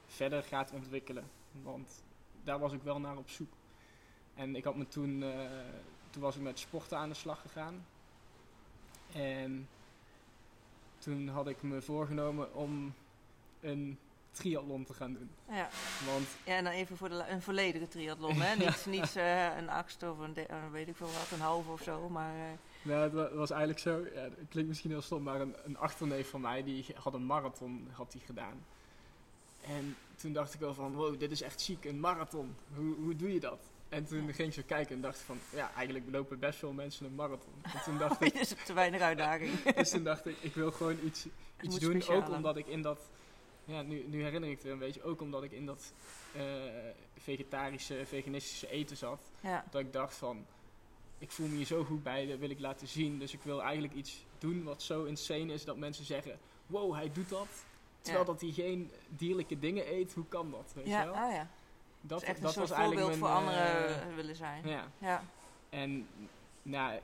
verder 0.08 0.44
gaat 0.44 0.72
ontwikkelen. 0.72 1.24
Want 1.64 2.04
daar 2.44 2.60
was 2.60 2.72
ik 2.74 2.82
wel 2.84 3.00
naar 3.00 3.18
op 3.18 3.30
zoek. 3.30 3.54
En 4.36 4.56
ik 4.56 4.64
had 4.64 4.76
me 4.76 4.88
toen, 4.88 5.24
eh, 5.24 5.30
toen 6.10 6.22
was 6.22 6.36
ik 6.36 6.42
met 6.42 6.60
sporten 6.60 6.98
aan 6.98 7.10
de 7.10 7.16
slag 7.16 7.42
gegaan. 7.42 7.86
En 9.14 9.68
toen 10.98 11.28
had 11.28 11.48
ik 11.48 11.62
me 11.62 11.82
voorgenomen 11.82 12.56
om 12.56 12.94
een 13.62 13.98
triathlon 14.32 14.84
te 14.86 14.94
gaan 14.94 15.14
doen. 15.14 15.30
ja. 15.50 15.70
Want 16.06 16.28
Ja, 16.46 16.56
en 16.56 16.64
dan 16.64 16.74
even 16.74 16.98
voor 16.98 17.10
de, 17.10 17.26
een 17.28 17.42
volledige 17.42 17.88
triathlon, 17.88 18.42
hè? 18.42 18.56
Niet, 18.66 18.86
niet 18.86 19.16
eh, 19.16 19.58
een 19.58 19.70
achtste 19.70 20.12
of 20.12 20.18
een, 20.20 20.34
de- 20.34 20.46
eh, 20.46 20.58
weet 20.72 20.88
ik 20.88 20.96
veel 20.96 21.08
wat, 21.12 21.32
een 21.32 21.40
halve 21.46 21.72
of 21.72 21.82
zo, 21.82 22.10
maar... 22.10 22.58
Nou, 22.84 23.02
het 23.04 23.14
wa- 23.14 23.34
was 23.34 23.50
eigenlijk 23.50 23.80
zo, 23.82 23.98
ja, 24.14 24.22
het 24.22 24.34
klinkt 24.50 24.70
misschien 24.70 24.92
heel 24.92 25.02
stom, 25.02 25.24
maar 25.24 25.42
een, 25.42 25.56
een 25.64 25.78
achterneef 25.78 26.30
van 26.30 26.42
mij 26.42 26.64
die 26.64 26.86
had 26.96 27.14
een 27.14 27.26
marathon 27.26 27.88
had 27.92 28.12
die 28.12 28.22
gedaan. 28.26 28.66
En 29.62 29.96
toen 30.16 30.34
dacht 30.34 30.54
ik 30.54 30.60
wel 30.60 30.74
van, 30.74 30.94
wow, 30.94 31.20
dit 31.20 31.32
is 31.32 31.42
echt 31.42 31.62
ziek, 31.62 31.86
een 31.86 32.00
marathon. 32.00 32.56
Hoe, 32.76 32.96
hoe 32.96 33.16
doe 33.16 33.34
je 33.34 33.40
dat? 33.40 33.60
En 33.90 34.06
toen 34.06 34.26
Ja. 34.28 34.34
ging 34.34 34.48
ik 34.48 34.54
zo 34.54 34.62
kijken 34.66 34.96
en 34.96 35.02
dacht 35.02 35.18
van, 35.20 35.38
ja, 35.56 35.72
eigenlijk 35.76 36.06
lopen 36.12 36.40
best 36.40 36.60
veel 36.60 36.72
mensen 36.74 37.06
een 37.06 37.16
marathon. 37.16 37.54
En 37.64 37.82
toen 37.84 37.98
dacht 38.08 38.22
ik, 38.22 38.34
is 38.34 38.54
te 38.66 38.74
weinig 38.74 39.02
uitdaging. 39.02 39.52
dus 39.74 39.90
toen 39.90 40.04
dacht 40.04 40.26
ik, 40.26 40.38
ik 40.42 40.54
wil 40.56 40.72
gewoon 40.72 40.98
iets, 41.04 41.28
iets 41.62 41.80
doen. 41.80 42.04
Ook 42.08 42.30
omdat 42.30 42.58
ik 42.58 42.68
in 42.68 42.82
dat, 42.82 43.10
ja, 43.66 43.82
nu, 43.82 44.06
nu 44.08 44.24
herinner 44.24 44.50
ik 44.50 44.56
het 44.56 44.64
weer 44.64 44.74
een 44.74 44.80
beetje, 44.80 45.04
ook 45.04 45.22
omdat 45.22 45.44
ik 45.44 45.52
in 45.52 45.66
dat 45.66 45.94
eh, 46.36 46.42
vegetarische, 47.18 48.06
veganistische 48.06 48.70
eten 48.70 48.98
zat 48.98 49.22
Ja, 49.40 49.66
dat 49.72 49.82
ik 49.82 49.94
dacht 49.94 50.16
van, 50.16 50.46
ik 51.22 51.32
voel 51.32 51.48
me 51.48 51.56
hier 51.56 51.66
zo 51.66 51.84
goed 51.84 52.04
bij, 52.04 52.28
dat 52.28 52.40
wil 52.40 52.50
ik 52.50 52.60
laten 52.60 52.88
zien. 52.88 53.20
Dus 53.20 53.34
ik 53.34 53.42
wil 53.44 53.62
eigenlijk 53.62 53.94
iets 53.94 54.26
doen 54.38 54.64
wat 54.64 54.82
zo 54.82 55.04
insane 55.04 55.54
is 55.54 55.66
dat 55.66 55.78
mensen 55.78 56.06
zeggen, 56.06 56.40
wow, 56.68 56.94
hij 56.94 57.12
doet 57.14 57.30
dat. 57.30 57.48
Terwijl 58.02 58.26
Ja. 58.26 58.32
dat 58.32 58.42
hij 58.42 58.52
geen 58.52 58.92
dierlijke 59.08 59.60
dingen 59.60 59.94
eet, 59.94 60.14
hoe 60.14 60.26
kan 60.28 60.52
dat? 60.52 60.72
Weet 60.76 60.88
ja, 60.88 61.06
wel? 61.06 61.14
ah, 61.14 61.32
ja. 61.34 61.48
Dat, 62.02 62.20
Dus 62.20 62.28
echt 62.30 62.38
een 62.38 62.44
dat 62.44 62.56
was 62.56 62.72
eigenlijk 62.72 63.08
mijn, 63.08 63.18
voor 63.20 63.28
eh, 63.28 63.36
anderen 63.36 64.02
eh, 64.10 64.16
willen 64.16 64.36
zijn. 64.36 64.68
ja, 64.68 64.88
Ja, 64.98 65.24
en 65.70 66.08
nou, 66.62 67.00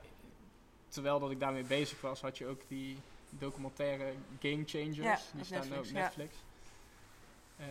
terwijl 0.87 1.19
dat 1.19 1.31
ik 1.31 1.39
daarmee 1.39 1.63
bezig 1.63 2.01
was, 2.01 2.21
had 2.21 2.37
je 2.37 2.47
ook 2.47 2.61
die 2.67 2.97
documentaire 3.29 4.13
Game 4.41 4.63
Changers. 4.65 5.21
Die 5.33 5.43
staan 5.45 5.59
Netflix, 5.69 5.87
op. 5.89 5.93
Netflix. 5.93 6.35
Eh, 7.57 7.65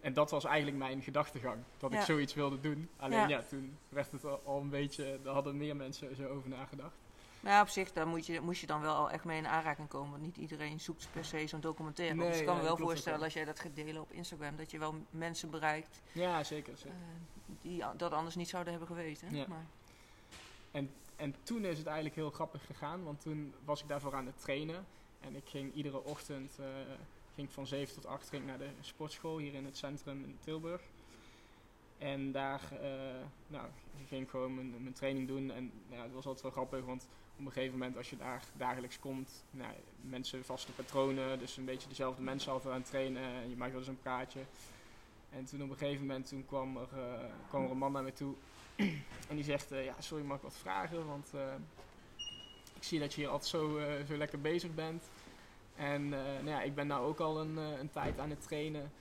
en 0.00 0.12
dat 0.12 0.30
was 0.30 0.44
eigenlijk 0.44 0.76
mijn 0.76 1.02
gedachtegang, 1.02 1.62
dat 1.78 1.92
Ja. 1.92 1.98
ik 1.98 2.04
zoiets 2.04 2.34
wilde 2.34 2.60
doen. 2.60 2.88
Alleen 2.96 3.18
Ja. 3.18 3.28
ja, 3.28 3.42
toen 3.42 3.78
werd 3.88 4.12
het 4.12 4.44
al, 4.44 4.60
een 4.60 4.68
beetje, 4.68 5.18
daar 5.22 5.34
hadden 5.34 5.56
meer 5.56 5.76
mensen 5.76 6.16
zo 6.16 6.28
over 6.28 6.48
nagedacht. 6.48 6.94
maar 7.40 7.52
ja, 7.52 7.60
op 7.62 7.68
zich 7.68 7.92
daar 7.92 8.06
moet 8.06 8.26
je, 8.26 8.40
moest 8.40 8.60
je 8.60 8.66
dan 8.66 8.80
wel 8.80 8.94
al 8.94 9.10
echt 9.10 9.24
mee 9.24 9.38
in 9.38 9.46
aanraking 9.46 9.88
komen. 9.88 10.10
Want 10.10 10.22
niet 10.22 10.36
iedereen 10.36 10.80
zoekt 10.80 11.08
per 11.12 11.24
se 11.24 11.46
zo'n 11.46 11.60
documentaire. 11.60 12.14
Nee, 12.14 12.28
dus 12.28 12.38
ik 12.40 12.46
kan 12.46 12.56
me 12.56 12.62
wel 12.62 12.76
voorstellen 12.76 13.22
als 13.22 13.32
jij 13.32 13.44
dat 13.44 13.60
gaat 13.60 13.74
delen 13.76 14.00
op 14.02 14.12
Instagram, 14.12 14.56
dat 14.56 14.70
je 14.70 14.78
wel 14.78 14.94
mensen 15.10 15.50
bereikt 15.50 16.00
Ja, 16.12 16.44
zeker. 16.44 16.72
eh, 16.72 16.78
zeker. 16.78 16.96
die 17.62 17.84
a- 17.84 17.94
dat 17.96 18.12
anders 18.12 18.34
niet 18.36 18.48
zouden 18.48 18.72
hebben 18.72 18.96
geweten. 18.96 19.34
Ja. 19.34 19.44
Maar, 19.48 19.64
En 21.16 21.34
toen 21.42 21.64
is 21.64 21.78
het 21.78 21.86
eigenlijk 21.86 22.16
heel 22.16 22.30
grappig 22.30 22.66
gegaan, 22.66 23.04
want 23.04 23.20
toen 23.20 23.54
was 23.64 23.82
ik 23.82 23.88
daarvoor 23.88 24.14
aan 24.14 24.26
het 24.26 24.40
trainen. 24.40 24.86
En 25.20 25.36
ik 25.36 25.48
ging 25.48 25.74
iedere 25.74 26.04
ochtend 26.04 26.58
eh, 26.58 26.66
ging 27.40 27.52
van 27.52 27.66
7 27.66 27.94
tot 27.94 28.06
8 28.06 28.28
ging 28.28 28.46
naar 28.46 28.58
de 28.58 28.70
sportschool 28.80 29.38
hier 29.38 29.54
in 29.54 29.64
het 29.64 29.76
centrum 29.76 30.24
in 30.24 30.38
Tilburg. 30.40 30.82
En 31.98 32.32
daar 32.32 32.60
eh, 32.72 32.90
nou, 33.46 33.68
ging 34.08 34.22
ik 34.22 34.30
gewoon 34.30 34.54
mijn, 34.54 34.92
training 34.92 35.28
doen. 35.28 35.50
En 35.50 35.72
ja, 35.88 36.02
het 36.02 36.12
was 36.12 36.26
altijd 36.26 36.42
wel 36.42 36.52
grappig, 36.52 36.84
want 36.84 37.08
op 37.38 37.46
een 37.46 37.52
gegeven 37.52 37.78
moment 37.78 37.96
als 37.96 38.10
je 38.10 38.16
daar 38.16 38.44
dagelijks 38.56 38.98
komt, 38.98 39.44
nou, 39.50 39.72
mensen 40.00 40.44
vaste 40.44 40.72
patronen, 40.72 41.38
dus 41.38 41.56
een 41.56 41.64
beetje 41.64 41.88
dezelfde 41.88 42.22
mensen 42.22 42.52
altijd 42.52 42.74
aan 42.74 42.80
het 42.80 42.90
trainen. 42.90 43.22
En 43.22 43.50
je 43.50 43.56
maakt 43.56 43.70
wel 43.70 43.80
eens 43.80 43.88
een 43.88 44.00
praatje. 44.00 44.40
En 45.30 45.44
toen 45.44 45.62
op 45.62 45.70
een 45.70 45.76
gegeven 45.76 46.06
moment 46.06 46.28
toen 46.28 46.46
kwam, 46.46 46.76
er, 46.76 46.88
eh, 46.92 47.24
kwam 47.48 47.64
er 47.64 47.70
een 47.70 47.78
man 47.78 47.92
naar 47.92 48.02
me 48.02 48.12
toe 48.12 48.34
en 49.28 49.34
die 49.36 49.44
zegt, 49.44 49.72
eh, 49.72 49.84
ja, 49.84 49.94
sorry, 49.98 50.24
mag 50.24 50.36
ik 50.36 50.42
wat 50.42 50.56
vragen? 50.56 51.06
Want 51.06 51.32
ik 52.74 52.82
zie 52.82 52.98
dat 52.98 53.14
je 53.14 53.20
hier 53.20 53.30
altijd 53.30 53.50
zo, 53.50 53.80
zo 54.08 54.16
lekker 54.16 54.40
bezig 54.40 54.74
bent. 54.74 55.04
En 55.80 56.12
eh, 56.14 56.20
nou 56.20 56.48
ja, 56.48 56.62
ik 56.62 56.74
ben 56.74 56.86
nou 56.86 57.06
ook 57.06 57.20
al 57.20 57.40
een, 57.40 57.58
eh, 57.58 57.78
een 57.78 57.90
tijd 57.90 58.18
aan 58.18 58.30
het 58.30 58.42
trainen. 58.42 58.92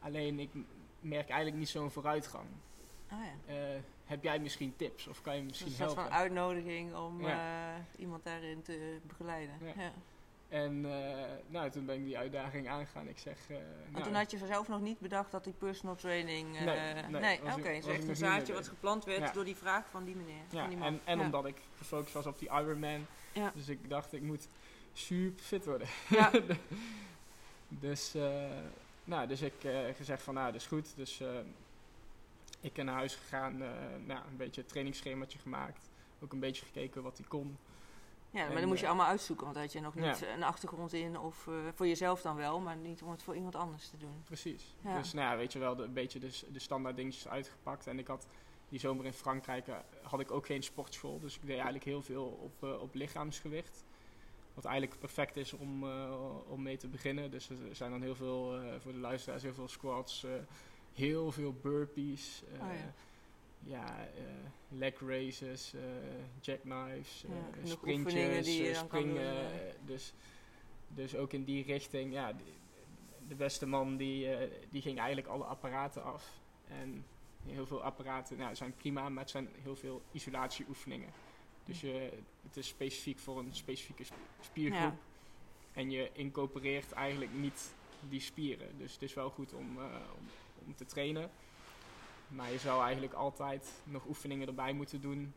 Alleen 0.00 0.38
ik 0.38 0.50
merk 1.00 1.28
eigenlijk 1.28 1.58
niet 1.58 1.68
zo'n 1.68 1.90
vooruitgang. 1.90 2.46
ah 3.08 3.18
ja. 3.18 3.54
Eh, 3.54 3.80
heb 4.04 4.22
jij 4.22 4.38
misschien 4.38 4.76
tips 4.76 5.06
of 5.06 5.22
kan 5.22 5.34
je 5.36 5.40
Dus 5.40 5.48
misschien 5.48 5.70
een 5.70 5.76
soort 5.76 5.94
helpen? 5.94 6.04
van 6.12 6.20
uitnodiging 6.20 6.94
om 6.94 7.20
Ja. 7.26 7.74
iemand 7.96 8.24
daarin 8.24 8.62
te 8.62 8.98
begeleiden. 9.06 9.54
Ja. 9.76 9.92
En 10.48 10.80
nou, 11.46 11.70
toen 11.70 11.86
ben 11.86 11.94
ik 11.94 12.04
die 12.04 12.18
uitdaging 12.18 12.68
aangegaan. 12.68 13.08
Ik 13.08 13.18
zeg, 13.18 13.36
Maar 13.48 13.58
nou, 13.90 14.04
toen 14.04 14.14
had 14.14 14.30
je 14.30 14.38
zelf 14.38 14.68
nog 14.68 14.80
niet 14.80 14.98
bedacht 14.98 15.30
dat 15.30 15.44
die 15.44 15.52
personal 15.52 15.94
training... 15.96 16.60
Nee, 16.64 17.20
nee, 17.20 17.40
was 17.42 17.54
oké. 17.54 17.72
dus 17.72 17.86
echt 17.86 18.08
een 18.08 18.16
zaadje 18.16 18.52
wat 18.52 18.68
geplant 18.68 19.04
werd 19.04 19.34
door 19.34 19.44
die 19.44 19.56
vraag 19.56 19.90
van 19.90 20.04
die 20.04 20.16
meneer. 20.16 20.42
van 20.48 20.68
die 20.68 20.78
en, 20.80 21.00
en 21.04 21.20
omdat 21.20 21.46
ik 21.46 21.56
gefocust 21.76 22.14
was 22.14 22.26
op 22.26 22.38
die 22.38 22.48
Ironman. 22.48 23.06
Dus 23.54 23.68
ik 23.68 23.88
dacht, 23.88 24.12
ik 24.12 24.22
moet 24.22 24.48
super 24.92 25.44
fit 25.44 25.64
worden. 25.64 25.88
Ja. 26.08 26.30
Dus, 27.80 28.14
eh, 28.14 28.44
nou, 29.04 29.26
dus 29.26 29.40
ik 29.42 29.64
eh 29.64 29.94
gezegd 29.96 30.22
van, 30.22 30.34
nou, 30.34 30.52
dat 30.52 30.60
is 30.60 30.66
goed. 30.66 30.96
Dus 30.96 31.20
eh, 31.20 31.28
ik 32.60 32.72
ben 32.72 32.84
naar 32.84 32.94
huis 32.94 33.14
gegaan, 33.14 33.58
nou, 34.06 34.20
een 34.30 34.36
beetje 34.36 34.60
een 34.60 34.66
trainingsschemaatje 34.66 35.38
gemaakt. 35.38 35.90
Ook 36.22 36.32
een 36.32 36.40
beetje 36.40 36.64
gekeken 36.64 37.02
wat 37.02 37.16
hij 37.16 37.26
kon. 37.28 37.58
Ja, 38.30 38.46
maar 38.46 38.60
dan 38.60 38.68
moest 38.68 38.80
je 38.80 38.86
allemaal 38.86 39.06
uitzoeken, 39.06 39.44
want 39.44 39.56
daar 39.56 39.64
had 39.64 39.74
je 39.74 39.80
nog 39.80 39.94
niet 39.94 40.18
Ja. 40.18 40.34
een 40.34 40.42
achtergrond 40.42 40.92
in. 40.92 41.18
Of 41.18 41.48
voor 41.74 41.86
jezelf 41.86 42.22
dan 42.22 42.36
wel, 42.36 42.60
maar 42.60 42.76
niet 42.76 43.02
om 43.02 43.10
het 43.10 43.22
voor 43.22 43.34
iemand 43.34 43.54
anders 43.54 43.88
te 43.88 43.96
doen. 43.96 44.22
Precies. 44.24 44.74
Ja. 44.80 44.98
Dus 44.98 45.12
nou 45.12 45.30
ja, 45.30 45.36
weet 45.36 45.52
je 45.52 45.58
wel, 45.58 45.76
de, 45.76 45.82
een 45.82 45.92
beetje 45.92 46.18
de, 46.18 46.30
de 46.52 46.58
standaard 46.58 46.96
dingetjes 46.96 47.28
uitgepakt. 47.28 47.86
En 47.86 47.98
ik 47.98 48.06
had 48.06 48.26
die 48.68 48.80
zomer 48.80 49.04
in 49.04 49.12
Frankrijk 49.12 49.66
had 50.02 50.20
ik 50.20 50.30
ook 50.30 50.46
geen 50.46 50.62
sportschool. 50.62 51.20
Dus 51.20 51.34
ik 51.34 51.40
deed 51.40 51.54
eigenlijk 51.54 51.84
heel 51.84 52.02
veel 52.02 52.24
op, 52.24 52.80
op 52.80 52.94
lichaamsgewicht. 52.94 53.84
Wat 54.54 54.64
eigenlijk 54.64 55.00
perfect 55.00 55.36
is 55.36 55.52
om, 55.52 55.84
eh, 55.84 56.16
om 56.48 56.62
mee 56.62 56.76
te 56.76 56.88
beginnen. 56.88 57.30
Dus 57.30 57.48
er 57.48 57.56
zijn 57.76 57.90
dan 57.90 58.02
heel 58.02 58.14
veel, 58.14 58.56
eh, 58.56 58.80
voor 58.80 58.92
de 58.92 58.98
luisteraars, 58.98 59.42
heel 59.42 59.54
veel 59.54 59.68
squats, 59.68 60.24
eh, 60.24 60.30
heel 60.92 61.32
veel 61.32 61.52
burpees. 61.52 62.42
Oh 62.52 62.58
ja. 62.58 62.92
ja, 63.64 64.08
leg 64.68 65.00
raises, 65.00 65.74
eh, 65.74 65.80
jackknives, 66.40 67.24
Ja, 67.28 67.66
sprintjes, 67.66 68.78
springen. 68.78 69.24
dus, 69.86 70.14
dus 70.88 71.16
ook 71.16 71.32
in 71.32 71.44
die 71.44 71.64
richting, 71.64 72.12
ja, 72.12 72.32
de, 72.32 72.44
de 73.28 73.34
beste 73.34 73.66
man 73.66 73.96
die, 73.96 74.28
die 74.70 74.82
ging 74.82 74.98
eigenlijk 74.98 75.28
alle 75.28 75.44
apparaten 75.44 76.04
af. 76.04 76.40
En 76.68 77.04
heel 77.46 77.66
veel 77.66 77.82
apparaten 77.82 78.38
nou, 78.38 78.54
zijn 78.54 78.74
prima, 78.74 79.08
maar 79.08 79.22
het 79.22 79.30
zijn 79.30 79.48
heel 79.62 79.76
veel 79.76 80.02
isolatieoefeningen. 80.12 81.08
Dus 81.64 81.80
je, 81.80 82.10
het 82.42 82.56
is 82.56 82.66
specifiek 82.68 83.18
voor 83.18 83.38
een 83.38 83.54
specifieke 83.54 84.04
sp- 84.04 84.14
spiergroep. 84.40 84.80
Ja. 84.80 84.96
En 85.72 85.90
je 85.90 86.10
incorporeert 86.12 86.92
eigenlijk 86.92 87.32
niet 87.34 87.74
die 88.08 88.20
spieren. 88.20 88.78
Dus 88.78 88.92
het 88.92 89.02
is 89.02 89.14
wel 89.14 89.30
goed 89.30 89.52
om, 89.52 89.78
eh, 89.78 89.84
om, 90.18 90.26
om 90.66 90.74
te 90.74 90.84
trainen. 90.84 91.30
Maar 92.28 92.52
je 92.52 92.58
zou 92.58 92.82
eigenlijk 92.82 93.12
altijd 93.12 93.82
nog 93.84 94.06
oefeningen 94.06 94.46
erbij 94.48 94.72
moeten 94.72 95.00
doen. 95.00 95.34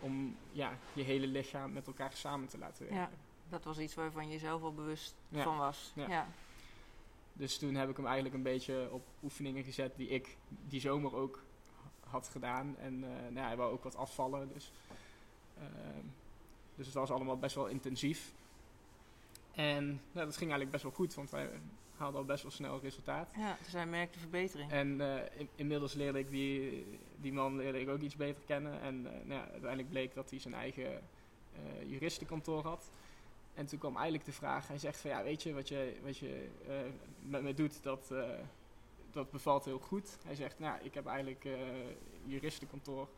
Om 0.00 0.36
ja, 0.52 0.78
je 0.92 1.02
hele 1.02 1.26
lichaam 1.26 1.72
met 1.72 1.86
elkaar 1.86 2.12
samen 2.12 2.48
te 2.48 2.58
laten 2.58 2.78
werken. 2.86 2.98
Ja. 3.00 3.10
Dat 3.48 3.64
was 3.64 3.78
iets 3.78 3.94
waarvan 3.94 4.28
je 4.30 4.38
zelf 4.38 4.62
al 4.62 4.74
bewust 4.74 5.14
Ja. 5.28 5.42
van 5.42 5.56
was. 5.58 5.92
Ja. 5.94 6.08
Ja. 6.08 6.28
Dus 7.32 7.58
toen 7.58 7.74
heb 7.74 7.88
ik 7.88 7.96
hem 7.96 8.04
eigenlijk 8.06 8.34
een 8.34 8.42
beetje 8.42 8.88
op 8.90 9.06
oefeningen 9.22 9.64
gezet 9.64 9.96
die 9.96 10.08
ik 10.08 10.36
die 10.48 10.80
zomer 10.80 11.14
ook 11.16 11.42
had 12.08 12.28
gedaan. 12.28 12.76
En 12.78 13.04
eh, 13.04 13.10
nou 13.22 13.34
ja, 13.34 13.46
hij 13.46 13.56
wou 13.56 13.72
ook 13.72 13.82
wat 13.82 13.96
afvallen. 13.96 14.50
Dus, 14.52 14.72
dus 16.76 16.86
het 16.86 16.94
was 16.94 17.10
allemaal 17.10 17.38
best 17.38 17.54
wel 17.54 17.66
intensief. 17.66 18.32
En 19.52 19.84
nou, 19.86 20.26
dat 20.26 20.36
ging 20.36 20.50
eigenlijk 20.50 20.70
best 20.70 20.82
wel 20.82 20.92
goed, 20.92 21.14
want 21.14 21.30
hij 21.30 21.48
haalde 21.96 22.18
al 22.18 22.24
best 22.24 22.42
wel 22.42 22.52
snel 22.52 22.80
resultaat. 22.80 23.28
ja, 23.36 23.56
dus 23.62 23.72
hij 23.72 23.86
merkte 23.86 24.18
verbetering. 24.18 24.70
En 24.70 25.00
eh, 25.00 25.40
in- 25.40 25.48
inmiddels 25.54 25.92
leerde 25.94 26.18
ik 26.18 26.30
die, 26.30 26.86
die 27.20 27.32
man 27.32 27.56
leerde 27.56 27.80
ik 27.80 27.88
ook 27.88 28.00
iets 28.00 28.16
beter 28.16 28.42
kennen. 28.46 28.80
En 28.80 29.06
eh, 29.06 29.12
nou 29.12 29.40
ja, 29.40 29.48
uiteindelijk 29.50 29.88
bleek 29.88 30.14
dat 30.14 30.30
hij 30.30 30.38
zijn 30.38 30.54
eigen 30.54 30.92
eh, 30.94 31.90
juristenkantoor 31.90 32.62
had. 32.62 32.90
En 33.54 33.66
toen 33.66 33.78
kwam 33.78 33.94
eigenlijk 33.94 34.24
de 34.24 34.32
vraag, 34.32 34.68
hij 34.68 34.78
zegt 34.78 35.00
van 35.00 35.10
ja, 35.10 35.22
weet 35.22 35.42
je, 35.42 35.52
wat 35.54 35.68
je, 35.68 35.96
wat 36.04 36.18
je 36.18 36.48
eh, 36.68 36.74
met 37.22 37.42
me 37.42 37.54
doet, 37.54 37.82
dat, 37.82 38.10
eh, 38.10 38.28
dat 39.10 39.30
bevalt 39.30 39.64
heel 39.64 39.78
goed. 39.78 40.18
Hij 40.24 40.34
zegt, 40.34 40.58
nou, 40.58 40.78
ik 40.82 40.94
heb 40.94 41.06
eigenlijk 41.06 41.44
eh 41.44 41.52
juristenkantoor. 42.24 43.08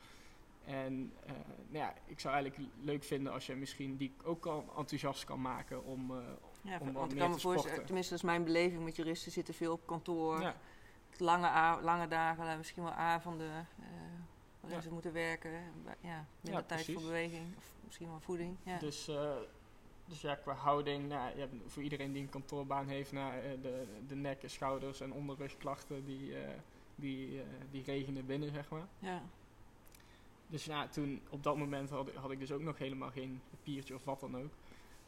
En 0.67 1.12
eh, 1.27 1.33
nou 1.69 1.85
ja, 1.85 1.95
ik 2.07 2.21
zou 2.21 2.35
eigenlijk 2.35 2.71
leuk 2.81 3.05
vinden 3.05 3.33
als 3.33 3.47
je 3.47 3.55
misschien 3.55 3.97
die 3.97 4.14
ook 4.25 4.41
kan, 4.41 4.64
enthousiast 4.77 5.25
kan 5.25 5.41
maken 5.41 5.85
om... 5.85 6.11
eh, 6.11 6.17
Ja, 6.62 6.79
om 6.81 6.93
want 6.93 7.12
ik 7.12 7.19
kan 7.19 7.29
me 7.31 7.35
te 7.35 7.41
voorstellen, 7.41 7.85
tenminste 7.85 8.11
dat 8.12 8.23
is 8.23 8.29
mijn 8.29 8.45
beleving 8.45 8.85
met 8.85 8.97
juristen, 8.97 9.33
zitten 9.33 9.55
veel 9.55 9.73
op 9.73 9.87
kantoor. 9.87 10.41
ja, 10.41 10.57
Lange, 11.19 11.83
lange 11.83 12.09
dagen, 12.09 12.57
misschien 12.57 12.83
wel 12.83 12.93
avonden 12.93 13.51
eh 13.51 13.85
waarin 14.61 14.79
Ja. 14.79 14.89
ze 14.89 14.93
moeten 14.93 15.12
werken. 15.12 15.51
Ja, 16.01 16.27
minder 16.41 16.67
tijd 16.67 16.85
voor 16.85 17.03
beweging 17.03 17.57
of 17.57 17.73
misschien 17.85 18.09
wel 18.09 18.21
voeding. 18.21 18.57
Ja. 18.62 18.79
Dus, 18.79 19.11
dus 20.05 20.21
ja, 20.21 20.35
qua 20.35 20.53
houding, 20.55 21.09
nou, 21.09 21.33
voor 21.67 21.83
iedereen 21.83 22.12
die 22.12 22.23
een 22.23 22.29
kantoorbaan 22.29 22.89
heeft, 22.89 23.12
nou, 23.12 23.33
de, 23.61 23.87
de 24.07 24.14
nek, 24.14 24.43
schouders 24.47 25.01
en 25.01 25.12
onderrugklachten, 25.12 26.05
die, 26.05 26.35
die, 26.95 27.43
die 27.71 27.83
regenen 27.83 28.27
binnen, 28.27 28.51
zeg 28.53 28.69
maar. 28.71 28.87
ja. 28.99 29.23
Dus 30.49 30.64
ja, 30.64 30.88
toen, 30.88 31.20
op 31.30 31.42
dat 31.42 31.57
moment 31.57 31.90
had, 31.90 32.09
ik- 32.09 32.14
had 32.14 32.30
ik 32.30 32.38
dus 32.38 32.53
ook 32.53 32.61
nog 32.61 32.78
helemaal 32.78 33.11
geen 33.11 33.40
papiertje 33.51 33.94
of 33.94 34.05
wat 34.05 34.20
dan 34.20 34.36
ook. 34.36 34.51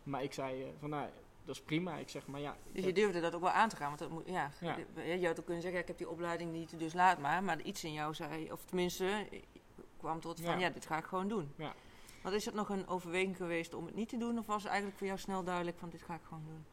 Maar 0.03 0.23
ik 0.23 0.33
zei 0.33 0.63
eh, 0.63 0.69
van, 0.79 0.91
nou, 0.91 1.09
dat 1.45 1.55
is 1.57 1.63
prima. 1.63 1.97
Ik 1.97 2.09
zeg, 2.09 2.27
maar 2.27 2.41
ja... 2.41 2.57
Dus 2.73 2.85
je 2.85 2.93
durfde 2.93 3.21
dat 3.21 3.35
ook 3.35 3.41
wel 3.41 3.51
aan 3.51 3.69
te 3.69 3.77
gaan. 3.77 3.87
Want 3.89 3.99
dat 3.99 4.11
moet, 4.11 4.27
ja, 4.27 4.51
Ja. 4.61 4.77
je 5.15 5.27
had 5.27 5.39
ook 5.39 5.45
kunnen 5.45 5.63
zeggen, 5.63 5.73
ja, 5.73 5.79
ik 5.81 5.87
heb 5.89 5.99
die 5.99 6.09
opleiding 6.09 6.53
niet, 6.53 6.79
dus 6.79 6.93
laat 6.95 7.19
maar. 7.19 7.43
Maar 7.45 7.61
iets 7.61 7.85
in 7.85 7.93
jou 7.93 8.15
zei, 8.15 8.53
of 8.53 8.65
tenminste, 8.65 9.29
kwam 9.97 10.21
tot 10.21 10.41
van, 10.41 10.53
Ja. 10.53 10.59
ja, 10.67 10.71
dit 10.71 10.87
ga 10.87 10.97
ik 10.99 11.05
gewoon 11.05 11.29
doen. 11.29 11.53
Ja. 11.57 11.75
Want 12.23 12.35
is 12.35 12.45
het 12.45 12.55
nog 12.55 12.69
een 12.69 12.87
overweging 12.89 13.37
geweest 13.37 13.75
om 13.75 13.87
het 13.87 13.95
niet 13.95 14.09
te 14.09 14.17
doen? 14.17 14.39
Of 14.39 14.47
was 14.47 14.57
het 14.57 14.67
eigenlijk 14.67 14.99
voor 14.99 15.07
jou 15.07 15.19
snel 15.19 15.45
duidelijk 15.45 15.79
van, 15.79 15.89
dit 15.89 16.03
ga 16.03 16.15
ik 16.15 16.21
gewoon 16.29 16.45
doen? 16.47 16.65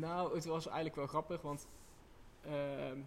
Nou, 0.00 0.34
het 0.34 0.44
was 0.44 0.64
eigenlijk 0.66 0.96
wel 0.96 1.06
grappig, 1.06 1.40
want 1.42 1.66
ehm, 2.44 2.98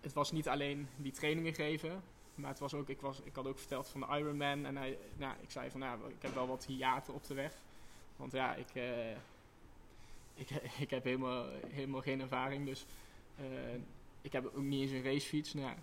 het 0.00 0.12
was 0.12 0.32
niet 0.32 0.48
alleen 0.48 0.88
die 0.96 1.12
trainingen 1.12 1.54
geven, 1.54 2.02
maar 2.38 2.50
het 2.50 2.58
was 2.58 2.74
ook, 2.74 2.88
ik, 2.88 3.00
was, 3.00 3.20
ik 3.24 3.34
had 3.34 3.46
ook 3.46 3.58
verteld 3.58 3.88
van 3.88 4.00
de 4.00 4.06
Ironman 4.18 4.66
en 4.66 4.76
hij, 4.76 4.98
nou, 5.16 5.34
ik 5.40 5.50
zei 5.50 5.70
van, 5.70 5.80
nou, 5.80 6.08
ik 6.08 6.22
heb 6.22 6.34
wel 6.34 6.46
wat 6.46 6.66
hiaten 6.66 7.14
op 7.14 7.26
de 7.26 7.34
weg. 7.34 7.52
Want 8.16 8.32
ja, 8.32 8.54
ik, 8.54 8.68
eh, 8.74 9.10
ik, 10.34 10.50
ik 10.84 10.90
heb 10.90 11.04
helemaal, 11.04 11.46
helemaal 11.66 12.00
geen 12.00 12.20
ervaring, 12.20 12.66
dus 12.66 12.86
eh, 13.36 13.44
ik 14.20 14.32
heb 14.32 14.46
ook 14.46 14.62
niet 14.62 14.80
eens 14.80 14.90
een 14.90 15.02
racefiets. 15.02 15.54
Nou, 15.54 15.66
ja, 15.66 15.74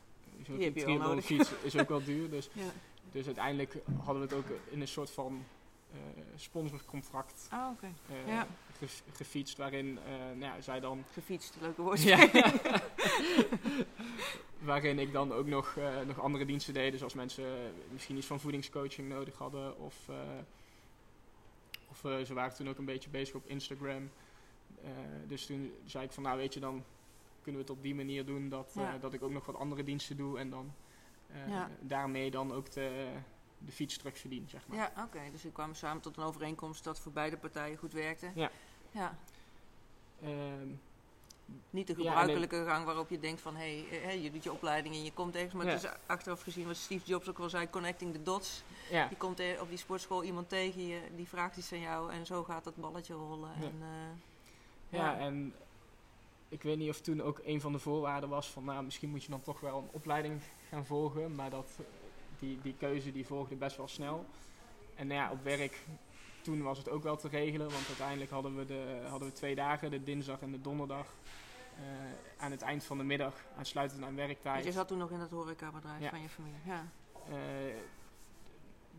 zo'n 0.44 0.74
triathlonfiets 0.74 1.54
is 1.64 1.78
ook 1.78 1.90
wel 1.90 2.04
duur, 2.04 2.30
dus, 2.30 2.50
Ja. 2.54 2.72
dus 3.12 3.26
uiteindelijk 3.26 3.78
hadden 4.04 4.28
we 4.28 4.36
het 4.36 4.46
ook 4.46 4.58
in 4.70 4.82
een 4.82 4.88
soort 4.88 5.12
van 5.12 5.44
sponsorcontract 6.36 7.48
Ah, 7.52 7.70
eh, 7.82 8.28
Ja. 8.28 8.48
ge- 8.78 9.02
gefietst, 9.14 9.58
waarin 9.58 10.00
eh, 10.06 10.12
nou 10.18 10.40
ja, 10.56 10.62
zij 10.62 10.80
dan 10.80 11.04
Gefietst, 11.14 11.58
leuke 11.62 11.82
woord. 11.82 12.02
ja. 12.04 12.30
Waarin 14.60 15.00
ik 15.00 15.12
dan 15.12 15.34
ook 15.34 15.48
nog, 15.48 15.78
nog 16.08 16.20
andere 16.20 16.46
diensten 16.46 16.74
deed. 16.74 16.92
Dus 16.92 17.04
als 17.04 17.14
mensen 17.14 17.74
misschien 17.92 18.18
iets 18.18 18.28
van 18.28 18.40
voedingscoaching 18.40 19.10
nodig 19.10 19.38
hadden. 19.38 19.80
Of, 19.80 19.96
of 21.90 21.98
ze 22.26 22.34
waren 22.34 22.56
toen 22.56 22.70
ook 22.70 22.78
een 22.78 22.86
beetje 22.86 23.10
bezig 23.10 23.36
op 23.36 23.46
Instagram. 23.48 24.10
Dus 25.28 25.46
toen 25.46 25.74
zei 25.86 26.06
ik 26.06 26.12
van 26.12 26.24
nou 26.24 26.38
weet 26.38 26.54
je 26.54 26.60
dan 26.60 26.84
kunnen 27.42 27.62
we 27.62 27.68
het 27.68 27.78
op 27.78 27.84
die 27.84 27.96
manier 27.96 28.26
doen. 28.26 28.50
Dat, 28.50 28.76
dat 29.00 29.14
ik 29.14 29.24
ook 29.24 29.32
nog 29.32 29.46
wat 29.46 29.56
andere 29.56 29.84
diensten 29.84 30.18
doe. 30.18 30.40
En 30.40 30.50
dan 30.50 30.74
Ja. 31.48 31.70
daarmee 31.80 32.32
dan 32.32 32.54
ook 32.54 32.72
de, 32.72 33.08
de 33.66 33.72
fiets 33.72 33.98
terugverdien 33.98 34.46
zeg 34.50 34.68
maar. 34.68 34.78
Ja, 34.78 34.92
oké. 35.04 35.20
Dus 35.32 35.44
we 35.44 35.52
kwamen 35.52 35.76
samen 35.76 36.02
tot 36.02 36.18
een 36.18 36.24
overeenkomst 36.24 36.84
dat 36.84 37.00
voor 37.00 37.12
beide 37.12 37.38
partijen 37.38 37.78
goed 37.78 37.94
werkte. 37.94 38.32
Ja. 38.36 38.52
Ja. 38.92 39.18
Ehm, 40.22 40.68
Niet 41.70 41.88
de 41.88 41.94
Ja, 41.98 42.10
gebruikelijke 42.10 42.64
gang 42.66 42.86
waarop 42.86 43.10
je 43.10 43.20
denkt 43.20 43.42
van, 43.42 43.56
hé, 43.56 43.84
hey, 43.90 44.02
eh, 44.02 44.24
je 44.24 44.32
doet 44.32 44.44
je 44.44 44.52
opleiding 44.52 44.96
en 44.96 45.04
je 45.04 45.14
komt 45.14 45.36
ergens. 45.36 45.54
Maar 45.54 45.66
Ja. 45.66 45.72
het 45.72 45.84
is 45.84 45.90
achteraf 46.06 46.42
gezien, 46.42 46.66
wat 46.68 46.76
Steve 46.76 47.06
Jobs 47.06 47.30
ook 47.30 47.38
wel 47.38 47.50
zei, 47.50 47.70
connecting 47.70 48.14
the 48.14 48.24
dots. 48.24 48.64
ja. 48.90 49.08
Je 49.10 49.16
komt 49.16 49.42
op 49.62 49.70
die 49.70 49.78
sportschool 49.78 50.24
iemand 50.24 50.50
tegen, 50.50 50.88
je, 50.88 51.02
die 51.16 51.28
vraagt 51.28 51.58
iets 51.58 51.72
aan 51.74 51.80
jou 51.80 52.12
en 52.12 52.26
zo 52.26 52.44
gaat 52.44 52.64
dat 52.64 52.76
balletje 52.76 53.14
rollen. 53.14 53.50
Ja. 53.60 53.66
En, 53.66 53.76
eh, 53.82 54.98
Ja, 55.00 55.12
Ja. 55.12 55.18
en 55.18 55.54
ik 56.50 56.62
weet 56.64 56.78
niet 56.78 56.90
of 56.90 57.02
toen 57.02 57.22
ook 57.22 57.42
een 57.46 57.62
van 57.62 57.72
de 57.72 57.80
voorwaarden 57.80 58.30
was 58.30 58.48
van, 58.52 58.64
nou, 58.64 58.84
misschien 58.84 59.10
moet 59.10 59.24
je 59.24 59.30
dan 59.30 59.42
toch 59.42 59.60
wel 59.60 59.78
een 59.78 59.90
opleiding 59.92 60.42
gaan 60.70 60.86
volgen. 60.86 61.36
Maar 61.36 61.50
dat, 61.50 61.80
die, 62.46 62.60
die 62.62 62.76
keuze 62.78 63.12
die 63.12 63.26
volgde 63.26 63.56
best 63.56 63.78
wel 63.78 63.88
snel. 63.88 64.26
En 64.96 65.08
nou 65.08 65.20
ja, 65.20 65.32
op 65.32 65.44
werk, 65.44 65.80
toen 66.42 66.62
was 66.62 66.78
het 66.78 66.90
ook 66.90 67.04
wel 67.04 67.18
te 67.18 67.28
regelen, 67.28 67.72
want 67.72 67.88
uiteindelijk 67.88 68.32
hadden 68.32 68.56
we, 68.58 68.66
de, 68.66 69.06
hadden 69.10 69.28
we 69.28 69.34
twee 69.34 69.56
dagen, 69.56 69.92
de 69.92 70.04
dinsdag 70.04 70.42
en 70.42 70.52
de 70.52 70.62
donderdag. 70.62 71.08
eh, 71.76 71.84
aan 72.44 72.52
het 72.52 72.62
eind 72.62 72.84
van 72.84 72.98
de 72.98 73.04
middag, 73.04 73.46
aansluitend 73.58 74.04
aan 74.04 74.16
werktijd. 74.16 74.66
je 74.66 74.72
zat 74.72 74.88
toen 74.88 74.98
nog 74.98 75.12
in 75.12 75.20
dat 75.20 75.30
horecabedrijf 75.30 76.02
Ja. 76.02 76.10
van 76.10 76.22
je 76.22 76.30
familie. 76.30 76.60
Ja. 76.66 76.86
Eh, 77.30 77.36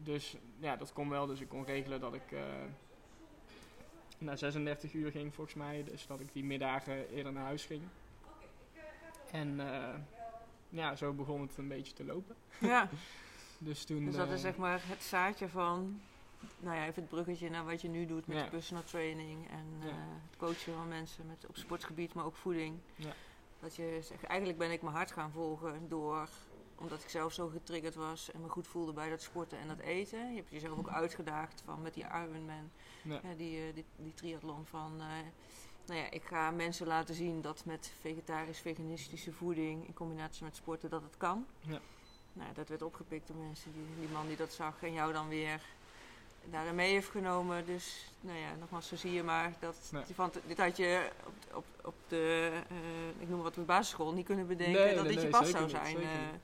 dus 0.03 0.37
ja, 0.59 0.77
dat 0.77 0.93
kon 0.93 1.09
wel. 1.09 1.27
Dus 1.27 1.41
ik 1.41 1.49
kon 1.49 1.65
regelen 1.65 2.01
dat 2.01 2.15
ik 2.15 2.33
eh 2.33 2.41
na 4.19 4.37
36 4.37 4.93
uur 4.93 5.11
ging 5.11 5.35
volgens 5.35 5.57
mij. 5.57 5.85
Dus 5.85 6.07
dat 6.07 6.21
ik 6.21 6.33
die 6.33 6.45
middagen 6.45 7.09
eerder 7.09 7.33
naar 7.33 7.45
huis 7.45 7.65
ging. 7.65 7.83
En 9.31 9.61
ja, 10.69 10.97
zo 10.97 11.13
begon 11.13 11.41
het 11.41 11.57
een 11.57 11.69
beetje 11.69 11.93
te 11.93 12.05
lopen. 12.05 12.37
ja, 12.61 12.89
Dus 13.59 13.85
toen... 13.85 14.05
dus 14.05 14.17
dat 14.17 14.29
eh, 14.29 14.35
is 14.35 14.41
zeg 14.41 14.57
maar 14.57 14.81
het 14.85 15.03
zaadje 15.03 15.49
van, 15.49 16.01
nou 16.59 16.77
ja, 16.77 16.83
even 16.87 16.95
het 17.03 17.09
bruggetje 17.11 17.51
naar 17.51 17.65
wat 17.65 17.81
je 17.81 17.89
nu 17.89 18.07
doet 18.07 18.27
met 18.27 18.37
Ja. 18.37 18.43
de 18.45 18.51
personal 18.51 18.85
training 18.85 19.49
en 19.51 19.67
Ja. 19.81 19.89
eh, 19.89 19.95
het 20.29 20.37
coachen 20.39 20.75
van 20.75 20.89
mensen 20.89 21.27
met, 21.27 21.47
op 21.49 21.57
sportgebied, 21.57 22.15
maar 22.15 22.25
ook 22.25 22.37
voeding. 22.37 22.79
Ja. 22.95 23.13
Dat 23.61 23.77
je 23.77 23.99
zegt, 24.03 24.23
eigenlijk 24.25 24.59
ben 24.59 24.71
ik 24.71 24.83
mijn 24.83 24.95
hart 24.95 25.11
gaan 25.13 25.31
volgen 25.31 25.89
door, 25.89 26.29
omdat 26.79 27.03
ik 27.03 27.09
zelf 27.09 27.33
zo 27.33 27.49
getriggerd 27.49 27.95
was 27.95 28.31
en 28.33 28.41
me 28.41 28.49
goed 28.49 28.67
voelde 28.67 28.93
bij 28.93 29.11
dat 29.11 29.23
sporten 29.23 29.59
en 29.59 29.69
dat 29.69 29.79
eten. 29.79 30.31
Je 30.31 30.37
hebt 30.37 30.51
jezelf 30.51 30.79
ook 30.79 30.89
uitgedaagd 30.89 31.63
van 31.65 31.83
met 31.83 31.95
die 31.95 32.05
Ironman, 32.05 32.71
Ja. 33.03 33.21
die, 33.37 33.59
eh, 33.67 33.75
die, 33.75 33.85
die 33.97 34.15
triathlon 34.15 34.67
van, 34.67 34.93
eh, 35.01 35.07
nou 35.87 36.01
ja, 36.01 36.11
ik 36.11 36.23
ga 36.25 36.51
mensen 36.51 36.87
laten 36.87 37.15
zien 37.15 37.41
dat 37.43 37.65
met 37.65 37.93
vegetarisch-veganistische 38.01 39.33
voeding 39.33 39.87
in 39.87 39.95
combinatie 39.95 40.45
met 40.45 40.57
sporten 40.57 40.91
dat 40.91 41.03
het 41.03 41.17
kan. 41.17 41.47
Ja. 41.61 41.81
Nou, 42.37 42.49
dat 42.55 42.69
werd 42.69 42.83
opgepikt 42.83 43.27
door 43.27 43.37
mensen, 43.37 43.73
die, 43.73 43.85
die 44.01 44.09
man 44.09 44.27
die 44.27 44.37
dat 44.37 44.53
zag 44.53 44.83
en 44.83 44.93
jou 44.93 45.13
dan 45.13 45.29
weer 45.29 45.61
daarin 46.51 46.75
mee 46.75 46.91
heeft 46.93 47.09
genomen. 47.09 47.67
Dus, 47.67 48.13
nou 48.21 48.39
ja, 48.39 48.55
nogmaals, 48.61 48.89
zo 48.89 48.97
zie 48.97 49.13
je 49.13 49.23
maar 49.23 49.53
dat, 49.61 49.77
Nee. 49.93 50.03
van, 50.15 50.31
dit 50.47 50.59
had 50.59 50.77
je 50.77 51.09
op, 51.25 51.35
op, 51.57 51.65
op 51.85 51.95
de, 52.09 52.51
eh, 52.69 53.09
ik 53.23 53.29
noem 53.29 53.31
maar 53.35 53.39
wat, 53.43 53.47
op 53.47 53.55
de 53.55 53.61
basisschool 53.73 54.13
niet 54.13 54.27
kunnen 54.27 54.47
bedenken 54.47 54.81
Nee, 54.85 54.95
dat 54.95 55.05
nee, 55.05 55.13
dit 55.15 55.23
je 55.23 55.29
pas 55.29 55.51
zou 55.51 55.69
zijn. 55.69 55.97
eh. 55.97 56.03
niet. 56.03 56.41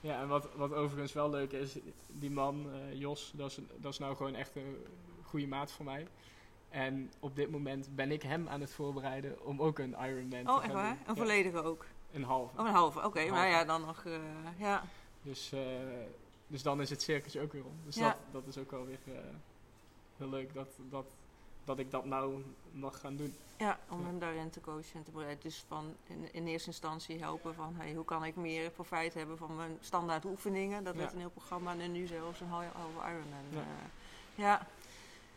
Ja, 0.00 0.20
en 0.20 0.28
wat, 0.28 0.48
wat 0.54 0.72
overigens 0.72 1.12
wel 1.12 1.30
leuk 1.30 1.52
is, 1.52 1.76
die 2.06 2.30
man, 2.30 2.66
eh, 2.72 2.98
Jos, 3.00 3.32
dat 3.34 3.50
is, 3.50 3.58
dat 3.76 3.92
is 3.92 3.98
nou 3.98 4.16
gewoon 4.16 4.34
echt 4.34 4.56
een 4.56 4.86
goede 5.24 5.46
maat 5.46 5.72
voor 5.72 5.84
mij. 5.84 6.06
En 6.68 7.12
op 7.20 7.36
dit 7.36 7.50
moment 7.50 7.88
ben 7.96 8.10
ik 8.12 8.22
hem 8.22 8.48
aan 8.48 8.60
het 8.60 8.72
voorbereiden 8.72 9.44
om 9.44 9.60
ook 9.62 9.78
een 9.78 9.90
Ironman 10.00 10.44
te 10.44 10.50
Oh, 10.50 10.54
gaan 10.54 10.62
echt 10.62 10.72
waar? 10.72 10.88
doen. 10.88 10.98
Een 11.06 11.14
Ja, 11.14 11.20
volledige 11.20 11.62
ook? 11.62 11.84
een 12.12 12.24
halve. 12.24 12.60
Oh, 12.60 12.66
een 12.66 12.72
halve. 12.72 13.04
Oké, 13.04 13.18
maar 13.28 13.38
halve. 13.38 13.48
ja, 13.48 13.64
dan 13.64 13.80
nog... 13.80 14.04
ja. 14.58 14.84
Dus, 15.22 15.52
eh, 15.52 15.60
dus 16.46 16.62
dan 16.62 16.80
is 16.80 16.90
het 16.90 17.02
circus 17.02 17.36
ook 17.36 17.52
weer 17.52 17.64
om. 17.64 17.76
Dus 17.84 17.96
Ja. 17.96 18.08
dat, 18.08 18.16
dat 18.32 18.46
is 18.46 18.58
ook 18.58 18.70
wel 18.70 18.86
weer 18.86 18.98
eh, 19.06 19.12
heel 20.16 20.28
leuk 20.28 20.54
dat, 20.54 20.68
dat, 20.90 21.06
dat 21.64 21.78
ik 21.78 21.90
dat 21.90 22.04
nou 22.04 22.44
mag 22.72 23.00
gaan 23.00 23.16
doen. 23.16 23.34
ja, 23.58 23.78
om 23.88 24.04
hem 24.04 24.18
daarin 24.18 24.50
te 24.50 24.60
coachen 24.60 24.94
en 24.94 25.02
te 25.02 25.10
begeleiden. 25.10 25.42
Dus 25.44 25.64
van 25.68 25.94
in, 26.06 26.32
in 26.32 26.46
eerste 26.46 26.68
instantie 26.68 27.18
helpen 27.20 27.54
van... 27.54 27.74
Hey, 27.76 27.92
hoe 27.94 28.04
kan 28.04 28.24
ik 28.24 28.36
meer 28.36 28.70
profijt 28.70 29.14
hebben 29.14 29.38
van 29.38 29.56
mijn 29.56 29.76
standaard 29.80 30.24
oefeningen? 30.24 30.84
Dat 30.84 30.94
Ja. 30.94 31.00
werd 31.00 31.12
een 31.12 31.18
heel 31.18 31.30
programma. 31.30 31.76
En 31.78 31.92
nu 31.92 32.06
zelfs 32.06 32.40
een 32.40 32.48
halve 32.48 32.98
Ironman. 32.98 33.44
Ja. 33.50 33.58
Ja. 33.58 33.64
ja. 34.34 34.66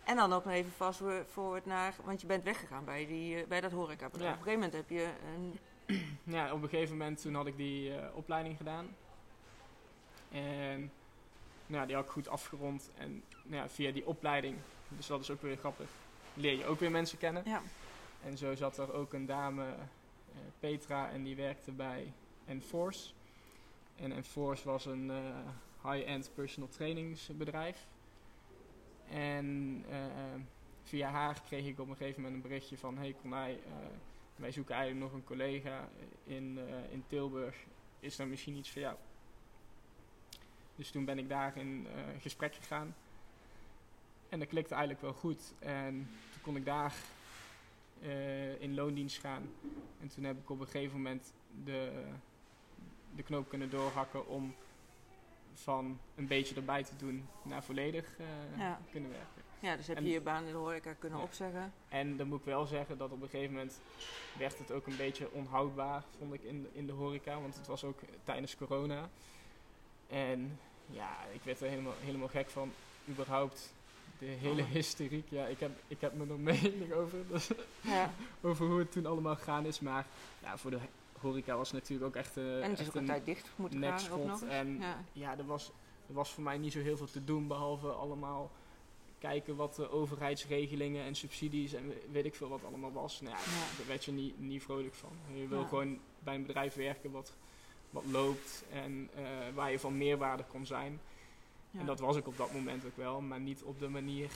En 0.04 0.16
dan 0.16 0.34
ook 0.34 0.46
nog 0.46 0.54
even 0.54 0.72
vast 0.72 1.02
forward 1.28 1.66
naar... 1.66 1.96
Want 2.04 2.22
je 2.22 2.28
bent 2.28 2.44
weggegaan 2.44 2.86
bij, 2.86 3.06
die, 3.06 3.42
eh, 3.42 3.48
bij 3.48 3.62
dat 3.62 3.72
horecabedrijf. 3.72 4.34
Ja. 4.34 4.40
Op 4.40 4.46
een 4.48 4.52
gegeven 4.52 4.70
moment 4.70 4.74
heb 4.74 4.90
je 4.90 5.10
een... 5.36 5.60
Ja, 6.24 6.54
op 6.54 6.62
een 6.64 6.70
gegeven 6.70 6.98
moment 6.98 7.22
toen 7.22 7.36
had 7.36 7.48
ik 7.48 7.58
die 7.58 7.96
eh, 7.96 8.16
opleiding 8.16 8.58
gedaan. 8.58 8.96
En 10.32 10.92
nou, 11.68 11.88
die 11.88 11.96
had 11.96 12.06
ik 12.06 12.12
goed 12.12 12.28
afgerond. 12.28 12.90
En 12.98 13.24
nou 13.44 13.62
ja, 13.62 13.70
via 13.70 13.92
die 13.92 14.08
opleiding, 14.08 14.58
dus 14.88 15.08
dat 15.08 15.22
is 15.22 15.30
ook 15.30 15.42
weer 15.42 15.58
grappig, 15.58 15.90
leer 16.34 16.58
je 16.58 16.66
ook 16.66 16.80
weer 16.80 16.92
mensen 16.92 17.18
kennen. 17.18 17.44
Ja, 17.46 17.62
En 18.24 18.38
zo 18.38 18.56
zat 18.56 18.78
er 18.78 18.94
ook 18.94 19.14
een 19.14 19.26
dame, 19.26 19.66
eh, 19.66 20.40
Petra, 20.60 21.10
en 21.10 21.24
die 21.24 21.36
werkte 21.36 21.72
bij 21.72 22.14
Enforce. 22.46 23.14
En 23.96 24.12
Enforce 24.12 24.66
was 24.66 24.86
een 24.86 25.12
eh, 25.12 25.92
high-end 25.92 26.32
personal 26.34 26.70
trainingsbedrijf. 26.70 27.88
En 29.10 29.84
eh, 29.90 30.42
via 30.84 31.10
haar 31.10 31.42
kreeg 31.46 31.66
ik 31.66 31.80
op 31.80 31.90
een 31.90 31.96
gegeven 31.96 32.22
moment 32.22 32.44
een 32.44 32.50
berichtje 32.50 32.78
van... 32.78 32.98
Hey 32.98 33.16
eh, 33.24 33.32
wij 34.36 34.52
zoeken 34.52 34.76
eigenlijk 34.76 35.06
nog 35.06 35.14
een 35.14 35.26
collega 35.26 35.90
in, 36.24 36.60
in 36.92 37.04
Tilburg. 37.08 37.56
Is 38.00 38.16
dat 38.16 38.28
misschien 38.28 38.56
iets 38.56 38.72
voor 38.72 38.82
jou? 38.82 38.96
Dus 40.76 40.92
toen 40.92 41.06
ben 41.06 41.18
ik 41.18 41.30
daar 41.30 41.58
in 41.58 41.88
eh, 41.96 42.22
gesprek 42.22 42.56
gegaan. 42.56 42.96
En 44.30 44.40
dat 44.40 44.48
klikte 44.48 44.72
eigenlijk 44.74 45.02
wel 45.04 45.14
goed. 45.14 45.54
En 45.60 46.10
toen 46.34 46.42
kon 46.42 46.56
ik 46.56 46.66
daar 46.66 46.94
eh, 48.02 48.62
in 48.62 48.74
loondienst 48.74 49.20
gaan. 49.20 49.50
En 50.02 50.08
toen 50.08 50.24
heb 50.24 50.38
ik 50.38 50.50
op 50.50 50.60
een 50.60 50.66
gegeven 50.68 50.98
moment 50.98 51.34
de, 51.64 52.04
de 53.16 53.24
knoop 53.24 53.50
kunnen 53.50 53.70
doorhakken 53.70 54.28
om 54.28 54.56
van 55.54 56.00
een 56.16 56.28
beetje 56.28 56.56
erbij 56.56 56.84
te 56.84 56.96
doen 56.96 57.28
naar 57.44 57.64
volledig 57.64 58.18
Ja. 58.58 58.82
kunnen 58.92 59.10
werken. 59.10 59.42
ja 59.60 59.76
dus 59.76 59.88
heb 59.88 59.98
En- 59.98 60.04
je 60.06 60.12
je 60.12 60.22
baan 60.22 60.44
in 60.46 60.52
de 60.52 60.58
horeca 60.58 60.94
kunnen 60.94 61.18
Ja. 61.20 61.24
opzeggen. 61.26 61.74
En 61.90 62.18
dan 62.18 62.28
moet 62.28 62.40
ik 62.40 62.46
wel 62.46 62.66
zeggen 62.66 62.98
dat 62.98 63.12
op 63.12 63.22
een 63.22 63.30
gegeven 63.30 63.54
moment 63.54 63.80
werd 64.38 64.58
het 64.58 64.72
ook 64.72 64.88
een 64.88 64.98
beetje 64.98 65.32
onhoudbaar, 65.32 66.04
vond 66.18 66.34
ik, 66.34 66.44
in, 66.44 66.62
de- 66.62 66.70
in 66.74 66.86
de 66.86 66.92
horeca. 66.94 67.42
Want 67.42 67.56
het 67.56 67.68
was 67.68 67.84
ook 67.84 68.00
tijdens 68.24 68.56
corona. 68.58 69.10
En 70.12 70.60
ja, 70.88 71.18
ik 71.34 71.42
werd 71.44 71.62
er 71.62 71.68
helemaal, 71.70 71.94
helemaal 72.00 72.28
gek 72.28 72.50
van, 72.50 72.72
überhaupt. 73.10 73.74
De 74.20 74.26
hele 74.26 74.62
Oh. 74.62 74.68
hysteriek, 74.68 75.26
ja, 75.30 75.46
ik 75.46 75.60
heb, 75.60 75.72
ik 75.88 76.02
heb 76.02 76.14
me 76.14 76.26
er 76.28 76.40
mening 76.54 76.94
over, 76.94 77.18
dus, 77.28 77.50
Ja. 77.82 78.14
over 78.42 78.66
hoe 78.66 78.80
het 78.80 78.92
toen 78.92 79.06
allemaal 79.06 79.36
gegaan 79.36 79.66
is. 79.66 79.80
Maar 79.80 80.06
ja, 80.42 80.58
voor 80.58 80.72
de 80.72 80.80
horeca 81.20 81.56
was 81.58 81.72
het 81.72 81.80
natuurlijk 81.82 82.08
ook 82.08 82.16
echt, 82.24 82.38
eh 82.38 82.64
En 82.64 82.70
het 82.70 82.80
is 82.80 82.80
echt 82.80 82.88
ook 82.90 82.96
een 82.96 83.06
tijd 83.06 83.26
dicht 83.26 83.50
moeten 83.56 83.82
gaan 83.84 84.12
ook 84.12 84.26
nog 84.26 84.42
eens. 84.42 84.52
En 84.52 84.78
Ja. 84.80 85.04
ja, 85.14 85.38
er 85.38 85.46
was, 85.46 85.72
er 86.08 86.14
was 86.14 86.32
voor 86.32 86.44
mij 86.44 86.58
niet 86.58 86.72
zo 86.72 86.80
heel 86.80 86.98
veel 86.98 87.10
te 87.12 87.24
doen, 87.24 87.48
behalve 87.48 87.88
allemaal 87.88 88.52
kijken 89.20 89.56
wat 89.56 89.76
de 89.76 89.90
overheidsregelingen 89.92 91.06
en 91.06 91.16
subsidies 91.16 91.74
en 91.74 91.88
we- 91.88 92.02
weet 92.12 92.26
ik 92.26 92.36
veel 92.36 92.48
wat 92.50 92.66
allemaal 92.66 92.92
was. 92.92 93.22
Nou 93.22 93.36
ja, 93.36 93.42
Ja. 93.42 93.78
daar 93.78 93.88
werd 93.88 94.06
je 94.06 94.12
niet, 94.12 94.40
niet 94.40 94.64
vrolijk 94.64 94.94
van. 94.94 95.12
Je 95.34 95.48
wil 95.48 95.60
Ja. 95.60 95.68
gewoon 95.68 96.00
bij 96.20 96.36
een 96.36 96.46
bedrijf 96.46 96.74
werken 96.76 97.12
wat, 97.12 97.34
wat 97.92 98.04
loopt 98.06 98.64
en 98.72 99.10
eh, 99.16 99.24
waar 99.54 99.72
je 99.72 99.80
van 99.80 99.98
meerwaarde 99.98 100.44
kon 100.48 100.66
zijn. 100.66 101.00
Ja. 101.72 101.80
En 101.80 101.86
dat 101.86 102.00
was 102.00 102.16
ik 102.16 102.28
op 102.28 102.38
dat 102.38 102.54
moment 102.54 102.86
ook 102.86 102.98
wel, 102.98 103.22
maar 103.22 103.40
niet 103.40 103.64
op 103.64 103.80
de 103.80 103.90
manier. 103.90 104.30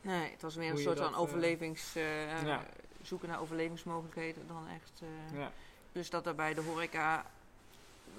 Nee, 0.00 0.30
het 0.30 0.42
was 0.42 0.56
meer 0.56 0.70
een 0.70 0.78
soort 0.78 0.96
dat, 0.96 1.06
van 1.06 1.14
eh, 1.14 1.20
overlevings... 1.20 1.92
Ja. 1.92 2.66
Zoeken 3.02 3.28
naar 3.28 3.40
overlevingsmogelijkheden 3.40 4.46
dan 4.46 4.68
echt... 4.68 5.02
Ja, 5.32 5.52
Dus 5.92 6.10
dat 6.10 6.26
er 6.26 6.34
bij 6.34 6.54
de 6.54 6.60
horeca 6.60 7.26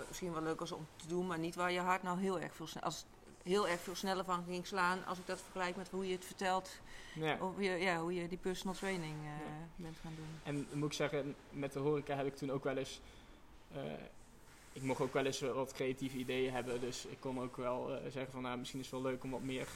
misschien 0.08 0.34
wel 0.34 0.42
leuk 0.42 0.60
was 0.60 0.72
om 0.72 0.88
te 0.96 1.08
doen, 1.08 1.28
maar 1.28 1.40
niet 1.40 1.56
waar 1.56 1.72
je 1.72 1.80
hart 1.80 2.04
nou 2.04 2.20
heel 2.20 2.40
erg 2.40 2.56
veel, 2.56 2.68
als, 2.82 3.06
heel 3.44 3.68
erg 3.68 3.80
veel 3.80 3.96
sneller 3.96 4.26
van 4.26 4.44
ging 4.48 4.68
slaan. 4.68 5.06
Als 5.06 5.18
ik 5.18 5.28
dat 5.28 5.42
vergelijk 5.42 5.76
met 5.76 5.90
hoe 5.90 6.08
je 6.08 6.14
het 6.14 6.26
vertelt, 6.26 6.80
ja. 7.14 7.38
over 7.40 7.62
je, 7.64 7.70
ja, 7.70 8.00
hoe 8.00 8.14
je 8.14 8.28
die 8.28 8.38
personal 8.38 8.76
training 8.76 9.16
Ja. 9.24 9.68
bent 9.76 9.98
gaan 10.02 10.14
doen. 10.16 10.40
En 10.44 10.68
moet 10.80 10.90
ik 10.90 10.96
zeggen, 10.96 11.36
met 11.50 11.74
de 11.74 11.80
horeca 11.80 12.16
heb 12.16 12.26
ik 12.26 12.36
toen 12.36 12.52
ook 12.52 12.64
wel 12.64 12.78
eens. 12.78 13.02
Ik 14.76 14.82
mocht 14.82 15.02
ook 15.02 15.14
wel 15.14 15.26
eens 15.26 15.40
wat 15.40 15.74
creatieve 15.74 16.18
ideeën 16.18 16.52
hebben. 16.54 16.80
Dus 16.80 17.06
ik 17.06 17.18
kon 17.20 17.40
ook 17.42 17.58
wel 17.58 17.96
eh, 17.96 18.12
zeggen 18.12 18.32
van 18.32 18.42
nou, 18.42 18.58
misschien 18.58 18.80
is 18.80 18.92
het 18.92 19.02
wel 19.02 19.12
leuk 19.12 19.24
om 19.24 19.32
wat 19.32 19.42
meer 19.42 19.68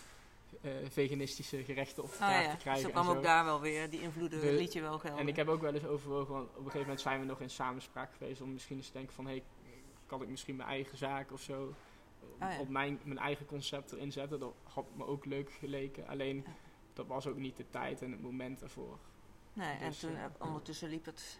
eh, 0.61 0.71
veganistische 0.89 1.63
gerechten 1.63 2.03
op 2.03 2.09
de 2.11 2.23
Ah 2.23 2.31
ja, 2.31 2.41
te 2.43 2.53
dus 2.53 2.61
krijgen. 2.61 2.83
er 2.89 2.95
en 2.95 3.01
kwam 3.03 3.17
ook 3.17 3.23
daar 3.23 3.45
wel 3.45 3.61
weer, 3.61 3.89
die 3.89 4.01
invloeden 4.01 4.41
De- 4.41 4.51
liet 4.51 4.73
je 4.73 4.81
wel 4.81 4.99
gelden. 4.99 5.19
En 5.19 5.27
ik 5.27 5.35
heb 5.35 5.47
ook 5.47 5.61
wel 5.61 5.73
eens 5.73 5.85
overwogen, 5.85 6.33
want 6.33 6.47
op 6.49 6.55
een 6.55 6.61
gegeven 6.63 6.79
moment 6.81 7.01
zijn 7.01 7.19
we 7.19 7.25
nog 7.25 7.39
in 7.41 7.49
samenspraak 7.49 8.13
geweest. 8.17 8.41
Om 8.41 8.53
misschien 8.53 8.77
eens 8.77 8.87
te 8.87 8.93
denken 8.93 9.13
van 9.13 9.25
hé, 9.25 9.31
hey, 9.31 9.43
kan 10.05 10.21
ik 10.21 10.27
misschien 10.27 10.55
mijn 10.55 10.69
eigen 10.69 10.97
zaak 10.97 11.31
of 11.31 11.41
zo. 11.41 11.73
Ah 12.39 12.51
ja. 12.53 12.59
Op 12.59 12.69
mijn, 12.69 12.99
mijn 13.03 13.19
eigen 13.19 13.45
concept 13.45 13.91
erin 13.91 14.11
zetten. 14.11 14.39
Dat 14.39 14.53
had 14.63 14.85
me 14.95 15.05
ook 15.05 15.25
leuk 15.25 15.51
geleken. 15.51 16.07
Alleen 16.07 16.45
dat 16.93 17.07
was 17.07 17.27
ook 17.27 17.37
niet 17.37 17.57
de 17.57 17.69
tijd 17.69 18.01
en 18.01 18.11
het 18.11 18.21
moment 18.21 18.61
ervoor. 18.61 18.97
Nee, 19.53 19.77
en 19.77 19.89
Dus, 19.89 19.99
toen 19.99 20.15
eh, 20.15 20.25
ondertussen 20.39 20.89
liep 20.89 21.05
het, 21.05 21.39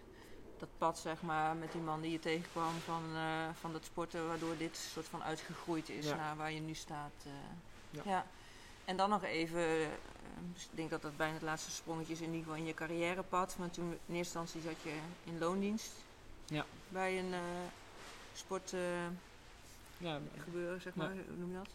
dat 0.59 0.69
pad 0.77 0.99
zeg 0.99 1.21
maar, 1.21 1.55
met 1.55 1.71
die 1.71 1.81
man 1.81 2.01
die 2.01 2.11
je 2.11 2.19
tegenkwam 2.19 2.73
van, 2.85 3.03
eh, 3.15 3.49
van 3.59 3.71
dat 3.73 3.85
sporten, 3.85 4.27
waardoor 4.27 4.57
dit 4.57 4.77
soort 4.77 5.07
van 5.07 5.23
uitgegroeid 5.23 5.89
is 5.89 6.05
Ja. 6.05 6.15
naar 6.15 6.35
waar 6.35 6.51
je 6.51 6.59
nu 6.59 6.73
staat. 6.73 7.11
eh. 7.25 7.31
Ja. 7.89 8.01
ja. 8.05 8.25
En 8.85 8.97
dan 8.97 9.09
nog 9.09 9.23
even, 9.23 9.59
eh, 9.81 9.87
dus 10.53 10.63
ik 10.63 10.69
denk 10.77 10.89
dat 10.89 11.01
dat 11.01 11.17
bijna 11.17 11.33
het 11.33 11.41
laatste 11.41 11.71
sprongetje 11.71 12.13
is 12.13 12.19
in 12.21 12.25
ieder 12.25 12.39
geval 12.41 12.55
in 12.55 12.65
je 12.65 12.73
carrièrepad. 12.73 13.55
Want 13.57 13.73
toen 13.73 13.85
in 13.91 13.91
eerste 14.15 14.39
instantie 14.39 14.61
zat 14.61 14.81
je 14.83 14.97
in 15.23 15.37
loondienst 15.39 15.91
Ja. 16.45 16.65
bij 16.87 17.19
een 17.19 17.33
sportgebeuren, 18.33 19.17
Ja, 19.97 20.19
zeg 20.79 20.93
Ja. 20.95 21.03
maar, 21.03 21.11
hoe 21.11 21.37
noem 21.37 21.49
je 21.51 21.57
dat? 21.57 21.69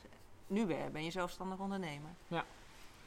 Nu 0.47 0.67
ben 0.67 0.93
ben 0.93 1.05
je 1.05 1.11
zelfstandig 1.11 1.59
ondernemer. 1.59 2.11
Ja. 2.29 2.45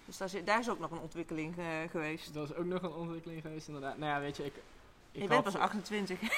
Dus 0.06 0.18
daar, 0.18 0.30
zit, 0.30 0.46
daar 0.46 0.60
is 0.60 0.70
ook 0.70 0.80
nog 0.80 0.92
een 0.92 1.00
ontwikkeling 1.00 1.56
geweest. 1.92 2.34
dat 2.34 2.50
is 2.50 2.56
ook 2.56 2.66
nog 2.66 2.82
een 2.82 2.92
ontwikkeling 2.92 3.42
geweest 3.42 3.68
inderdaad. 3.68 3.98
Nou 3.98 4.12
ja, 4.12 4.20
weet 4.20 4.38
je, 4.38 4.46
ik... 4.46 4.54
ik 5.22 5.28
je 5.28 5.34
had- 5.36 5.44
bent 5.44 5.56
pas 5.56 5.64
28. 5.64 6.20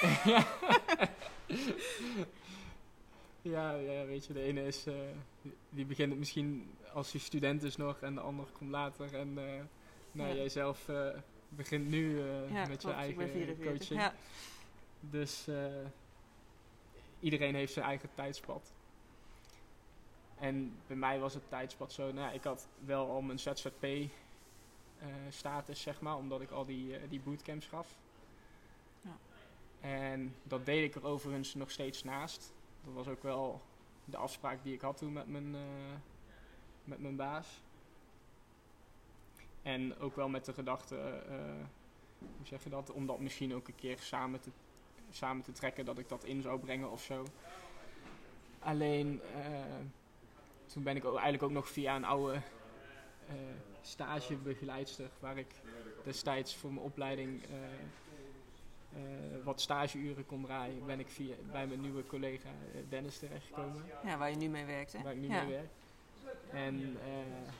Ja, 3.42 3.72
ja, 3.74 4.04
weet 4.04 4.26
je, 4.26 4.32
de 4.32 4.42
ene 4.42 4.66
is, 4.66 4.86
eh, 4.86 4.94
die 5.70 5.84
begint 5.84 6.10
het 6.10 6.18
misschien 6.18 6.70
als 6.92 7.12
hij 7.12 7.20
student 7.20 7.62
is 7.62 7.76
nog 7.76 8.00
en 8.00 8.14
de 8.14 8.20
ander 8.20 8.46
komt 8.58 8.70
later. 8.70 9.14
En 9.14 9.38
eh 9.38 9.44
nou, 10.12 10.28
Ja. 10.28 10.34
jij 10.34 10.48
zelf 10.48 10.88
eh, 10.88 11.06
begint 11.48 11.88
nu 11.88 12.20
eh, 12.20 12.50
ja, 12.52 12.66
met 12.66 12.80
klopt, 12.80 12.82
je 12.82 12.88
ik 13.08 13.16
ben 13.16 13.26
eigen 13.26 13.30
44. 13.30 13.66
coaching. 13.66 14.00
Ja. 14.00 14.14
Dus 15.00 15.46
eh, 15.48 15.64
iedereen 17.20 17.54
heeft 17.54 17.72
zijn 17.72 17.84
eigen 17.84 18.08
tijdspad. 18.14 18.72
En 20.38 20.76
bij 20.86 20.96
mij 20.96 21.18
was 21.18 21.34
het 21.34 21.48
tijdspad 21.48 21.92
zo, 21.92 22.02
nou 22.12 22.26
ja, 22.26 22.30
ik 22.30 22.44
had 22.44 22.68
wel 22.84 23.10
al 23.10 23.20
mijn 23.20 23.38
ZZP-status, 23.38 25.80
zeg 25.82 26.00
maar, 26.00 26.16
omdat 26.16 26.40
ik 26.40 26.50
al 26.50 26.64
die, 26.64 26.96
eh, 26.96 27.00
die 27.08 27.20
bootcamps 27.20 27.66
gaf. 27.66 27.88
En 29.80 30.34
dat 30.42 30.66
deed 30.66 30.84
ik 30.84 30.94
er 30.94 31.06
overigens 31.06 31.54
nog 31.54 31.70
steeds 31.70 32.04
naast. 32.04 32.52
Dat 32.84 32.94
was 32.94 33.08
ook 33.08 33.22
wel 33.22 33.60
de 34.04 34.16
afspraak 34.16 34.62
die 34.62 34.74
ik 34.74 34.80
had 34.80 34.96
toen 34.96 35.12
met 35.12 35.28
mijn, 35.28 35.54
eh, 35.54 35.60
met 36.84 37.00
mijn 37.00 37.16
baas. 37.16 37.62
En 39.62 39.98
ook 39.98 40.16
wel 40.16 40.28
met 40.28 40.44
de 40.44 40.52
gedachte, 40.52 40.96
eh, 41.28 41.64
hoe 42.18 42.46
zeg 42.46 42.64
je 42.64 42.70
dat, 42.70 42.90
om 42.90 43.06
dat 43.06 43.20
misschien 43.20 43.54
ook 43.54 43.68
een 43.68 43.74
keer 43.74 43.98
samen 43.98 44.40
te, 44.40 44.50
samen 45.10 45.42
te 45.42 45.52
trekken, 45.52 45.84
dat 45.84 45.98
ik 45.98 46.08
dat 46.08 46.24
in 46.24 46.42
zou 46.42 46.58
brengen 46.58 46.90
of 46.90 47.02
zo. 47.02 47.24
Alleen, 48.58 49.20
eh, 49.22 49.74
toen 50.66 50.82
ben 50.82 50.96
ik 50.96 51.04
ook, 51.04 51.12
eigenlijk 51.12 51.42
ook 51.42 51.50
nog 51.50 51.68
via 51.68 51.96
een 51.96 52.04
oude 52.04 52.42
stagebegeleidster, 53.82 55.10
waar 55.20 55.38
ik 55.38 55.54
destijds 56.04 56.56
voor 56.56 56.72
mijn 56.72 56.84
opleiding 56.84 57.42
wat 59.44 59.60
stageuren 59.60 60.26
kon 60.26 60.44
draaien, 60.44 60.86
ben 60.86 61.00
ik 61.00 61.08
via, 61.08 61.34
bij 61.52 61.66
mijn 61.66 61.80
nieuwe 61.80 62.06
collega 62.06 62.48
eh, 62.48 62.80
Dennis 62.88 63.18
terechtgekomen, 63.18 63.84
ja, 64.04 64.18
waar 64.18 64.30
je 64.30 64.36
nu 64.36 64.48
mee 64.48 64.64
werkt. 64.64 64.92
Hè? 64.92 65.02
waar 65.02 65.12
ik 65.12 65.20
nu 65.20 65.28
ja. 65.28 65.42
mee 65.42 65.50
werk. 65.50 65.70
En 66.52 66.96
eh, 67.04 67.52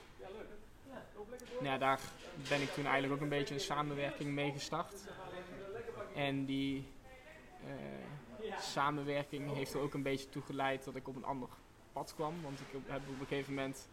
nou 1.52 1.64
ja, 1.64 1.78
daar 1.78 2.00
ben 2.48 2.62
ik 2.62 2.68
toen 2.68 2.84
eigenlijk 2.84 3.14
ook 3.14 3.20
een 3.20 3.38
beetje 3.38 3.54
een 3.54 3.60
samenwerking 3.60 4.30
mee 4.30 4.52
gestart. 4.52 4.94
En 6.14 6.44
die 6.44 6.86
eh, 7.66 8.58
samenwerking 8.58 9.54
heeft 9.54 9.74
er 9.74 9.80
ook 9.80 9.94
een 9.94 10.02
beetje 10.02 10.28
toe 10.28 10.42
geleid 10.42 10.84
dat 10.84 10.94
ik 10.94 11.08
op 11.08 11.16
een 11.16 11.24
ander 11.24 11.48
pad 11.92 12.14
kwam. 12.14 12.42
Want 12.42 12.60
ik 12.60 12.66
heb 12.86 13.00
op 13.08 13.20
een 13.20 13.26
gegeven 13.26 13.54
moment, 13.54 13.88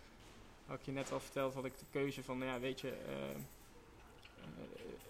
had 0.65 0.79
ik 0.79 0.85
je 0.85 0.91
net 0.91 1.11
al 1.11 1.19
verteld, 1.19 1.53
had 1.53 1.65
ik 1.65 1.77
de 1.77 1.85
keuze 1.91 2.23
van, 2.23 2.37
nou 2.37 2.51
ja, 2.51 2.59
weet 2.59 2.81
je, 2.81 2.89
eh, 2.89 3.41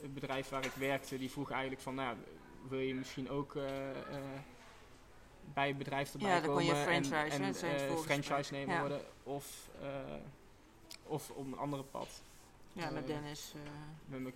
het 0.01 0.13
bedrijf 0.13 0.49
waar 0.49 0.65
ik 0.65 0.71
werkte, 0.71 1.17
die 1.17 1.31
vroeg 1.31 1.51
eigenlijk 1.51 1.81
van, 1.81 1.95
nou, 1.95 2.17
wil 2.67 2.79
je 2.79 2.95
misschien 2.95 3.29
ook 3.29 3.55
eh, 3.55 3.89
eh, 3.89 4.23
bij 5.53 5.67
het 5.67 5.77
bedrijf 5.77 6.13
erbij 6.13 6.27
Ja, 6.27 6.33
dan 6.33 6.43
kon 6.43 6.57
komen 6.57 6.75
je 6.75 6.81
franchise, 6.81 7.35
en, 7.35 7.43
het 7.43 7.63
eh, 7.63 7.95
franchise 7.95 8.53
nemen 8.53 8.75
Ja. 8.75 8.79
worden, 8.79 9.01
of, 9.23 9.69
of 11.03 11.29
op 11.29 11.45
een 11.45 11.57
andere 11.57 11.83
pad. 11.83 12.21
Ja, 12.73 12.89
met 12.89 13.07
Dennis. 13.07 13.53
Met 14.05 14.21
mijn 14.21 14.33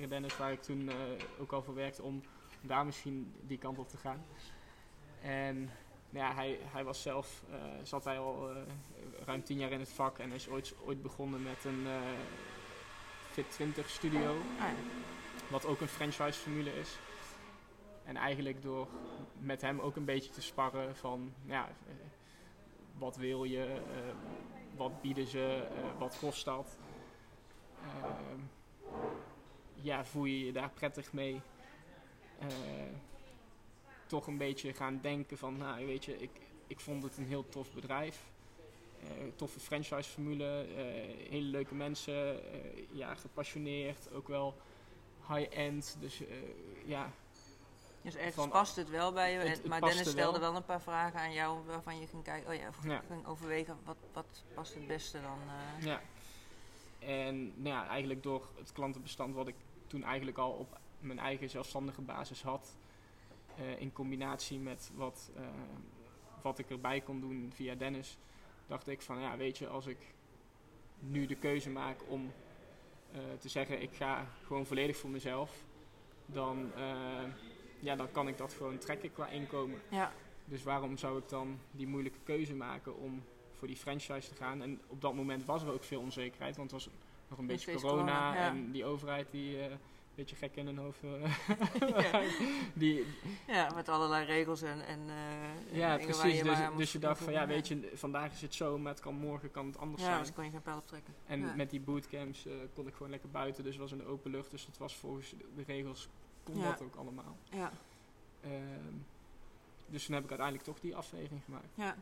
ja. 0.00 0.06
Dennis, 0.06 0.36
waar 0.36 0.52
ik 0.52 0.62
toen 0.62 0.90
ook 1.38 1.52
al 1.52 1.62
voor 1.62 1.74
werkte, 1.74 2.02
om 2.02 2.22
daar 2.60 2.86
misschien 2.86 3.34
die 3.40 3.58
kant 3.58 3.78
op 3.78 3.88
te 3.88 3.96
gaan. 3.96 4.24
En 5.22 5.70
nou 6.10 6.26
ja, 6.26 6.34
hij, 6.34 6.58
hij 6.62 6.84
was 6.84 7.02
zelf, 7.02 7.42
zat 7.82 8.04
hij 8.04 8.18
al 8.18 8.50
ruim 9.24 9.44
tien 9.44 9.58
jaar 9.58 9.70
in 9.70 9.80
het 9.80 9.92
vak 9.92 10.18
en 10.18 10.32
is 10.32 10.48
ooit, 10.48 10.74
ooit 10.84 11.02
begonnen 11.02 11.42
met 11.42 11.64
een 11.64 11.86
Fit 13.30 13.50
20 13.50 13.88
studio, 13.90 14.36
Ah, 14.58 14.58
ja. 14.58 14.74
wat 15.48 15.66
ook 15.66 15.80
een 15.80 15.88
franchise 15.88 16.38
formule 16.40 16.74
is. 16.78 16.98
En 18.04 18.16
eigenlijk 18.16 18.62
door 18.62 18.88
met 19.38 19.60
hem 19.60 19.80
ook 19.80 19.96
een 19.96 20.04
beetje 20.04 20.30
te 20.30 20.42
sparren 20.42 20.96
van, 20.96 21.32
ja, 21.44 21.68
eh, 21.68 21.94
wat 22.98 23.16
wil 23.16 23.44
je, 23.44 23.64
eh, 23.64 24.14
wat 24.76 25.02
bieden 25.02 25.26
ze, 25.26 25.68
eh, 25.76 25.98
wat 25.98 26.18
kost 26.18 26.44
dat. 26.44 26.78
Ja, 29.74 30.04
voel 30.04 30.24
je 30.24 30.44
je 30.44 30.52
daar 30.52 30.70
prettig 30.70 31.12
mee? 31.12 31.40
Toch 34.06 34.26
een 34.26 34.38
beetje 34.38 34.72
gaan 34.72 34.98
denken 35.02 35.38
van, 35.38 35.56
nou 35.56 35.86
weet 35.86 36.04
je, 36.04 36.16
ik, 36.16 36.40
ik 36.66 36.80
vond 36.80 37.02
het 37.02 37.16
een 37.16 37.26
heel 37.26 37.48
tof 37.48 37.72
bedrijf. 37.72 38.30
Eh, 39.04 39.08
toffe 39.36 39.60
franchise 39.60 40.10
formule, 40.10 40.60
eh, 40.60 40.84
hele 41.30 41.46
leuke 41.46 41.74
mensen, 41.74 42.52
eh, 42.52 42.60
ja, 42.92 43.14
gepassioneerd, 43.14 44.12
ook 44.12 44.28
wel 44.28 44.56
high-end. 45.28 45.96
Dus 46.00 46.22
ja, 46.84 47.10
Dus 48.02 48.14
ergens 48.14 48.34
Van- 48.34 48.48
past 48.50 48.76
het 48.76 48.90
wel 48.90 49.12
bij 49.12 49.32
je. 49.32 49.38
Het- 49.38 49.46
en- 49.46 49.52
het 49.52 49.66
maar 49.66 49.80
Dennis 49.80 50.10
stelde 50.10 50.38
wel. 50.38 50.48
wel 50.48 50.56
een 50.56 50.64
paar 50.64 50.80
vragen 50.80 51.20
aan 51.20 51.32
jou 51.32 51.66
waarvan 51.66 52.00
je 52.00 52.06
ging 52.06 52.22
kijken. 52.22 52.48
Oh 52.50 52.54
ja, 52.56 52.70
Ja. 52.84 53.02
ging 53.08 53.26
overwegen 53.26 53.78
wat, 53.84 53.96
wat 54.12 54.44
past 54.54 54.74
het 54.74 54.86
beste 54.86 55.20
dan. 55.20 55.38
Ja. 55.80 56.00
En 56.98 57.46
nou 57.62 57.74
ja, 57.76 57.86
eigenlijk 57.88 58.22
door 58.22 58.48
het 58.58 58.72
klantenbestand 58.72 59.34
wat 59.34 59.48
ik 59.48 59.54
toen 59.86 60.04
eigenlijk 60.04 60.38
al 60.38 60.50
op 60.52 60.78
mijn 60.98 61.18
eigen 61.18 61.50
zelfstandige 61.50 62.00
basis 62.02 62.42
had, 62.42 62.76
in 63.78 63.92
combinatie 63.92 64.58
met 64.58 64.90
wat, 64.94 65.30
wat 66.42 66.58
ik 66.58 66.70
erbij 66.70 67.00
kon 67.00 67.20
doen 67.20 67.50
via 67.54 67.74
Dennis, 67.74 68.18
dacht 68.70 68.88
ik 68.88 69.02
van 69.02 69.20
ja, 69.20 69.36
weet 69.36 69.58
je, 69.58 69.66
als 69.66 69.86
ik 69.86 69.98
nu 70.98 71.26
de 71.26 71.34
keuze 71.34 71.70
maak 71.70 72.00
om 72.08 72.32
eh, 73.12 73.20
te 73.38 73.48
zeggen 73.48 73.82
ik 73.82 73.94
ga 73.94 74.26
gewoon 74.44 74.66
volledig 74.66 74.96
voor 74.96 75.10
mezelf, 75.10 75.64
dan, 76.26 76.70
eh, 76.76 77.24
ja, 77.80 77.96
dan 77.96 78.10
kan 78.10 78.28
ik 78.28 78.38
dat 78.38 78.52
gewoon 78.52 78.78
trekken 78.78 79.12
qua 79.12 79.28
inkomen. 79.28 79.78
Ja, 79.88 80.12
Dus 80.44 80.62
waarom 80.62 80.96
zou 80.96 81.18
ik 81.18 81.28
dan 81.28 81.58
die 81.70 81.86
moeilijke 81.86 82.18
keuze 82.24 82.54
maken 82.54 82.96
om 82.96 83.22
voor 83.52 83.68
die 83.68 83.76
franchise 83.76 84.28
te 84.28 84.34
gaan? 84.34 84.62
En 84.62 84.80
op 84.86 85.00
dat 85.00 85.14
moment 85.14 85.44
was 85.44 85.62
er 85.62 85.72
ook 85.72 85.84
veel 85.84 86.00
onzekerheid, 86.00 86.56
want 86.56 86.70
het 86.70 86.84
was 86.84 86.92
nog 87.28 87.38
een 87.38 87.46
beetje 87.46 87.74
corona, 87.74 87.94
corona, 87.94 88.34
ja. 88.34 88.48
en 88.48 88.70
die 88.70 88.84
overheid 88.84 89.30
die 89.30 89.60
eh, 89.62 89.74
beetje 90.14 90.36
gek 90.36 90.56
in 90.56 90.66
hun 90.66 90.76
hoofd. 90.78 91.02
eh, 91.02 92.02
Ja. 92.12 92.22
die, 92.74 93.06
ja, 93.46 93.70
met 93.74 93.88
allerlei 93.88 94.24
regels 94.24 94.62
en, 94.62 94.86
en 94.86 95.00
eh, 95.08 95.76
ja, 95.76 95.96
precies. 95.96 96.36
je 96.38 96.44
Dus, 96.44 96.58
dus 96.76 96.92
je 96.92 96.98
dacht 96.98 97.22
van 97.22 97.32
ja, 97.32 97.46
weet 97.46 97.68
je, 97.68 97.90
vandaag 97.94 98.32
is 98.32 98.40
het 98.40 98.54
zo, 98.54 98.78
maar 98.78 98.92
het 98.92 99.00
kan 99.02 99.14
morgen 99.14 99.50
kan 99.50 99.66
het 99.66 99.78
anders 99.78 100.02
Ja, 100.02 100.08
zijn. 100.08 100.20
dus 100.22 100.32
kon 100.32 100.44
je 100.44 100.50
geen 100.50 100.62
pijl 100.62 100.76
optrekken. 100.76 101.14
En 101.26 101.40
Ja. 101.40 101.54
met 101.54 101.70
die 101.70 101.80
bootcamps 101.80 102.46
eh, 102.46 102.52
kon 102.74 102.86
ik 102.86 102.94
gewoon 102.94 103.10
lekker 103.10 103.30
buiten, 103.30 103.62
dus 103.64 103.72
het 103.72 103.82
was 103.82 103.92
in 103.92 103.98
de 103.98 104.04
open 104.04 104.30
lucht. 104.30 104.50
Dus 104.50 104.66
dat 104.66 104.78
was 104.78 104.96
volgens 104.96 105.30
de 105.54 105.62
regels, 105.66 106.08
kon 106.42 106.58
Ja. 106.58 106.70
dat 106.70 106.82
ook 106.82 106.94
allemaal. 106.96 107.36
Ja, 107.50 107.72
Ehm, 108.40 108.94
dus 109.86 110.04
toen 110.04 110.14
heb 110.14 110.24
ik 110.24 110.28
uiteindelijk 110.30 110.68
toch 110.68 110.80
die 110.80 110.96
afweging 110.96 111.42
gemaakt. 111.44 111.68
ja. 111.74 111.96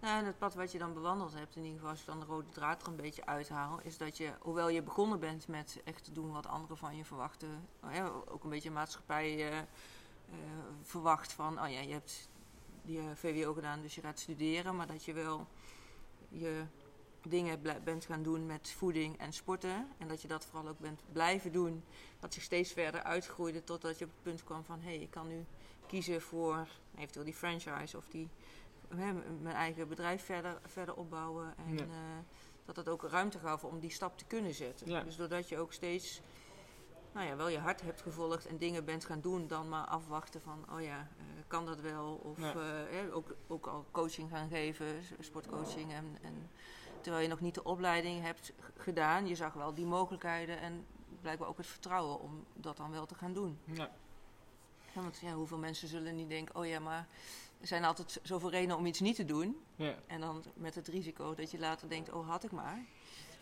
Nou, 0.00 0.18
en 0.18 0.24
het 0.24 0.38
pad 0.38 0.54
wat 0.54 0.72
je 0.72 0.78
dan 0.78 0.94
bewandeld 0.94 1.34
hebt, 1.34 1.56
in 1.56 1.62
ieder 1.62 1.78
geval 1.78 1.90
als 1.90 2.00
je 2.00 2.06
dan 2.06 2.20
de 2.20 2.26
rode 2.26 2.48
draad 2.48 2.82
er 2.82 2.88
een 2.88 2.96
beetje 2.96 3.26
uithaal, 3.26 3.80
is 3.82 3.98
dat 3.98 4.16
je, 4.16 4.32
hoewel 4.40 4.68
je 4.68 4.82
begonnen 4.82 5.20
bent 5.20 5.48
met 5.48 5.80
echt 5.84 6.04
te 6.04 6.12
doen 6.12 6.32
wat 6.32 6.46
anderen 6.46 6.76
van 6.76 6.96
je 6.96 7.04
verwachten, 7.04 7.68
oh 7.82 8.06
ook 8.28 8.44
een 8.44 8.50
beetje 8.50 8.70
maatschappij 8.70 9.34
eh, 9.34 9.58
eh, 9.58 9.64
verwacht 10.82 11.32
van, 11.32 11.62
oh 11.62 11.70
ja, 11.70 11.80
je 11.80 11.92
hebt 11.92 12.28
die 12.82 13.00
VWO 13.14 13.52
gedaan, 13.52 13.82
dus 13.82 13.94
je 13.94 14.00
gaat 14.00 14.18
studeren, 14.18 14.76
maar 14.76 14.86
dat 14.86 15.04
je 15.04 15.12
wel 15.12 15.46
je 16.28 16.64
dingen 17.28 17.62
bent 17.84 18.04
gaan 18.04 18.22
doen 18.22 18.46
met 18.46 18.70
voeding 18.70 19.18
en 19.18 19.32
sporten. 19.32 19.88
En 19.98 20.08
dat 20.08 20.22
je 20.22 20.28
dat 20.28 20.44
vooral 20.44 20.68
ook 20.68 20.78
bent 20.78 21.00
blijven 21.12 21.52
doen. 21.52 21.84
Dat 22.20 22.34
zich 22.34 22.42
steeds 22.42 22.72
verder 22.72 23.02
uitgroeide 23.02 23.64
totdat 23.64 23.98
je 23.98 24.04
op 24.04 24.10
het 24.10 24.22
punt 24.22 24.44
kwam 24.44 24.64
van... 24.64 24.80
hé, 24.80 24.88
hey, 24.88 24.98
ik 24.98 25.10
kan 25.10 25.28
nu 25.28 25.44
kiezen 25.86 26.22
voor 26.22 26.66
eventueel 26.96 27.24
die 27.24 27.34
franchise 27.34 27.96
of 27.96 28.08
die, 28.08 28.28
mijn 28.88 29.54
eigen 29.54 29.88
bedrijf 29.88 30.24
verder, 30.24 30.58
verder 30.66 30.94
opbouwen. 30.94 31.54
En 31.56 31.74
Ja. 31.76 31.82
eh, 31.82 31.88
dat 32.64 32.76
het 32.76 32.88
ook 32.88 33.02
ruimte 33.02 33.38
gaf 33.38 33.64
om 33.64 33.78
die 33.80 33.90
stap 33.90 34.18
te 34.18 34.24
kunnen 34.24 34.54
zetten. 34.54 34.90
Ja. 34.90 35.02
Dus 35.02 35.16
doordat 35.16 35.48
je 35.48 35.58
ook 35.58 35.72
steeds... 35.72 36.20
Nou 37.12 37.26
ja, 37.26 37.36
wel 37.36 37.48
je 37.48 37.58
hart 37.58 37.80
hebt 37.80 38.02
gevolgd 38.02 38.46
en 38.46 38.58
dingen 38.58 38.84
bent 38.84 39.04
gaan 39.04 39.20
doen, 39.20 39.46
dan 39.46 39.68
maar 39.68 39.84
afwachten 39.86 40.40
van, 40.40 40.64
oh 40.72 40.82
ja, 40.82 40.98
eh, 40.98 41.24
kan 41.46 41.66
dat 41.66 41.80
wel? 41.80 42.14
Of 42.14 42.38
Ja. 42.38 42.54
eh, 42.86 43.14
ook, 43.16 43.34
ook 43.46 43.66
al 43.66 43.84
coaching 43.90 44.30
gaan 44.30 44.48
geven, 44.48 44.86
sportcoaching. 45.20 45.92
En, 45.92 46.16
en 46.22 46.50
terwijl 47.00 47.22
je 47.22 47.28
nog 47.28 47.40
niet 47.40 47.54
de 47.54 47.64
opleiding 47.64 48.22
hebt 48.22 48.52
gedaan, 48.76 49.26
je 49.26 49.34
zag 49.34 49.52
wel 49.52 49.74
die 49.74 49.86
mogelijkheden 49.86 50.60
en 50.60 50.86
blijkbaar 51.20 51.48
ook 51.48 51.56
het 51.56 51.66
vertrouwen 51.66 52.20
om 52.20 52.44
dat 52.52 52.76
dan 52.76 52.90
wel 52.90 53.06
te 53.06 53.14
gaan 53.14 53.32
doen. 53.32 53.58
Ja, 53.64 53.90
Ja, 54.94 55.00
want 55.02 55.18
ja, 55.18 55.32
hoeveel 55.32 55.58
mensen 55.58 55.88
zullen 55.88 56.16
niet 56.16 56.28
denken, 56.28 56.54
oh 56.56 56.66
ja, 56.66 56.78
maar 56.80 57.06
er 57.64 57.70
zijn 57.70 57.84
altijd 57.84 58.20
zoveel 58.22 58.50
redenen 58.50 58.76
om 58.76 58.86
iets 58.86 59.00
niet 59.00 59.16
te 59.16 59.24
doen. 59.24 59.56
ja. 59.76 59.94
En 60.06 60.20
dan 60.20 60.44
met 60.54 60.74
het 60.74 60.88
risico 60.88 61.34
dat 61.34 61.50
je 61.50 61.58
later 61.58 61.88
denkt, 61.88 62.12
oh 62.12 62.28
had 62.28 62.44
ik 62.44 62.50
maar. 62.52 62.84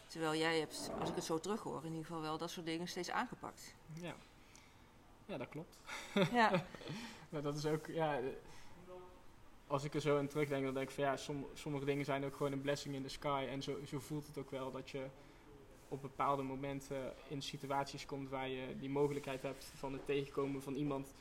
Terwijl 0.06 0.34
jij 0.34 0.58
hebt, 0.58 0.90
als 1.00 1.08
ik 1.08 1.14
het 1.14 1.24
zo 1.24 1.38
terughoor, 1.38 1.80
in 1.84 1.90
ieder 1.90 2.04
geval 2.06 2.20
wel 2.20 2.38
dat 2.38 2.50
soort 2.50 2.66
dingen 2.66 2.88
steeds 2.88 3.10
aangepakt. 3.10 3.74
Ja. 3.92 4.14
ja, 5.26 5.36
dat 5.38 5.48
klopt. 5.48 5.76
Ja, 6.32 6.64
Maar 7.30 7.42
dat 7.42 7.56
is 7.56 7.66
ook, 7.66 7.86
ja, 7.86 8.18
eh, 8.18 8.24
als 9.66 9.84
ik 9.84 9.94
er 9.94 10.00
zo 10.00 10.18
aan 10.18 10.26
terugdenk, 10.26 10.64
dan 10.64 10.74
denk 10.74 10.88
ik 10.88 10.94
van 10.94 11.04
ja, 11.04 11.16
som- 11.16 11.46
sommige 11.54 11.84
dingen 11.84 12.04
zijn 12.04 12.24
ook 12.24 12.36
gewoon 12.36 12.52
een 12.52 12.60
blessing 12.60 12.94
in 12.94 13.02
the 13.02 13.08
sky. 13.08 13.46
En 13.50 13.62
zo, 13.62 13.78
zo 13.86 13.98
voelt 13.98 14.26
het 14.26 14.38
ook 14.38 14.50
wel 14.50 14.70
dat 14.70 14.90
je 14.90 15.06
op 15.88 16.02
bepaalde 16.02 16.42
momenten 16.42 17.14
in 17.28 17.42
situaties 17.42 18.06
komt 18.06 18.28
waar 18.28 18.48
je 18.48 18.76
die 18.78 18.90
mogelijkheid 18.90 19.42
hebt 19.42 19.72
van 19.74 19.92
het 19.92 20.06
tegenkomen 20.06 20.62
van 20.62 20.74
iemand 20.74 21.14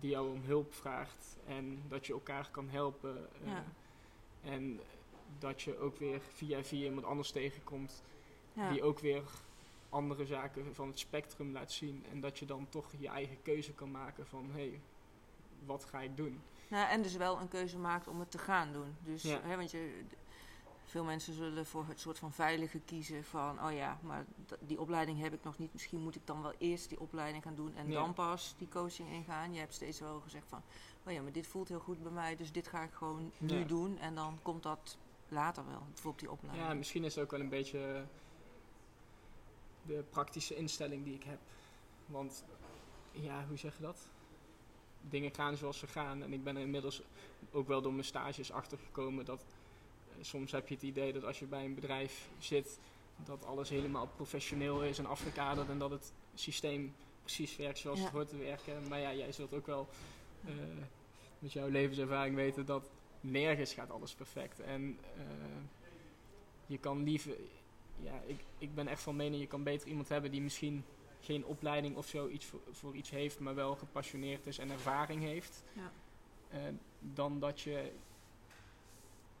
die 0.00 0.10
jou 0.10 0.30
om 0.32 0.42
hulp 0.44 0.74
vraagt. 0.74 1.36
En 1.46 1.82
dat 1.88 2.06
je 2.06 2.12
elkaar 2.12 2.48
kan 2.50 2.68
helpen. 2.68 3.28
eh, 3.44 3.48
Ja. 3.50 3.64
En 4.42 4.80
dat 5.38 5.62
je 5.62 5.78
ook 5.78 5.96
weer 5.98 6.20
via 6.34 6.62
via 6.64 6.84
iemand 6.86 7.06
anders 7.06 7.30
tegenkomt 7.30 8.02
ja. 8.52 8.70
die 8.72 8.82
ook 8.82 8.98
weer 8.98 9.22
andere 9.88 10.26
zaken 10.26 10.74
van 10.74 10.88
het 10.88 10.98
spectrum 10.98 11.52
laat 11.52 11.72
zien. 11.72 12.04
En 12.10 12.20
dat 12.20 12.38
je 12.38 12.46
dan 12.46 12.66
toch 12.68 12.92
je 12.98 13.08
eigen 13.08 13.42
keuze 13.42 13.72
kan 13.72 13.90
maken 13.90 14.26
van 14.26 14.46
hé, 14.52 14.68
hey, 14.68 14.80
wat 15.64 15.84
ga 15.84 16.00
ik 16.00 16.16
doen? 16.16 16.40
Nou, 16.68 16.88
en 16.90 17.02
dus 17.02 17.16
wel 17.16 17.40
een 17.40 17.48
keuze 17.48 17.78
maakt 17.78 18.08
om 18.08 18.20
het 18.20 18.30
te 18.30 18.38
gaan 18.38 18.72
doen. 18.72 18.96
Dus, 19.04 19.22
Ja. 19.22 19.40
hè, 19.42 19.56
want 19.56 19.70
je, 19.70 20.02
veel 20.94 21.04
mensen 21.04 21.34
zullen 21.34 21.66
voor 21.66 21.84
het 21.88 22.00
soort 22.00 22.18
van 22.18 22.32
veilige 22.32 22.78
kiezen 22.80 23.24
van, 23.24 23.64
oh 23.64 23.72
ja, 23.72 23.98
maar 24.02 24.24
die 24.60 24.80
opleiding 24.80 25.20
heb 25.20 25.32
ik 25.32 25.44
nog 25.44 25.58
niet. 25.58 25.72
Misschien 25.72 26.00
moet 26.00 26.14
ik 26.16 26.26
dan 26.26 26.42
wel 26.42 26.52
eerst 26.58 26.88
die 26.88 27.00
opleiding 27.00 27.42
gaan 27.42 27.54
doen 27.54 27.74
en 27.76 27.86
Ja. 27.88 27.92
dan 27.94 28.14
pas 28.14 28.54
die 28.58 28.68
coaching 28.68 29.08
ingaan. 29.10 29.52
Je 29.52 29.58
hebt 29.58 29.74
steeds 29.74 30.00
wel 30.00 30.20
gezegd 30.20 30.48
van, 30.48 30.62
oh 31.06 31.12
ja, 31.12 31.22
maar 31.22 31.32
dit 31.32 31.46
voelt 31.46 31.68
heel 31.68 31.78
goed 31.80 32.02
bij 32.02 32.12
mij, 32.12 32.36
dus 32.36 32.52
dit 32.52 32.66
ga 32.68 32.82
ik 32.82 32.92
gewoon 32.92 33.32
nu 33.38 33.64
doen. 33.66 33.98
En 33.98 34.14
dan 34.14 34.38
komt 34.42 34.62
dat 34.62 34.98
later 35.28 35.66
wel, 35.66 35.82
bijvoorbeeld 35.86 36.18
die 36.18 36.30
opleiding. 36.30 36.66
Ja, 36.68 36.74
misschien 36.74 37.04
is 37.04 37.14
het 37.14 37.24
ook 37.24 37.30
wel 37.30 37.40
een 37.40 37.48
beetje 37.48 38.04
de 39.86 40.04
praktische 40.10 40.56
instelling 40.56 41.04
die 41.04 41.14
ik 41.14 41.24
heb. 41.24 41.38
Want 42.06 42.44
ja, 43.12 43.44
hoe 43.48 43.56
zeg 43.56 43.76
je 43.76 43.82
dat? 43.82 44.08
Dingen 45.00 45.34
gaan 45.34 45.56
zoals 45.56 45.78
ze 45.78 45.86
gaan. 45.86 46.22
En 46.22 46.32
ik 46.32 46.44
ben 46.44 46.56
er 46.56 46.62
inmiddels 46.62 47.02
ook 47.52 47.66
wel 47.68 47.82
door 47.82 47.92
mijn 47.92 48.04
stages 48.04 48.52
achtergekomen 48.52 49.24
dat 49.24 49.44
soms 50.20 50.52
heb 50.52 50.68
je 50.68 50.74
het 50.74 50.82
idee 50.82 51.12
dat 51.12 51.24
als 51.24 51.38
je 51.38 51.46
bij 51.46 51.64
een 51.64 51.74
bedrijf 51.74 52.28
zit, 52.38 52.78
dat 53.24 53.44
alles 53.44 53.68
helemaal 53.68 54.06
professioneel 54.16 54.82
is 54.82 54.98
en 54.98 55.06
afgekaderd 55.06 55.68
en 55.68 55.78
dat 55.78 55.90
het 55.90 56.12
systeem 56.34 56.94
precies 57.22 57.56
werkt 57.56 57.78
zoals 57.78 57.98
Ja. 57.98 58.04
het 58.04 58.12
hoort 58.14 58.28
te 58.28 58.36
werken. 58.36 58.88
Maar 58.88 59.00
ja, 59.00 59.14
jij 59.14 59.32
zult 59.32 59.52
ook 59.54 59.66
wel 59.66 59.88
eh, 60.44 60.52
met 61.38 61.52
jouw 61.52 61.68
levenservaring 61.68 62.34
weten 62.36 62.66
dat 62.66 62.90
nergens 63.20 63.74
gaat 63.74 63.90
alles 63.90 64.14
perfect. 64.14 64.60
En 64.60 64.98
eh, 65.16 65.22
je 66.66 66.78
kan 66.78 67.02
liever, 67.02 67.36
ja, 68.00 68.20
ik, 68.26 68.40
ik 68.58 68.74
ben 68.74 68.88
echt 68.88 69.02
van 69.02 69.16
mening, 69.16 69.40
je 69.42 69.48
kan 69.48 69.62
beter 69.62 69.88
iemand 69.88 70.08
hebben 70.08 70.30
die 70.30 70.42
misschien 70.42 70.84
geen 71.20 71.44
opleiding 71.44 71.96
of 71.96 72.06
zo 72.06 72.28
iets 72.28 72.44
voor, 72.44 72.60
voor 72.70 72.94
iets 72.94 73.10
heeft, 73.10 73.38
maar 73.38 73.54
wel 73.54 73.76
gepassioneerd 73.76 74.46
is 74.46 74.58
en 74.58 74.70
ervaring 74.70 75.22
heeft. 75.22 75.62
Ja. 75.72 75.92
Eh, 76.48 76.60
dan 77.00 77.40
dat 77.40 77.60
je 77.60 77.92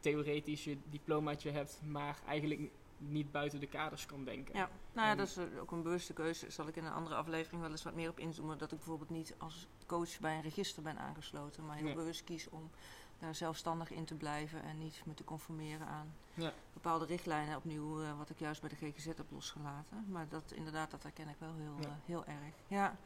theoretisch 0.04 0.64
je 0.64 0.78
diplomaatje 0.90 1.50
hebt, 1.50 1.80
maar 1.84 2.18
eigenlijk 2.26 2.70
niet 2.98 3.32
buiten 3.32 3.60
de 3.60 3.66
kaders 3.66 4.06
kan 4.06 4.24
denken. 4.24 4.54
Ja, 4.56 4.68
nou 4.92 5.06
ja, 5.06 5.10
En- 5.12 5.16
dat 5.18 5.26
is 5.26 5.36
eh, 5.36 5.44
ook 5.60 5.70
een 5.72 5.82
bewuste 5.82 6.12
keuze. 6.12 6.50
Zal 6.50 6.68
ik 6.68 6.76
in 6.76 6.84
een 6.84 6.92
andere 6.92 7.14
aflevering 7.14 7.60
wel 7.62 7.70
eens 7.70 7.82
wat 7.82 7.94
meer 7.94 8.08
op 8.10 8.18
inzoomen. 8.18 8.58
Dat 8.58 8.70
ik 8.72 8.78
bijvoorbeeld 8.78 9.10
niet 9.10 9.34
als 9.38 9.68
coach 9.86 10.18
bij 10.20 10.34
een 10.36 10.42
register 10.42 10.82
ben 10.82 10.98
aangesloten. 10.98 11.66
Maar 11.66 11.76
heel 11.76 11.94
bewust 11.94 12.24
kies 12.24 12.48
om 12.48 12.70
daar 13.18 13.34
zelfstandig 13.34 13.90
in 13.90 14.04
te 14.04 14.14
blijven. 14.14 14.62
En 14.62 14.78
niet 14.78 15.02
me 15.06 15.14
te 15.14 15.24
conformeren 15.24 15.86
aan 15.86 16.14
Ja. 16.34 16.52
bepaalde 16.72 17.04
richtlijnen. 17.06 17.56
Opnieuw, 17.56 18.02
eh, 18.02 18.18
wat 18.18 18.30
ik 18.30 18.38
juist 18.38 18.60
bij 18.60 18.70
de 18.70 18.76
GGZ 18.76 19.04
heb 19.06 19.30
losgelaten. 19.30 20.04
Maar 20.08 20.28
dat 20.28 20.52
inderdaad, 20.54 20.90
dat 20.90 21.02
herken 21.02 21.28
ik 21.28 21.36
wel 21.38 21.54
heel, 21.54 21.76
Ja. 21.80 21.86
eh, 21.86 21.92
heel 22.04 22.24
erg. 22.24 22.54
Ja. 22.66 22.96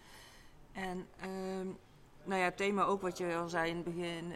En 0.73 1.07
ehm, 1.21 1.67
nou 2.25 2.39
ja, 2.41 2.45
het 2.45 2.57
thema 2.57 2.83
ook 2.85 3.01
wat 3.03 3.19
je 3.19 3.37
al 3.37 3.49
zei 3.49 3.71
in 3.71 3.77
het 3.77 3.85
begin. 3.85 4.33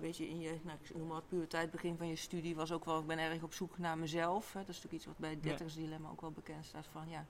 Weet 0.00 0.16
je, 0.16 0.28
in 0.28 0.40
je, 0.40 0.58
nou, 0.62 0.78
ik 0.82 0.94
noem 0.96 1.06
maar 1.06 1.14
wat 1.16 1.28
puberteit, 1.28 1.70
begin 1.70 1.96
van 1.96 2.08
je 2.08 2.16
studie 2.16 2.54
was 2.54 2.72
ook 2.72 2.84
wel, 2.84 3.00
ik 3.00 3.06
ben 3.06 3.18
erg 3.18 3.42
op 3.42 3.52
zoek 3.54 3.78
naar 3.78 3.98
mezelf. 3.98 4.52
Hè. 4.52 4.58
Dat 4.60 4.68
is 4.68 4.74
natuurlijk 4.74 4.94
iets 4.94 5.06
wat 5.06 5.18
bij 5.18 5.30
het 5.30 5.42
dertigersdilemma 5.42 6.08
ook 6.08 6.20
wel 6.20 6.30
bekend 6.30 6.64
staat 6.64 6.86
van, 6.92 7.08
ja, 7.08 7.26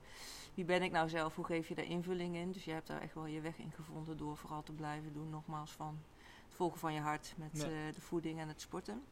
wie 0.53 0.65
ben 0.65 0.81
ik 0.83 0.91
nou 0.91 1.09
zelf? 1.09 1.35
Hoe 1.35 1.45
geef 1.45 1.67
je 1.67 1.75
daar 1.75 1.85
invulling 1.85 2.35
in? 2.35 2.51
Dus 2.51 2.65
je 2.65 2.71
hebt 2.71 2.87
daar 2.87 3.01
echt 3.01 3.13
wel 3.13 3.25
je 3.25 3.41
weg 3.41 3.57
in 3.57 3.71
gevonden 3.71 4.17
door 4.17 4.37
vooral 4.37 4.63
te 4.63 4.71
blijven 4.71 5.13
doen, 5.13 5.29
nogmaals, 5.29 5.71
van 5.71 5.99
het 6.47 6.55
volgen 6.55 6.79
van 6.79 6.93
je 6.93 6.99
hart 6.99 7.33
met 7.37 7.49
Ja. 7.53 7.63
eh, 7.63 7.93
de 7.95 8.01
voeding 8.01 8.39
en 8.39 8.47
het 8.47 8.61
sporten. 8.61 9.03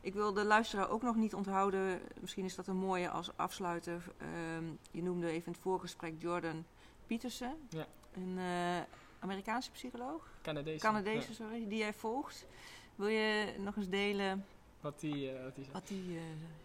Ik 0.00 0.14
wil 0.14 0.32
de 0.32 0.44
luisteraar 0.44 0.90
ook 0.90 1.02
nog 1.02 1.16
niet 1.16 1.34
onthouden, 1.34 2.00
misschien 2.20 2.44
is 2.44 2.54
dat 2.54 2.66
een 2.66 2.76
mooie 2.76 3.10
als 3.10 3.36
afsluiter. 3.36 4.12
Ehm, 4.18 4.64
je 4.90 5.02
noemde 5.02 5.26
even 5.26 5.46
in 5.46 5.52
het 5.52 5.60
voorgesprek 5.60 6.14
Jordan 6.18 6.64
Peterson, 7.06 7.54
Ja. 7.68 7.86
een 8.12 8.38
eh, 8.38 8.82
Amerikaanse 9.18 9.70
psycholoog. 9.70 10.30
Canadese, 10.42 11.28
Ja. 11.28 11.34
sorry, 11.34 11.68
die 11.68 11.78
jij 11.78 11.92
volgt. 11.94 12.46
Wil 12.94 13.08
je 13.08 13.54
nog 13.58 13.76
eens 13.76 13.88
delen 13.88 14.44
Wat 14.80 15.00
die, 15.00 15.30
eh, 15.32 15.44
wat 15.44 15.54
die 15.54 15.64
zei. 15.64 15.72
wat 15.76 15.88
die... 15.88 16.16
eh, 16.16 16.22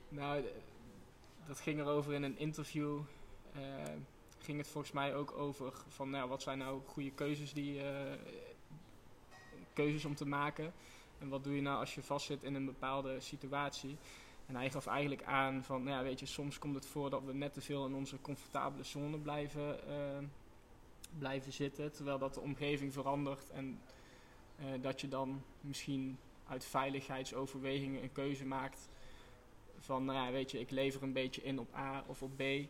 Nou, 0.10 0.44
dat 1.48 1.60
ging 1.60 1.80
erover 1.80 2.14
in 2.14 2.24
een 2.24 2.38
interview. 2.38 3.00
eh, 3.54 3.62
ging 4.40 4.58
het 4.58 4.68
volgens 4.68 4.94
mij 4.94 5.16
ook 5.16 5.32
over 5.38 5.74
van 5.88 6.10
nou, 6.10 6.30
wat 6.30 6.42
zijn 6.42 6.58
nou 6.58 6.82
goede 6.86 7.12
keuzes, 7.12 7.54
die, 7.54 7.82
keuzes 9.74 10.06
om 10.06 10.16
te 10.16 10.26
maken. 10.28 10.74
En 11.20 11.30
wat 11.30 11.44
doe 11.44 11.56
je 11.56 11.62
nou 11.62 11.80
als 11.80 11.96
je 11.96 12.04
vastzit 12.04 12.44
in 12.44 12.56
een 12.56 12.66
bepaalde 12.66 13.20
situatie. 13.20 13.98
En 14.46 14.56
hij 14.56 14.70
gaf 14.70 14.88
eigenlijk 14.88 15.24
aan 15.24 15.64
van, 15.64 15.84
nou 15.84 15.98
ja, 15.98 16.04
weet 16.04 16.20
je, 16.20 16.26
soms 16.26 16.60
komt 16.60 16.76
het 16.76 16.86
voor 16.86 17.10
dat 17.10 17.24
we 17.24 17.34
net 17.34 17.54
te 17.54 17.62
veel 17.62 17.86
in 17.86 17.94
onze 17.94 18.22
comfortabele 18.22 18.84
zone 18.84 19.18
blijven, 19.18 19.80
blijven 21.20 21.52
zitten. 21.54 21.92
Terwijl 21.92 22.18
dat 22.18 22.34
de 22.34 22.40
omgeving 22.40 22.94
verandert 22.94 23.50
en 23.50 23.80
dat 24.82 25.02
je 25.02 25.08
dan 25.08 25.42
misschien 25.62 26.18
uit 26.48 26.66
veiligheidsoverwegingen 26.66 28.04
een 28.04 28.12
keuze 28.12 28.46
maakt 28.46 28.90
van, 29.80 30.06
nou 30.06 30.26
ja, 30.26 30.32
weet 30.32 30.52
je, 30.52 30.60
ik 30.60 30.70
lever 30.70 31.04
een 31.04 31.14
beetje 31.14 31.44
in 31.44 31.60
op 31.60 31.76
A 31.76 32.04
of 32.08 32.22
op 32.22 32.32
B. 32.36 32.42
Eh, 32.42 32.68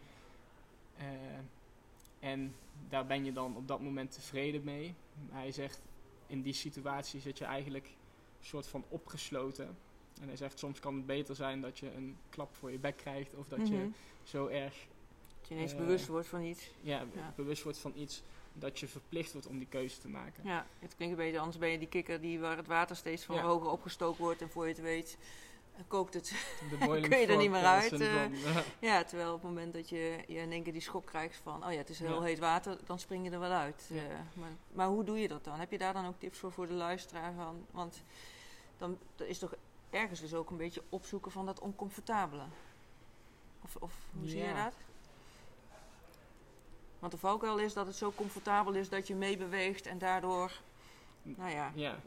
en 2.19 2.55
daar 2.89 3.05
ben 3.05 3.25
je 3.25 3.33
dan 3.33 3.55
op 3.55 3.67
dat 3.67 3.81
moment 3.81 4.11
tevreden 4.11 4.63
mee. 4.63 4.93
Hij 5.29 5.51
zegt, 5.51 5.81
in 6.27 6.41
die 6.41 6.53
situatie 6.53 7.19
zit 7.19 7.38
je 7.38 7.45
eigenlijk 7.45 7.85
een 7.85 8.45
soort 8.45 8.67
van 8.67 8.83
opgesloten. 8.88 9.77
En 10.21 10.27
hij 10.27 10.38
zegt, 10.38 10.59
soms 10.59 10.79
kan 10.79 10.95
het 10.95 11.05
beter 11.05 11.35
zijn 11.35 11.61
dat 11.61 11.79
je 11.79 11.93
een 11.93 12.17
klap 12.29 12.55
voor 12.55 12.71
je 12.71 12.79
bek 12.79 12.97
krijgt 12.97 13.35
of 13.35 13.47
dat 13.47 13.59
mhm. 13.59 13.73
je 13.73 13.89
zo 14.23 14.47
erg 14.47 14.88
Dat 15.39 15.47
je 15.47 15.53
ineens 15.53 15.71
eh, 15.71 15.77
bewust 15.77 16.07
wordt 16.07 16.27
van 16.27 16.43
iets. 16.43 16.71
ja, 16.81 17.05
Ja. 17.15 17.33
bewust 17.35 17.63
wordt 17.63 17.77
van 17.77 17.93
iets 17.95 18.23
dat 18.60 18.80
je 18.80 18.88
verplicht 18.88 19.32
wordt 19.32 19.47
om 19.47 19.58
die 19.58 19.68
keuze 19.68 19.99
te 19.99 20.08
maken. 20.10 20.43
Ja, 20.45 20.66
het 20.80 20.95
klinkt 20.95 21.18
een 21.18 21.24
beetje, 21.24 21.39
anders 21.39 21.58
ben 21.58 21.70
je 21.70 21.78
die 21.80 21.88
kikker 21.88 22.22
die 22.22 22.39
waar 22.39 22.58
het 22.58 22.68
water 22.68 22.95
steeds 22.95 23.24
van 23.24 23.36
Ja. 23.36 23.41
hoger 23.41 23.70
opgestookt 23.70 24.18
wordt. 24.18 24.41
En 24.41 24.49
voor 24.49 24.64
je 24.68 24.74
het 24.74 24.82
weet 24.82 25.18
eh, 25.76 25.82
kookt 25.88 26.14
het. 26.14 26.34
Kun 26.80 27.20
je 27.20 27.28
er 27.28 27.38
niet 27.38 27.49
meer 27.49 27.60
eh, 27.64 27.72
uit, 27.72 27.84
syndroom. 27.88 28.34
Ja. 28.80 29.03
terwijl 29.03 29.34
op 29.34 29.41
het 29.41 29.49
moment 29.51 29.74
dat 29.74 29.89
je, 29.89 30.24
je 30.28 30.38
in 30.39 30.51
één 30.51 30.64
keer 30.64 30.74
die 30.74 30.82
schok 30.82 31.05
krijgt 31.05 31.39
van... 31.43 31.66
Oh 31.66 31.72
ja, 31.72 31.78
het 31.78 31.89
is 31.89 31.99
heel 31.99 32.16
Ja. 32.16 32.22
heet 32.22 32.39
water, 32.39 32.78
dan 32.86 32.99
spring 32.99 33.26
je 33.26 33.32
er 33.32 33.39
wel 33.39 33.51
uit. 33.51 33.89
Ja. 33.93 34.01
Eh, 34.01 34.18
maar, 34.34 34.51
maar 34.72 34.88
hoe 34.88 35.03
doe 35.03 35.20
je 35.20 35.28
dat 35.28 35.43
dan? 35.43 35.60
Heb 35.60 35.72
je 35.72 35.78
daar 35.78 35.93
dan 35.93 36.05
ook 36.05 36.20
tips 36.20 36.39
voor 36.39 36.51
voor 36.51 36.68
de 36.68 36.74
luisteraar? 36.74 37.34
Van, 37.34 37.66
want 37.72 38.03
dan 38.78 38.97
is 39.18 39.39
toch 39.39 39.53
ergens 39.89 40.20
dus 40.20 40.34
ook 40.34 40.49
een 40.49 40.58
beetje 40.58 40.84
opzoeken 40.89 41.32
van 41.32 41.45
dat 41.45 41.60
oncomfortabele. 41.60 42.43
Of, 43.64 43.76
of 43.76 43.93
hoe 44.20 44.28
zie 44.28 44.39
je 44.43 44.53
dat? 44.53 44.74
Want 47.00 47.12
de 47.12 47.18
valkuil 47.18 47.58
is 47.58 47.74
dat 47.74 47.86
het 47.88 47.95
zo 47.95 48.12
comfortabel 48.14 48.74
is 48.74 48.89
dat 48.89 49.08
je 49.08 49.16
meebeweegt 49.16 49.86
en 49.86 49.98
daardoor, 49.98 50.52
nou 51.22 51.52
ja, 51.52 51.72
ja, 51.76 52.00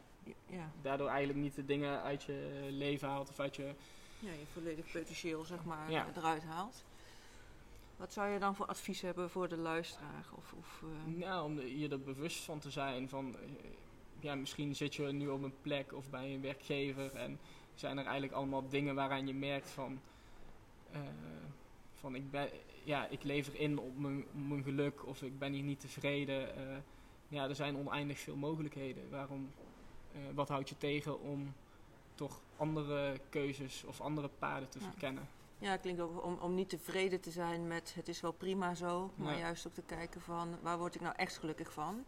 ja, 0.45 0.71
daardoor 0.81 1.07
eigenlijk 1.07 1.39
niet 1.39 1.55
de 1.55 1.65
dingen 1.65 2.01
uit 2.01 2.23
je 2.23 2.67
leven 2.71 3.07
haalt 3.07 3.29
of 3.29 3.39
uit 3.39 3.55
je... 3.55 3.75
ja, 4.19 4.31
je 4.31 4.45
volledig 4.47 4.91
potentieel 4.91 5.45
zeg 5.45 5.63
maar 5.63 5.91
Ja. 5.91 6.07
eruit 6.15 6.43
haalt. 6.43 6.83
Wat 7.95 8.13
zou 8.13 8.29
je 8.29 8.39
dan 8.39 8.55
voor 8.55 8.65
advies 8.65 9.01
hebben 9.01 9.29
voor 9.29 9.47
de 9.47 9.57
luisteraar? 9.57 10.25
Of, 10.35 10.53
of, 10.53 10.83
eh, 10.83 11.13
Nou, 11.13 11.45
om 11.45 11.59
je 11.59 11.89
er 11.89 12.01
bewust 12.01 12.43
van 12.43 12.59
te 12.59 12.69
zijn 12.71 13.09
van... 13.09 13.35
eh, 13.37 13.41
Ja, 14.19 14.35
misschien 14.35 14.75
zit 14.75 14.95
je 14.95 15.03
nu 15.03 15.27
op 15.27 15.43
een 15.43 15.61
plek 15.61 15.93
of 15.93 16.09
bij 16.09 16.33
een 16.33 16.41
werkgever 16.41 17.15
en 17.15 17.39
zijn 17.73 17.97
er 17.97 18.03
eigenlijk 18.03 18.33
allemaal 18.33 18.69
dingen 18.69 18.95
waaraan 18.95 19.27
je 19.27 19.33
merkt 19.33 19.69
van... 19.69 20.01
eh, 20.91 20.99
van 21.93 22.15
ik, 22.15 22.31
ben, 22.31 22.49
ja, 22.83 23.07
ik 23.07 23.23
lever 23.23 23.55
in 23.59 23.79
op 23.79 23.97
mijn, 23.97 24.17
op 24.19 24.47
mijn 24.47 24.63
geluk 24.63 25.05
of 25.07 25.21
ik 25.21 25.39
ben 25.39 25.53
hier 25.53 25.63
niet 25.63 25.79
tevreden. 25.79 26.55
eh, 26.55 26.77
ja, 27.27 27.47
er 27.49 27.55
zijn 27.55 27.77
oneindig 27.77 28.19
veel 28.19 28.35
mogelijkheden. 28.35 29.09
Waarom, 29.09 29.51
eh, 30.13 30.19
wat 30.33 30.49
houdt 30.49 30.69
je 30.69 30.77
tegen 30.77 31.19
om 31.21 31.53
toch 32.15 32.39
andere 32.57 33.19
keuzes 33.29 33.83
of 33.83 34.01
andere 34.01 34.29
paden 34.39 34.69
te 34.69 34.79
verkennen? 34.79 35.27
Ja, 35.57 35.71
het 35.71 35.81
klinkt 35.81 36.01
ook 36.01 36.23
om, 36.23 36.37
om 36.41 36.55
niet 36.55 36.69
tevreden 36.69 37.19
te 37.21 37.31
zijn 37.31 37.67
met 37.67 37.93
het 37.95 38.07
is 38.07 38.21
wel 38.21 38.31
prima 38.31 38.73
zo, 38.75 39.11
maar 39.15 39.33
Ja. 39.33 39.39
juist 39.39 39.67
ook 39.67 39.73
te 39.73 39.81
kijken 39.81 40.21
van 40.21 40.57
waar 40.61 40.77
word 40.77 40.95
ik 40.95 41.01
nou 41.01 41.13
echt 41.17 41.37
gelukkig 41.37 41.73
van? 41.73 42.03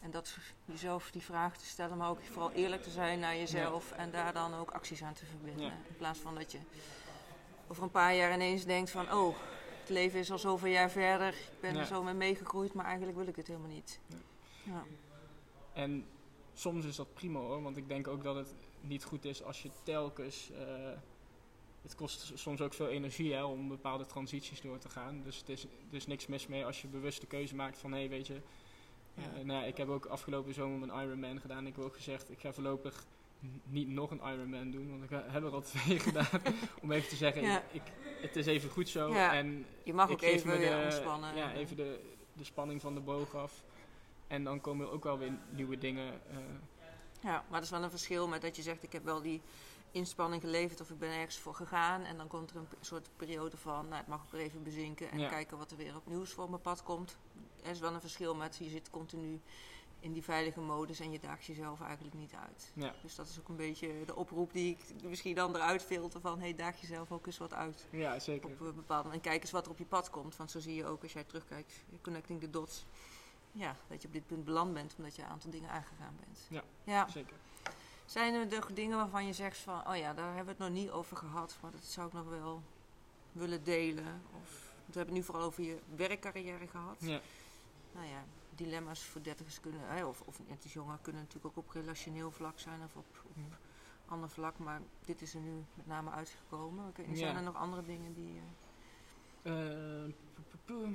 En 0.00 0.10
dat 0.10 0.36
jezelf 0.64 1.10
die 1.10 1.22
vraag 1.22 1.56
te 1.56 1.64
stellen, 1.66 1.96
maar 1.96 2.10
ook 2.10 2.22
vooral 2.22 2.50
eerlijk 2.52 2.82
te 2.82 2.90
zijn 2.90 3.18
naar 3.18 3.36
jezelf 3.36 3.92
en 3.92 4.10
daar 4.10 4.32
dan 4.32 4.54
ook 4.54 4.70
acties 4.70 5.02
aan 5.02 5.12
te 5.14 5.26
verbinden. 5.26 5.64
Ja. 5.64 5.72
In 5.88 5.96
plaats 5.96 6.18
van 6.18 6.34
dat 6.34 6.52
je 6.52 6.58
over 7.68 7.82
een 7.82 7.90
paar 7.90 8.14
jaar 8.14 8.32
ineens 8.34 8.64
denkt 8.64 8.90
van 8.90 9.12
oh, 9.12 9.36
het 9.84 9.92
leven 9.92 10.18
is 10.20 10.30
al 10.30 10.38
zoveel 10.38 10.70
jaar 10.70 10.90
verder, 10.90 11.28
ik 11.28 11.60
ben 11.60 11.74
Ja. 11.74 11.80
er 11.80 11.86
zo 11.86 12.02
mee 12.02 12.14
meegegroeid, 12.14 12.72
maar 12.74 12.84
eigenlijk 12.84 13.16
wil 13.16 13.26
ik 13.26 13.36
het 13.36 13.46
helemaal 13.46 13.68
niet. 13.70 14.00
Ja. 14.06 14.16
Ja. 14.62 14.84
En 15.72 16.06
soms 16.54 16.84
is 16.84 16.96
dat 16.96 17.14
prima 17.14 17.38
hoor, 17.38 17.62
want 17.62 17.76
ik 17.76 17.88
denk 17.88 18.08
ook 18.08 18.22
dat 18.22 18.34
het 18.36 18.54
niet 18.80 19.04
goed 19.04 19.24
is 19.24 19.42
als 19.42 19.62
je 19.62 19.70
telkens. 19.82 20.50
eh, 20.50 20.90
het 21.82 21.94
kost 21.94 22.32
soms 22.34 22.60
ook 22.60 22.74
veel 22.74 22.88
energie 22.88 23.32
hè, 23.32 23.42
om 23.44 23.68
bepaalde 23.68 24.06
transities 24.06 24.60
door 24.60 24.78
te 24.78 24.88
gaan. 24.88 25.22
Dus 25.22 25.36
het 25.36 25.48
is, 25.48 25.64
er 25.64 25.68
is 25.96 26.06
niks 26.06 26.26
mis 26.26 26.46
mee 26.46 26.64
als 26.64 26.82
je 26.82 26.88
bewust 26.88 27.20
de 27.20 27.26
keuze 27.26 27.54
maakt 27.54 27.78
van 27.78 27.92
hé, 27.92 27.98
hey, 27.98 28.08
weet 28.08 28.26
je. 28.26 28.40
eh, 29.14 29.24
nou 29.44 29.64
ik 29.66 29.76
heb 29.76 29.88
ook 29.88 30.06
afgelopen 30.06 30.54
zomer 30.54 30.88
een 30.88 31.02
Ironman 31.02 31.40
gedaan. 31.40 31.66
Ik 31.66 31.76
heb 31.76 31.84
ook 31.84 31.94
gezegd, 31.94 32.30
ik 32.30 32.40
ga 32.40 32.52
voorlopig 32.52 33.06
niet 33.64 33.88
nog 33.88 34.10
een 34.10 34.20
Ironman 34.24 34.70
doen, 34.70 34.90
want 34.90 35.02
ik 35.02 35.10
heb 35.10 35.44
er 35.44 35.50
al 35.52 35.60
twee 35.72 35.98
gedaan. 35.98 36.26
om 36.82 36.92
even 36.92 37.08
te 37.08 37.16
zeggen, 37.16 37.42
Ja. 37.42 37.62
ik, 37.72 37.82
het 38.20 38.36
is 38.36 38.46
even 38.46 38.70
goed 38.70 38.88
zo. 38.88 39.12
Ja. 39.12 39.34
En 39.34 39.66
Je 39.82 39.94
mag 39.94 40.10
ook 40.10 40.22
even 40.22 40.50
me 40.50 40.56
weer 40.58 40.76
de, 40.76 40.82
ontspannen. 40.84 41.36
Ja, 41.36 41.52
even 41.52 41.76
de, 41.76 42.00
de 42.32 42.44
spanning 42.44 42.80
van 42.80 42.94
de 42.94 43.00
boog 43.00 43.34
af. 43.34 43.62
En 44.26 44.44
dan 44.44 44.60
komen 44.60 44.86
er 44.86 44.92
ook 44.92 45.04
wel 45.04 45.18
weer 45.18 45.32
nieuwe 45.50 45.78
dingen. 45.78 46.12
eh, 46.30 46.36
Ja, 47.20 47.32
maar 47.32 47.44
dat 47.50 47.62
is 47.62 47.70
wel 47.70 47.82
een 47.82 47.90
verschil 47.90 48.28
met 48.28 48.42
dat 48.42 48.56
je 48.56 48.62
zegt: 48.62 48.82
ik 48.82 48.92
heb 48.92 49.04
wel 49.04 49.22
die 49.22 49.40
inspanning 49.90 50.42
geleverd 50.42 50.80
of 50.80 50.90
ik 50.90 50.98
ben 50.98 51.10
ergens 51.10 51.38
voor 51.38 51.54
gegaan. 51.54 52.02
En 52.04 52.16
dan 52.16 52.26
komt 52.28 52.50
er 52.50 52.56
een 52.56 52.66
soort 52.80 53.08
periode 53.16 53.56
van: 53.56 53.84
nou, 53.88 53.96
het 53.96 54.06
mag 54.06 54.22
ook 54.22 54.30
weer 54.32 54.40
even 54.40 54.62
bezinken 54.62 55.10
en 55.10 55.18
Ja. 55.18 55.28
kijken 55.28 55.58
wat 55.58 55.70
er 55.70 55.76
weer 55.76 55.96
op 55.96 56.06
nieuws 56.06 56.30
voor 56.32 56.50
mijn 56.50 56.62
pad 56.62 56.82
komt. 56.82 57.16
Er 57.62 57.70
is 57.70 57.80
wel 57.80 57.94
een 57.94 58.00
verschil 58.00 58.34
met 58.34 58.56
je 58.58 58.68
zit 58.68 58.90
continu 58.90 59.40
in 60.04 60.12
die 60.12 60.22
veilige 60.22 60.60
modus 60.60 61.00
en 61.00 61.10
je 61.10 61.20
daagt 61.20 61.44
jezelf 61.44 61.80
eigenlijk 61.80 62.14
niet 62.14 62.34
uit. 62.34 62.72
ja. 62.74 62.94
Dus 63.02 63.14
dat 63.14 63.28
is 63.28 63.38
ook 63.38 63.48
een 63.48 63.56
beetje 63.56 64.04
de 64.06 64.16
oproep 64.16 64.52
die 64.52 64.70
ik 64.70 65.02
misschien 65.02 65.34
dan 65.34 65.54
eruit 65.54 65.82
filter 65.82 66.20
van: 66.20 66.40
hey, 66.40 66.54
daag 66.54 66.80
jezelf 66.80 67.12
ook 67.12 67.26
eens 67.26 67.38
wat 67.38 67.54
uit. 67.54 67.86
ja, 67.90 68.18
zeker. 68.18 68.50
Op 68.50 68.60
een 68.60 68.74
bepaalde 68.74 69.10
en 69.10 69.20
kijk 69.20 69.40
eens 69.40 69.50
wat 69.50 69.64
er 69.64 69.70
op 69.70 69.78
je 69.78 69.84
pad 69.84 70.10
komt. 70.10 70.36
Want 70.36 70.50
zo 70.50 70.60
zie 70.60 70.74
je 70.74 70.86
ook 70.86 71.02
als 71.02 71.12
jij 71.12 71.24
terugkijkt, 71.24 71.84
connecting 72.02 72.40
the 72.40 72.50
dots. 72.50 72.84
Ja, 73.52 73.76
dat 73.88 74.02
je 74.02 74.06
op 74.06 74.14
dit 74.14 74.26
punt 74.26 74.44
beland 74.44 74.74
bent 74.74 74.94
omdat 74.96 75.16
je 75.16 75.22
een 75.22 75.28
aantal 75.28 75.50
dingen 75.50 75.70
aangegaan 75.70 76.16
bent. 76.24 76.46
Ja. 76.48 76.62
ja. 76.84 77.08
zeker. 77.08 77.36
Zijn 78.04 78.34
er 78.34 78.74
dingen 78.74 78.96
waarvan 78.96 79.26
je 79.26 79.32
zegt 79.32 79.58
van, 79.58 79.88
oh 79.88 79.96
ja, 79.96 80.14
daar 80.14 80.26
hebben 80.26 80.44
we 80.44 80.50
het 80.50 80.58
nog 80.58 80.82
niet 80.82 80.90
over 80.90 81.16
gehad, 81.16 81.58
maar 81.62 81.70
dat 81.70 81.84
zou 81.84 82.06
ik 82.06 82.12
nog 82.12 82.28
wel 82.28 82.62
willen 83.32 83.64
delen? 83.64 84.22
Of, 84.42 84.50
we 84.86 84.98
hebben 84.98 85.04
het 85.04 85.14
nu 85.14 85.22
vooral 85.22 85.44
over 85.44 85.62
je 85.62 85.78
werkcarrière 85.96 86.66
gehad. 86.66 86.96
Ja. 86.98 87.20
Nou 87.92 88.06
ja, 88.06 88.24
dilemma's 88.54 89.02
voor 89.04 89.22
dertigers 89.22 89.60
kunnen, 89.60 89.80
hè, 89.88 90.04
of, 90.04 90.20
of 90.20 90.40
net 90.48 90.64
iets 90.64 90.72
jonger, 90.74 90.98
kunnen 91.02 91.22
natuurlijk 91.22 91.58
ook 91.58 91.64
op 91.64 91.70
relationeel 91.70 92.30
vlak 92.30 92.58
zijn 92.58 92.82
of 92.82 92.96
op, 92.96 93.06
op 93.24 93.36
ander 94.06 94.28
vlak, 94.28 94.58
maar 94.58 94.80
dit 95.04 95.22
is 95.22 95.34
er 95.34 95.40
nu 95.40 95.64
met 95.74 95.86
name 95.86 96.10
uitgekomen. 96.10 96.92
Zijn 96.96 97.16
Ja. 97.16 97.34
er 97.36 97.42
nog 97.42 97.54
andere 97.56 97.82
dingen 97.82 98.14
die... 98.14 98.40
eh, 99.42 100.04
Eh, 100.04 100.88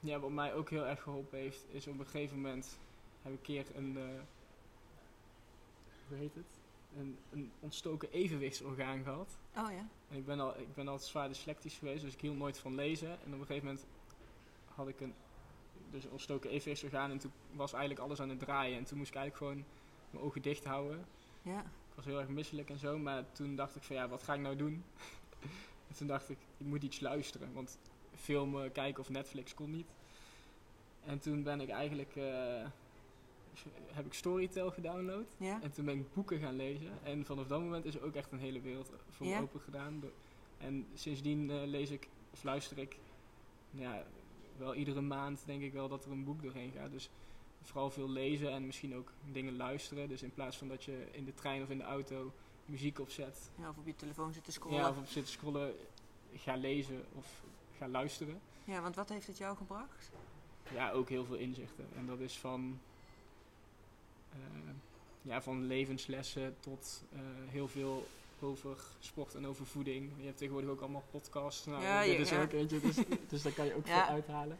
ja, 0.00 0.18
wat 0.18 0.30
mij 0.30 0.54
ook 0.54 0.70
heel 0.70 0.86
erg 0.86 1.02
geholpen 1.02 1.38
heeft, 1.38 1.64
is 1.68 1.86
op 1.86 1.98
een 1.98 2.04
gegeven 2.06 2.36
moment 2.40 2.78
heb 3.22 3.32
ik 3.32 3.38
een 3.38 3.44
keer 3.44 3.66
een. 3.76 3.96
eh, 3.96 4.20
hoe 6.08 6.16
heet 6.16 6.34
het? 6.34 6.58
een, 6.96 7.18
een 7.30 7.52
ontstoken 7.60 8.10
evenwichtsorgaan 8.12 9.02
gehad. 9.02 9.38
Oh 9.56 9.70
ja. 9.70 9.88
En 10.08 10.16
ik 10.16 10.26
ben, 10.26 10.40
al, 10.40 10.58
ik 10.58 10.74
ben 10.74 10.88
altijd 10.88 11.08
zwaar 11.08 11.28
dyslectisch 11.28 11.78
geweest, 11.78 12.02
dus 12.04 12.14
ik 12.14 12.20
hield 12.20 12.38
nooit 12.38 12.58
van 12.58 12.74
lezen. 12.74 13.08
En 13.10 13.34
op 13.34 13.40
een 13.40 13.46
gegeven 13.46 13.66
moment 13.66 13.86
had 14.74 14.88
ik 14.88 15.00
een, 15.00 15.14
dus 15.90 16.08
ontstoken 16.08 16.50
evenwichtsorgaan 16.50 17.10
en 17.10 17.18
toen 17.18 17.32
was 17.52 17.72
eigenlijk 17.72 18.02
alles 18.02 18.20
aan 18.20 18.28
het 18.28 18.38
draaien. 18.38 18.78
En 18.78 18.84
toen 18.84 18.98
moest 18.98 19.10
ik 19.10 19.16
eigenlijk 19.16 19.46
gewoon 19.46 19.64
mijn 20.10 20.24
ogen 20.24 20.42
dicht 20.42 20.64
houden. 20.64 21.04
Ja. 21.42 21.60
Ik 21.60 21.96
was 21.96 22.04
heel 22.04 22.18
erg 22.20 22.28
misselijk 22.28 22.70
en 22.70 22.78
zo, 22.78 22.98
maar 22.98 23.32
toen 23.32 23.56
dacht 23.56 23.76
ik 23.76 23.82
van 23.82 23.96
ja, 23.96 24.08
wat 24.08 24.22
ga 24.22 24.34
ik 24.34 24.40
nou 24.40 24.56
doen? 24.56 24.84
en 25.88 25.94
toen 25.96 26.06
dacht 26.06 26.28
ik, 26.30 26.38
ik 26.56 26.66
moet 26.66 26.82
iets 26.82 27.00
luisteren, 27.00 27.52
want 27.52 27.78
filmen, 28.14 28.72
kijken 28.72 29.02
of 29.02 29.08
Netflix 29.08 29.54
kon 29.54 29.70
niet. 29.70 29.86
En 31.04 31.18
toen 31.18 31.42
ben 31.42 31.60
ik 31.60 31.68
eigenlijk, 31.68 32.16
eh, 32.16 32.66
heb 33.92 34.06
ik 34.06 34.14
Storytel 34.14 34.70
gedownload. 34.70 35.34
Ja. 35.36 35.62
En 35.62 35.72
toen 35.72 35.84
ben 35.84 35.98
ik 35.98 36.12
boeken 36.12 36.38
gaan 36.38 36.56
lezen. 36.56 36.90
En 37.02 37.24
vanaf 37.24 37.46
dat 37.46 37.60
moment 37.60 37.84
is 37.84 37.94
er 37.94 38.04
ook 38.04 38.14
echt 38.14 38.32
een 38.32 38.38
hele 38.38 38.60
wereld 38.60 38.90
voor 39.08 39.26
me 39.26 39.32
Ja? 39.32 39.40
open 39.40 39.60
gedaan. 39.60 40.02
En 40.58 40.86
sindsdien 40.94 41.50
eh, 41.50 41.56
lees 41.64 41.90
ik, 41.90 42.08
of 42.32 42.42
luister 42.42 42.78
ik, 42.78 42.98
ja, 43.70 44.04
wel 44.60 44.74
iedere 44.74 45.00
maand 45.00 45.42
denk 45.46 45.62
ik 45.62 45.72
wel 45.72 45.88
dat 45.88 46.04
er 46.04 46.10
een 46.10 46.24
boek 46.24 46.42
doorheen 46.42 46.72
gaat. 46.72 46.90
Dus 46.90 47.10
vooral 47.62 47.90
veel 47.90 48.08
lezen 48.08 48.50
en 48.52 48.66
misschien 48.66 48.94
ook 48.94 49.12
dingen 49.32 49.56
luisteren. 49.56 50.08
Dus 50.08 50.22
in 50.22 50.32
plaats 50.34 50.56
van 50.56 50.68
dat 50.68 50.84
je 50.84 51.06
in 51.12 51.24
de 51.24 51.34
trein 51.34 51.62
of 51.62 51.70
in 51.70 51.78
de 51.78 51.84
auto 51.84 52.32
muziek 52.64 52.98
opzet. 52.98 53.50
ja. 53.58 53.68
Of 53.68 53.76
op 53.76 53.86
je 53.86 53.96
telefoon 53.96 54.32
zitten 54.32 54.52
scrollen. 54.52 54.78
Ja, 54.78 54.84
Ja, 54.84 54.90
of 54.90 54.96
op 54.98 55.06
zitten 55.06 55.32
scrollen, 55.32 55.74
ga 56.34 56.54
lezen 56.56 57.04
of 57.14 57.42
ga 57.78 57.88
luisteren. 57.88 58.40
want 58.64 58.94
wat 58.94 59.08
heeft 59.08 59.26
het 59.26 59.38
jou 59.38 59.56
gebracht? 59.56 60.10
Ja, 60.74 60.90
ook 60.90 61.08
heel 61.08 61.24
veel 61.24 61.36
inzichten. 61.36 61.86
En 61.96 62.06
dat 62.06 62.20
is 62.20 62.38
van, 62.38 62.80
eh, 64.32 64.38
ja, 65.22 65.42
van 65.42 65.66
levenslessen 65.66 66.56
tot 66.60 67.04
eh, 67.12 67.20
heel 67.48 67.68
veel 67.68 68.06
over 68.42 68.76
sport 68.98 69.34
en 69.34 69.46
over 69.46 69.66
voeding. 69.66 70.12
Je 70.18 70.24
hebt 70.24 70.36
tegenwoordig 70.38 70.70
ook 70.70 70.80
allemaal 70.80 71.04
podcasts. 71.10 71.66
Nou, 71.66 71.82
Ja, 71.82 72.02
dit 72.02 72.12
je- 72.12 72.18
is 72.18 72.30
ja. 72.30 72.42
ook 72.42 72.52
eentje, 72.52 72.80
dus, 72.80 72.96
dus 73.30 73.42
daar 73.42 73.52
kan 73.52 73.66
je 73.66 73.74
ook 73.74 73.86
Ja. 73.86 74.04
veel 74.04 74.14
uithalen. 74.14 74.58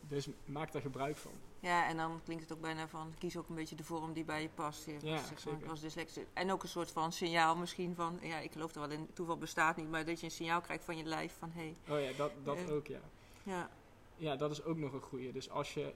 Dus 0.00 0.28
maak 0.44 0.72
daar 0.72 0.82
gebruik 0.82 1.16
van. 1.16 1.32
Ja, 1.60 1.88
en 1.88 1.96
dan 1.96 2.20
klinkt 2.24 2.42
het 2.42 2.52
ook 2.52 2.60
bijna 2.60 2.88
van, 2.88 3.14
kies 3.18 3.36
ook 3.36 3.48
een 3.48 3.54
beetje 3.54 3.74
de 3.76 3.84
vorm 3.84 4.12
die 4.12 4.24
bij 4.24 4.42
je 4.42 4.48
past. 4.48 4.84
Je 4.86 4.96
Ja, 5.02 5.16
ik 5.58 5.64
was 5.66 5.80
dyslexisch. 5.80 6.24
En 6.32 6.52
ook 6.52 6.62
een 6.62 6.68
soort 6.68 6.90
van 6.90 7.12
signaal 7.12 7.56
misschien 7.56 7.94
van, 7.94 8.18
ja, 8.22 8.38
ik 8.38 8.52
geloof 8.52 8.74
er 8.74 8.80
wel 8.80 8.90
in, 8.90 9.08
toeval 9.12 9.38
bestaat 9.38 9.76
niet, 9.76 9.90
maar 9.90 10.04
dat 10.04 10.18
je 10.20 10.26
een 10.26 10.32
signaal 10.32 10.60
krijgt 10.60 10.84
van 10.84 10.96
je 10.96 11.04
lijf 11.04 11.36
van, 11.38 11.50
hé, 11.54 11.72
hey, 11.84 11.96
Oh 11.96 12.02
ja, 12.10 12.16
dat, 12.16 12.30
dat 12.44 12.70
ook, 12.70 12.86
ja. 12.86 13.00
ja, 13.42 13.70
Ja, 14.16 14.36
dat 14.36 14.50
is 14.50 14.62
ook 14.64 14.76
nog 14.76 14.92
een 14.92 15.00
goeie. 15.00 15.32
Dus 15.32 15.50
als, 15.50 15.74
je, 15.74 15.94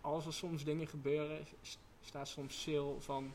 als 0.00 0.26
er 0.26 0.32
soms 0.32 0.64
dingen 0.64 0.86
gebeuren, 0.86 1.46
staat 2.00 2.28
soms 2.28 2.60
stil 2.60 2.96
van... 3.00 3.32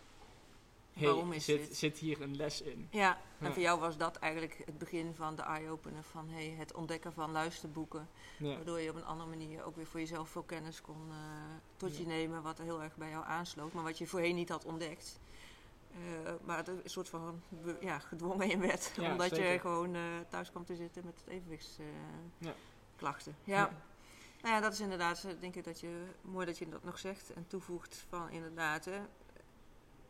Hey, 0.96 1.08
Waarom 1.08 1.32
is 1.32 1.46
zit, 1.46 1.68
dit? 1.68 1.78
zit 1.78 1.98
hier 1.98 2.22
een 2.22 2.36
les 2.36 2.62
in? 2.62 2.88
Ja, 2.92 3.18
en 3.40 3.46
Ja. 3.48 3.54
voor 3.54 3.62
jou 3.62 3.80
was 3.80 3.98
dat 3.98 4.16
eigenlijk 4.16 4.62
het 4.66 4.78
begin 4.78 5.14
van 5.16 5.36
de 5.36 5.42
eye-opener 5.42 6.04
van 6.04 6.30
hey, 6.30 6.56
het 6.58 6.74
ontdekken 6.74 7.14
van 7.14 7.32
luisterboeken. 7.32 8.10
Ja, 8.38 8.56
Waardoor 8.56 8.80
je 8.80 8.90
op 8.90 8.96
een 8.96 9.06
andere 9.06 9.30
manier 9.30 9.64
ook 9.64 9.76
weer 9.76 9.86
voor 9.86 10.00
jezelf 10.00 10.30
veel 10.30 10.44
kennis 10.44 10.82
kon 10.82 11.02
eh, 11.10 11.16
tot 11.78 11.98
je 11.98 12.04
Ja. 12.04 12.08
nemen, 12.10 12.42
wat 12.42 12.58
er 12.60 12.64
heel 12.66 12.82
erg 12.84 12.96
bij 12.96 13.10
jou 13.10 13.26
aansloot, 13.26 13.74
maar 13.74 13.84
wat 13.84 13.98
je 13.98 14.08
voorheen 14.08 14.36
niet 14.36 14.50
had 14.50 14.66
ontdekt. 14.66 15.20
Eh, 15.92 16.32
maar 16.44 16.58
het 16.58 16.68
een 16.68 16.82
soort 16.86 17.10
van 17.10 17.42
ja, 17.82 18.00
gedwongen 18.00 18.50
in 18.52 18.60
werd, 18.60 18.92
omdat 19.12 19.36
je 19.36 19.58
gewoon 19.62 19.96
eh, 19.96 20.02
thuis 20.30 20.50
kwam 20.52 20.66
te 20.66 20.76
zitten 20.76 21.06
met 21.06 21.24
evenwichtsklachten. 21.28 21.94
Ja. 22.38 22.54
klachten. 22.96 23.36
ja. 23.44 23.56
Ja. 23.58 23.72
Nou 24.42 24.56
ja, 24.56 24.62
dat 24.62 24.74
is 24.74 24.80
inderdaad, 24.80 25.28
denk 25.40 25.56
ik 25.56 25.64
dat 25.64 25.80
je, 25.80 26.06
mooi 26.22 26.46
dat 26.46 26.58
je 26.58 26.70
dat 26.70 26.84
nog 26.84 27.00
zegt 27.00 27.34
en 27.34 27.48
toevoegt 27.48 28.06
van 28.10 28.30
inderdaad, 28.30 28.86
hè, 28.86 29.00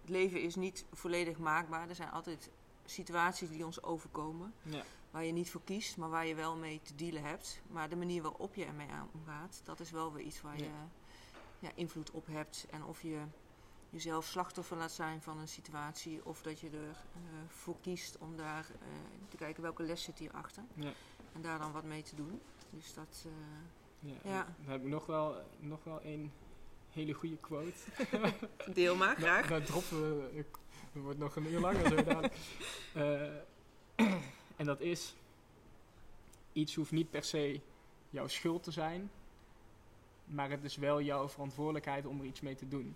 het 0.06 0.14
leven 0.14 0.42
is 0.42 0.56
niet 0.56 0.86
volledig 0.94 1.38
maakbaar. 1.38 1.90
Er 1.90 1.96
zijn 1.96 2.12
altijd 2.12 2.50
situaties 2.86 3.50
die 3.50 3.66
ons 3.66 3.84
overkomen, 3.84 4.54
ja, 4.64 4.84
waar 5.12 5.24
je 5.24 5.32
niet 5.32 5.52
voor 5.52 5.62
kiest, 5.64 5.98
maar 5.98 6.10
waar 6.10 6.26
je 6.26 6.36
wel 6.36 6.56
mee 6.56 6.80
te 6.84 6.96
dealen 6.96 7.24
hebt. 7.24 7.62
Maar 7.68 7.90
de 7.90 7.96
manier 7.96 8.22
waarop 8.22 8.56
je 8.56 8.66
ermee 8.66 8.88
omgaat, 9.14 9.62
dat 9.64 9.80
is 9.80 9.92
wel 9.92 10.14
weer 10.14 10.26
iets 10.26 10.42
waar 10.42 10.58
Ja. 10.58 10.64
je 10.64 10.70
ja, 11.60 11.70
invloed 11.76 12.12
op 12.12 12.26
hebt. 12.28 12.66
En 12.70 12.84
of 12.84 13.02
je 13.02 13.22
jezelf 13.90 14.26
slachtoffer 14.26 14.78
laat 14.78 14.92
zijn 14.92 15.22
van 15.22 15.38
een 15.38 15.48
situatie, 15.48 16.26
of 16.26 16.42
dat 16.42 16.60
je 16.60 16.70
ervoor 16.70 16.96
voor 17.48 17.76
kiest 17.82 18.18
om 18.18 18.36
daar 18.38 18.66
eh, 18.82 18.88
te 19.30 19.38
kijken 19.38 19.64
welke 19.64 19.84
les 19.84 20.04
zit 20.04 20.20
hierachter. 20.20 20.64
ja. 20.74 20.92
En 21.34 21.42
daar 21.42 21.60
dan 21.60 21.72
wat 21.72 21.84
mee 21.84 22.02
te 22.04 22.16
doen. 22.16 22.42
Dus 22.70 22.94
dat, 22.94 23.26
eh, 23.26 23.32
Ja, 24.00 24.16
Ja. 24.24 24.46
Dan 24.64 24.72
heb 24.72 24.82
ik 24.84 24.88
nog 24.90 25.06
wel, 25.06 25.36
nog 25.60 25.84
wel 25.84 26.00
een 26.04 26.32
hele 26.96 27.14
goede 27.14 27.38
quote. 27.38 27.80
deel 28.74 28.96
maar, 28.96 29.20
Nou, 29.22 29.48
nou 29.48 29.64
droppen 29.64 30.18
we, 30.34 30.46
wordt 30.92 31.20
nog 31.20 31.36
een 31.36 31.52
uur 31.52 31.60
langer 31.60 31.88
zo 31.88 31.96
dadelijk. 31.96 32.34
Eh, 32.94 33.22
en 34.60 34.66
dat 34.66 34.82
is, 34.82 35.16
iets 36.54 36.76
hoeft 36.76 36.92
niet 36.92 37.10
per 37.10 37.24
se 37.24 37.60
jouw 38.10 38.28
schuld 38.28 38.64
te 38.64 38.72
zijn, 38.72 39.12
maar 40.26 40.50
het 40.50 40.64
is 40.64 40.76
wel 40.76 41.02
jouw 41.02 41.30
verantwoordelijkheid 41.30 42.06
om 42.06 42.20
er 42.20 42.26
iets 42.26 42.42
mee 42.42 42.56
te 42.56 42.68
doen. 42.68 42.96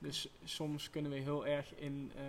Dus 0.00 0.28
soms 0.44 0.90
kunnen 0.90 1.10
we 1.10 1.18
heel 1.18 1.46
erg 1.46 1.74
in, 1.74 2.12
eh, 2.16 2.22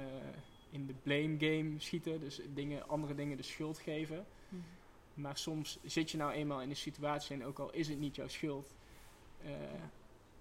in 0.70 0.86
de 0.86 0.94
blame 1.04 1.36
game 1.40 1.80
schieten, 1.80 2.20
dus 2.20 2.42
dingen, 2.54 2.88
andere 2.88 3.16
dingen 3.16 3.38
de 3.38 3.44
schuld 3.44 3.80
geven. 3.80 4.26
Mhm. 4.50 4.62
Maar 5.14 5.38
soms 5.38 5.80
zit 5.84 6.12
je 6.12 6.18
nou 6.18 6.32
eenmaal 6.32 6.62
in 6.62 6.70
een 6.70 6.76
situatie 6.76 7.36
en 7.36 7.46
ook 7.46 7.60
al 7.60 7.74
is 7.74 7.88
het 7.88 8.00
niet 8.00 8.16
jouw 8.16 8.28
schuld. 8.28 8.76
eh, 9.44 9.52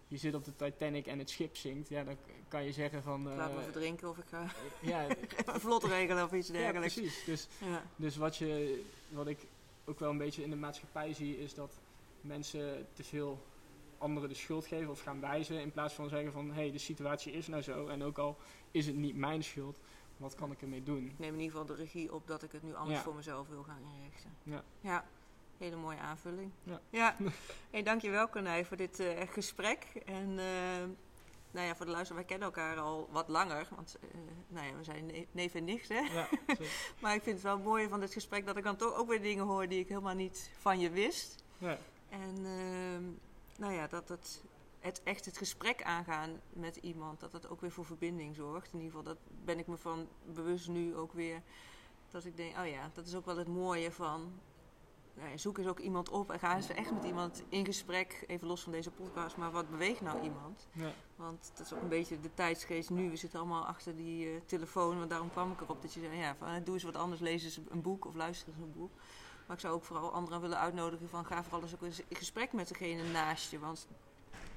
je 0.08 0.16
zit 0.16 0.34
op 0.34 0.44
de 0.44 0.56
Titanic 0.56 1.06
en 1.06 1.18
het 1.18 1.30
schip 1.30 1.56
zinkt. 1.56 1.88
Ja, 1.88 2.04
dan 2.04 2.16
kan 2.48 2.64
je 2.64 2.72
zeggen 2.72 3.02
van... 3.02 3.30
Ik 3.30 3.36
laat 3.36 3.52
me 3.52 3.58
eh, 3.58 3.62
verdrinken 3.62 4.08
of 4.08 4.18
ik 4.18 4.24
ga 4.26 4.46
ja, 4.92 5.06
vlot 5.64 5.84
regelen 5.84 6.24
of 6.24 6.32
iets 6.32 6.48
ja, 6.48 6.52
dergelijks. 6.54 6.94
precies. 6.94 7.24
Dus, 7.24 7.48
Ja, 7.60 7.82
dus 7.96 8.16
wat, 8.16 8.36
je, 8.36 8.82
wat 9.08 9.26
ik 9.26 9.38
ook 9.84 9.98
wel 9.98 10.10
een 10.10 10.18
beetje 10.18 10.42
in 10.42 10.50
de 10.50 10.56
maatschappij 10.56 11.14
zie... 11.14 11.38
is 11.38 11.54
dat 11.54 11.78
mensen 12.20 12.86
te 12.92 13.04
veel 13.04 13.44
anderen 13.98 14.28
de 14.28 14.34
schuld 14.34 14.66
geven 14.66 14.90
of 14.90 15.00
gaan 15.00 15.20
wijzen... 15.20 15.60
in 15.60 15.72
plaats 15.72 15.94
van 15.94 16.08
zeggen 16.08 16.32
van... 16.32 16.48
hé, 16.48 16.54
hey, 16.54 16.72
de 16.72 16.78
situatie 16.78 17.32
is 17.32 17.46
nou 17.46 17.62
zo. 17.62 17.86
En 17.86 18.02
ook 18.02 18.18
al 18.18 18.36
is 18.70 18.86
het 18.86 18.96
niet 18.96 19.16
mijn 19.16 19.44
schuld... 19.44 19.78
wat 20.16 20.34
kan 20.34 20.52
ik 20.52 20.62
ermee 20.62 20.82
doen? 20.82 21.06
Ik 21.06 21.18
neem 21.18 21.34
in 21.34 21.40
ieder 21.40 21.58
geval 21.58 21.76
de 21.76 21.82
regie 21.82 22.14
op 22.14 22.26
dat 22.26 22.42
ik 22.42 22.52
het 22.52 22.62
nu 22.62 22.74
anders 22.74 22.96
Ja. 22.98 23.04
voor 23.04 23.14
mezelf 23.14 23.48
wil 23.48 23.62
gaan 23.62 23.82
inrichten. 23.96 24.30
Ja. 24.42 24.64
Ja, 24.80 25.04
hele 25.58 25.76
mooie 25.76 25.98
aanvulling. 25.98 26.50
Ja. 26.62 26.80
ja. 26.90 27.16
Hey, 27.70 27.82
dankjewel 27.82 28.28
Cornij 28.28 28.64
voor 28.64 28.76
dit 28.76 29.00
eh, 29.00 29.28
gesprek. 29.28 29.84
En 30.04 30.38
eh, 30.38 30.84
nou 31.50 31.66
ja, 31.66 31.76
voor 31.76 31.86
de 31.86 31.92
luisteraar, 31.92 32.18
wij 32.22 32.30
kennen 32.30 32.46
elkaar 32.46 32.76
al 32.78 33.08
wat 33.12 33.28
langer. 33.28 33.68
Want 33.74 33.96
eh, 34.00 34.18
nou 34.48 34.66
ja, 34.66 34.76
we 34.76 34.84
zijn 34.84 35.06
ne- 35.06 35.26
neef 35.30 35.54
en 35.54 35.64
nicht, 35.64 35.88
hè. 35.88 35.98
Ja. 36.00 36.28
Maar 37.00 37.14
ik 37.14 37.22
vind 37.22 37.34
het 37.34 37.44
wel 37.44 37.58
mooi 37.58 37.88
van 37.88 38.00
dit 38.00 38.12
gesprek 38.12 38.46
dat 38.46 38.56
ik 38.56 38.64
dan 38.64 38.76
toch 38.76 38.94
ook 38.94 39.08
weer 39.08 39.22
dingen 39.22 39.44
hoor 39.44 39.68
die 39.68 39.80
ik 39.80 39.88
helemaal 39.88 40.14
niet 40.14 40.50
van 40.58 40.78
je 40.80 40.90
wist. 40.90 41.44
ja, 41.58 41.78
En 42.08 42.36
ehm, 42.36 43.04
nou 43.58 43.72
ja, 43.72 43.86
dat 43.86 44.08
het, 44.08 44.42
het 44.80 45.02
echt 45.02 45.24
het 45.24 45.36
gesprek 45.38 45.82
aangaan 45.82 46.40
met 46.52 46.76
iemand, 46.76 47.20
dat 47.20 47.32
het 47.32 47.48
ook 47.48 47.60
weer 47.60 47.70
voor 47.70 47.84
verbinding 47.84 48.34
zorgt. 48.34 48.72
In 48.72 48.78
ieder 48.80 48.96
geval, 48.96 49.14
dat 49.14 49.18
ben 49.44 49.58
ik 49.58 49.66
me 49.66 49.76
van 49.76 50.08
bewust 50.24 50.68
nu 50.68 50.96
ook 50.96 51.12
weer. 51.12 51.42
Dat 52.10 52.24
ik 52.24 52.36
denk, 52.36 52.58
oh 52.58 52.66
ja, 52.66 52.90
dat 52.94 53.06
is 53.06 53.14
ook 53.14 53.26
wel 53.26 53.36
het 53.36 53.48
mooie 53.48 53.92
van. 53.92 54.40
Nou 55.16 55.30
ja, 55.30 55.36
zoek 55.36 55.58
eens 55.58 55.66
ook 55.66 55.78
iemand 55.78 56.08
op 56.08 56.30
en 56.30 56.38
ga 56.38 56.56
eens 56.56 56.68
echt 56.68 56.92
met 56.92 57.04
iemand 57.04 57.42
in 57.48 57.64
gesprek. 57.64 58.24
Even 58.26 58.46
los 58.46 58.62
van 58.62 58.72
deze 58.72 58.90
podcast, 58.90 59.36
maar 59.36 59.50
wat 59.50 59.70
beweegt 59.70 60.00
nou 60.00 60.22
iemand? 60.22 60.66
ja, 60.72 60.92
Want 61.16 61.50
dat 61.56 61.66
is 61.66 61.72
ook 61.72 61.82
een 61.82 61.88
beetje 61.88 62.20
de 62.20 62.34
tijdsgeest 62.34 62.90
nu. 62.90 63.10
We 63.10 63.16
zitten 63.16 63.38
allemaal 63.38 63.64
achter 63.64 63.96
die 63.96 64.26
eh, 64.26 64.40
telefoon. 64.46 64.98
Want 64.98 65.10
daarom 65.10 65.30
kwam 65.30 65.52
ik 65.52 65.60
erop 65.60 65.82
dat 65.82 65.94
je 65.94 66.00
zei, 66.00 66.16
ja, 66.16 66.36
van, 66.38 66.48
eh, 66.48 66.64
doe 66.64 66.74
eens 66.74 66.82
wat 66.82 66.96
anders. 66.96 67.20
Lees 67.20 67.44
eens 67.44 67.60
een 67.68 67.82
boek 67.82 68.04
of 68.04 68.14
luister 68.14 68.48
eens 68.48 68.62
een 68.62 68.72
boek. 68.72 68.90
Maar 69.46 69.56
ik 69.56 69.62
zou 69.62 69.74
ook 69.74 69.84
vooral 69.84 70.12
anderen 70.12 70.40
willen 70.40 70.58
uitnodigen 70.58 71.08
van 71.08 71.26
ga 71.26 71.42
vooral 71.42 71.62
eens 71.62 71.74
ook 71.74 71.82
eens 71.82 72.02
in 72.08 72.16
gesprek 72.16 72.52
met 72.52 72.68
degene 72.68 73.02
naast 73.02 73.50
je. 73.50 73.58
Want 73.58 73.88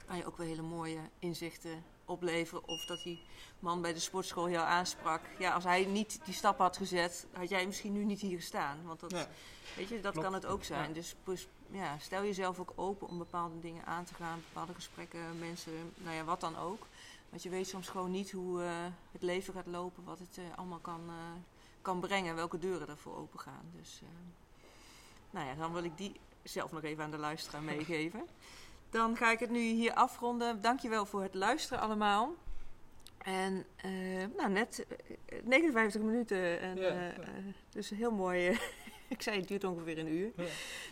kan 0.06 0.18
je 0.18 0.26
ook 0.26 0.38
weer 0.38 0.48
hele 0.48 0.62
mooie 0.62 1.00
inzichten 1.20 1.84
opleveren. 2.10 2.68
Of 2.68 2.86
dat 2.86 3.04
die 3.04 3.22
man 3.60 3.82
bij 3.82 3.94
de 3.94 4.00
sportschool 4.00 4.50
jou 4.50 4.68
aansprak. 4.68 5.22
Ja, 5.40 5.54
als 5.54 5.64
hij 5.64 5.86
niet 5.86 6.20
die 6.26 6.34
stap 6.34 6.58
had 6.58 6.78
gezet, 6.78 7.28
had 7.34 7.50
jij 7.50 7.66
misschien 7.66 7.94
nu 7.94 8.06
niet 8.06 8.22
hier 8.22 8.38
gestaan. 8.38 8.78
Want 8.86 9.00
dat, 9.00 9.12
ja. 9.12 9.28
weet 9.76 9.90
je, 9.90 10.00
dat 10.00 10.12
Klopt. 10.12 10.28
kan 10.28 10.34
het 10.34 10.46
ook 10.46 10.64
zijn. 10.64 10.94
Ja. 10.94 11.02
Dus 11.24 11.48
ja, 11.72 11.98
stel 11.98 12.24
jezelf 12.24 12.60
ook 12.60 12.74
open 12.76 13.08
om 13.08 13.18
bepaalde 13.18 13.60
dingen 13.60 13.86
aan 13.86 14.04
te 14.04 14.14
gaan. 14.14 14.42
Bepaalde 14.48 14.74
gesprekken, 14.74 15.40
mensen, 15.40 15.94
nou 15.96 16.16
ja, 16.16 16.24
wat 16.24 16.42
dan 16.42 16.58
ook. 16.58 16.88
Want 17.30 17.44
je 17.44 17.50
weet 17.50 17.68
soms 17.68 17.88
gewoon 17.88 18.12
niet 18.12 18.32
hoe 18.32 18.62
eh, 18.62 18.70
het 19.12 19.22
leven 19.22 19.54
gaat 19.54 19.68
lopen. 19.68 20.04
Wat 20.04 20.20
het 20.20 20.38
eh, 20.38 20.58
allemaal 20.58 20.80
kan, 20.80 21.02
eh, 21.08 21.42
kan 21.82 22.00
brengen. 22.00 22.36
Welke 22.36 22.58
deuren 22.58 22.88
ervoor 22.88 23.18
open 23.18 23.40
gaan. 23.40 23.72
Dus 23.76 24.02
nou 25.30 25.48
ja, 25.48 25.56
dan 25.56 25.74
wil 25.74 25.84
ik 25.84 25.98
die 25.98 26.20
zelf 26.44 26.72
nog 26.72 26.84
even 26.84 27.04
aan 27.04 27.12
de 27.12 27.18
luisteraar 27.18 27.62
meegeven. 27.74 28.28
Dan 28.90 29.18
ga 29.18 29.32
ik 29.32 29.40
het 29.40 29.50
nu 29.50 29.60
hier 29.60 29.94
afronden. 29.94 30.62
Dankjewel 30.62 31.06
voor 31.06 31.22
het 31.24 31.34
luisteren 31.34 31.84
allemaal. 31.84 32.34
En 33.18 33.66
eh, 33.76 33.92
nou, 34.38 34.50
net 34.52 34.86
eh, 35.26 35.38
59 35.44 36.02
minuten. 36.02 36.60
En, 36.60 36.76
Ja, 36.78 36.88
eh, 36.88 36.96
ja. 36.96 37.22
eh, 37.22 37.28
dus 37.70 37.90
heel 37.90 38.12
mooi. 38.12 38.48
eh, 38.48 38.60
ik 39.08 39.22
zei 39.22 39.40
het 39.40 39.48
duurt 39.48 39.64
ongeveer 39.64 39.98
een 39.98 40.14
uur. 40.14 40.32
Ja. 40.36 40.44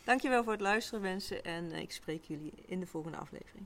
Dankjewel 0.04 0.44
voor 0.44 0.52
het 0.52 0.62
luisteren 0.62 1.02
mensen. 1.02 1.44
En 1.44 1.72
eh, 1.72 1.82
ik 1.82 1.92
spreek 1.92 2.24
jullie 2.24 2.54
in 2.66 2.80
de 2.80 2.86
volgende 2.88 3.18
aflevering. 3.18 3.66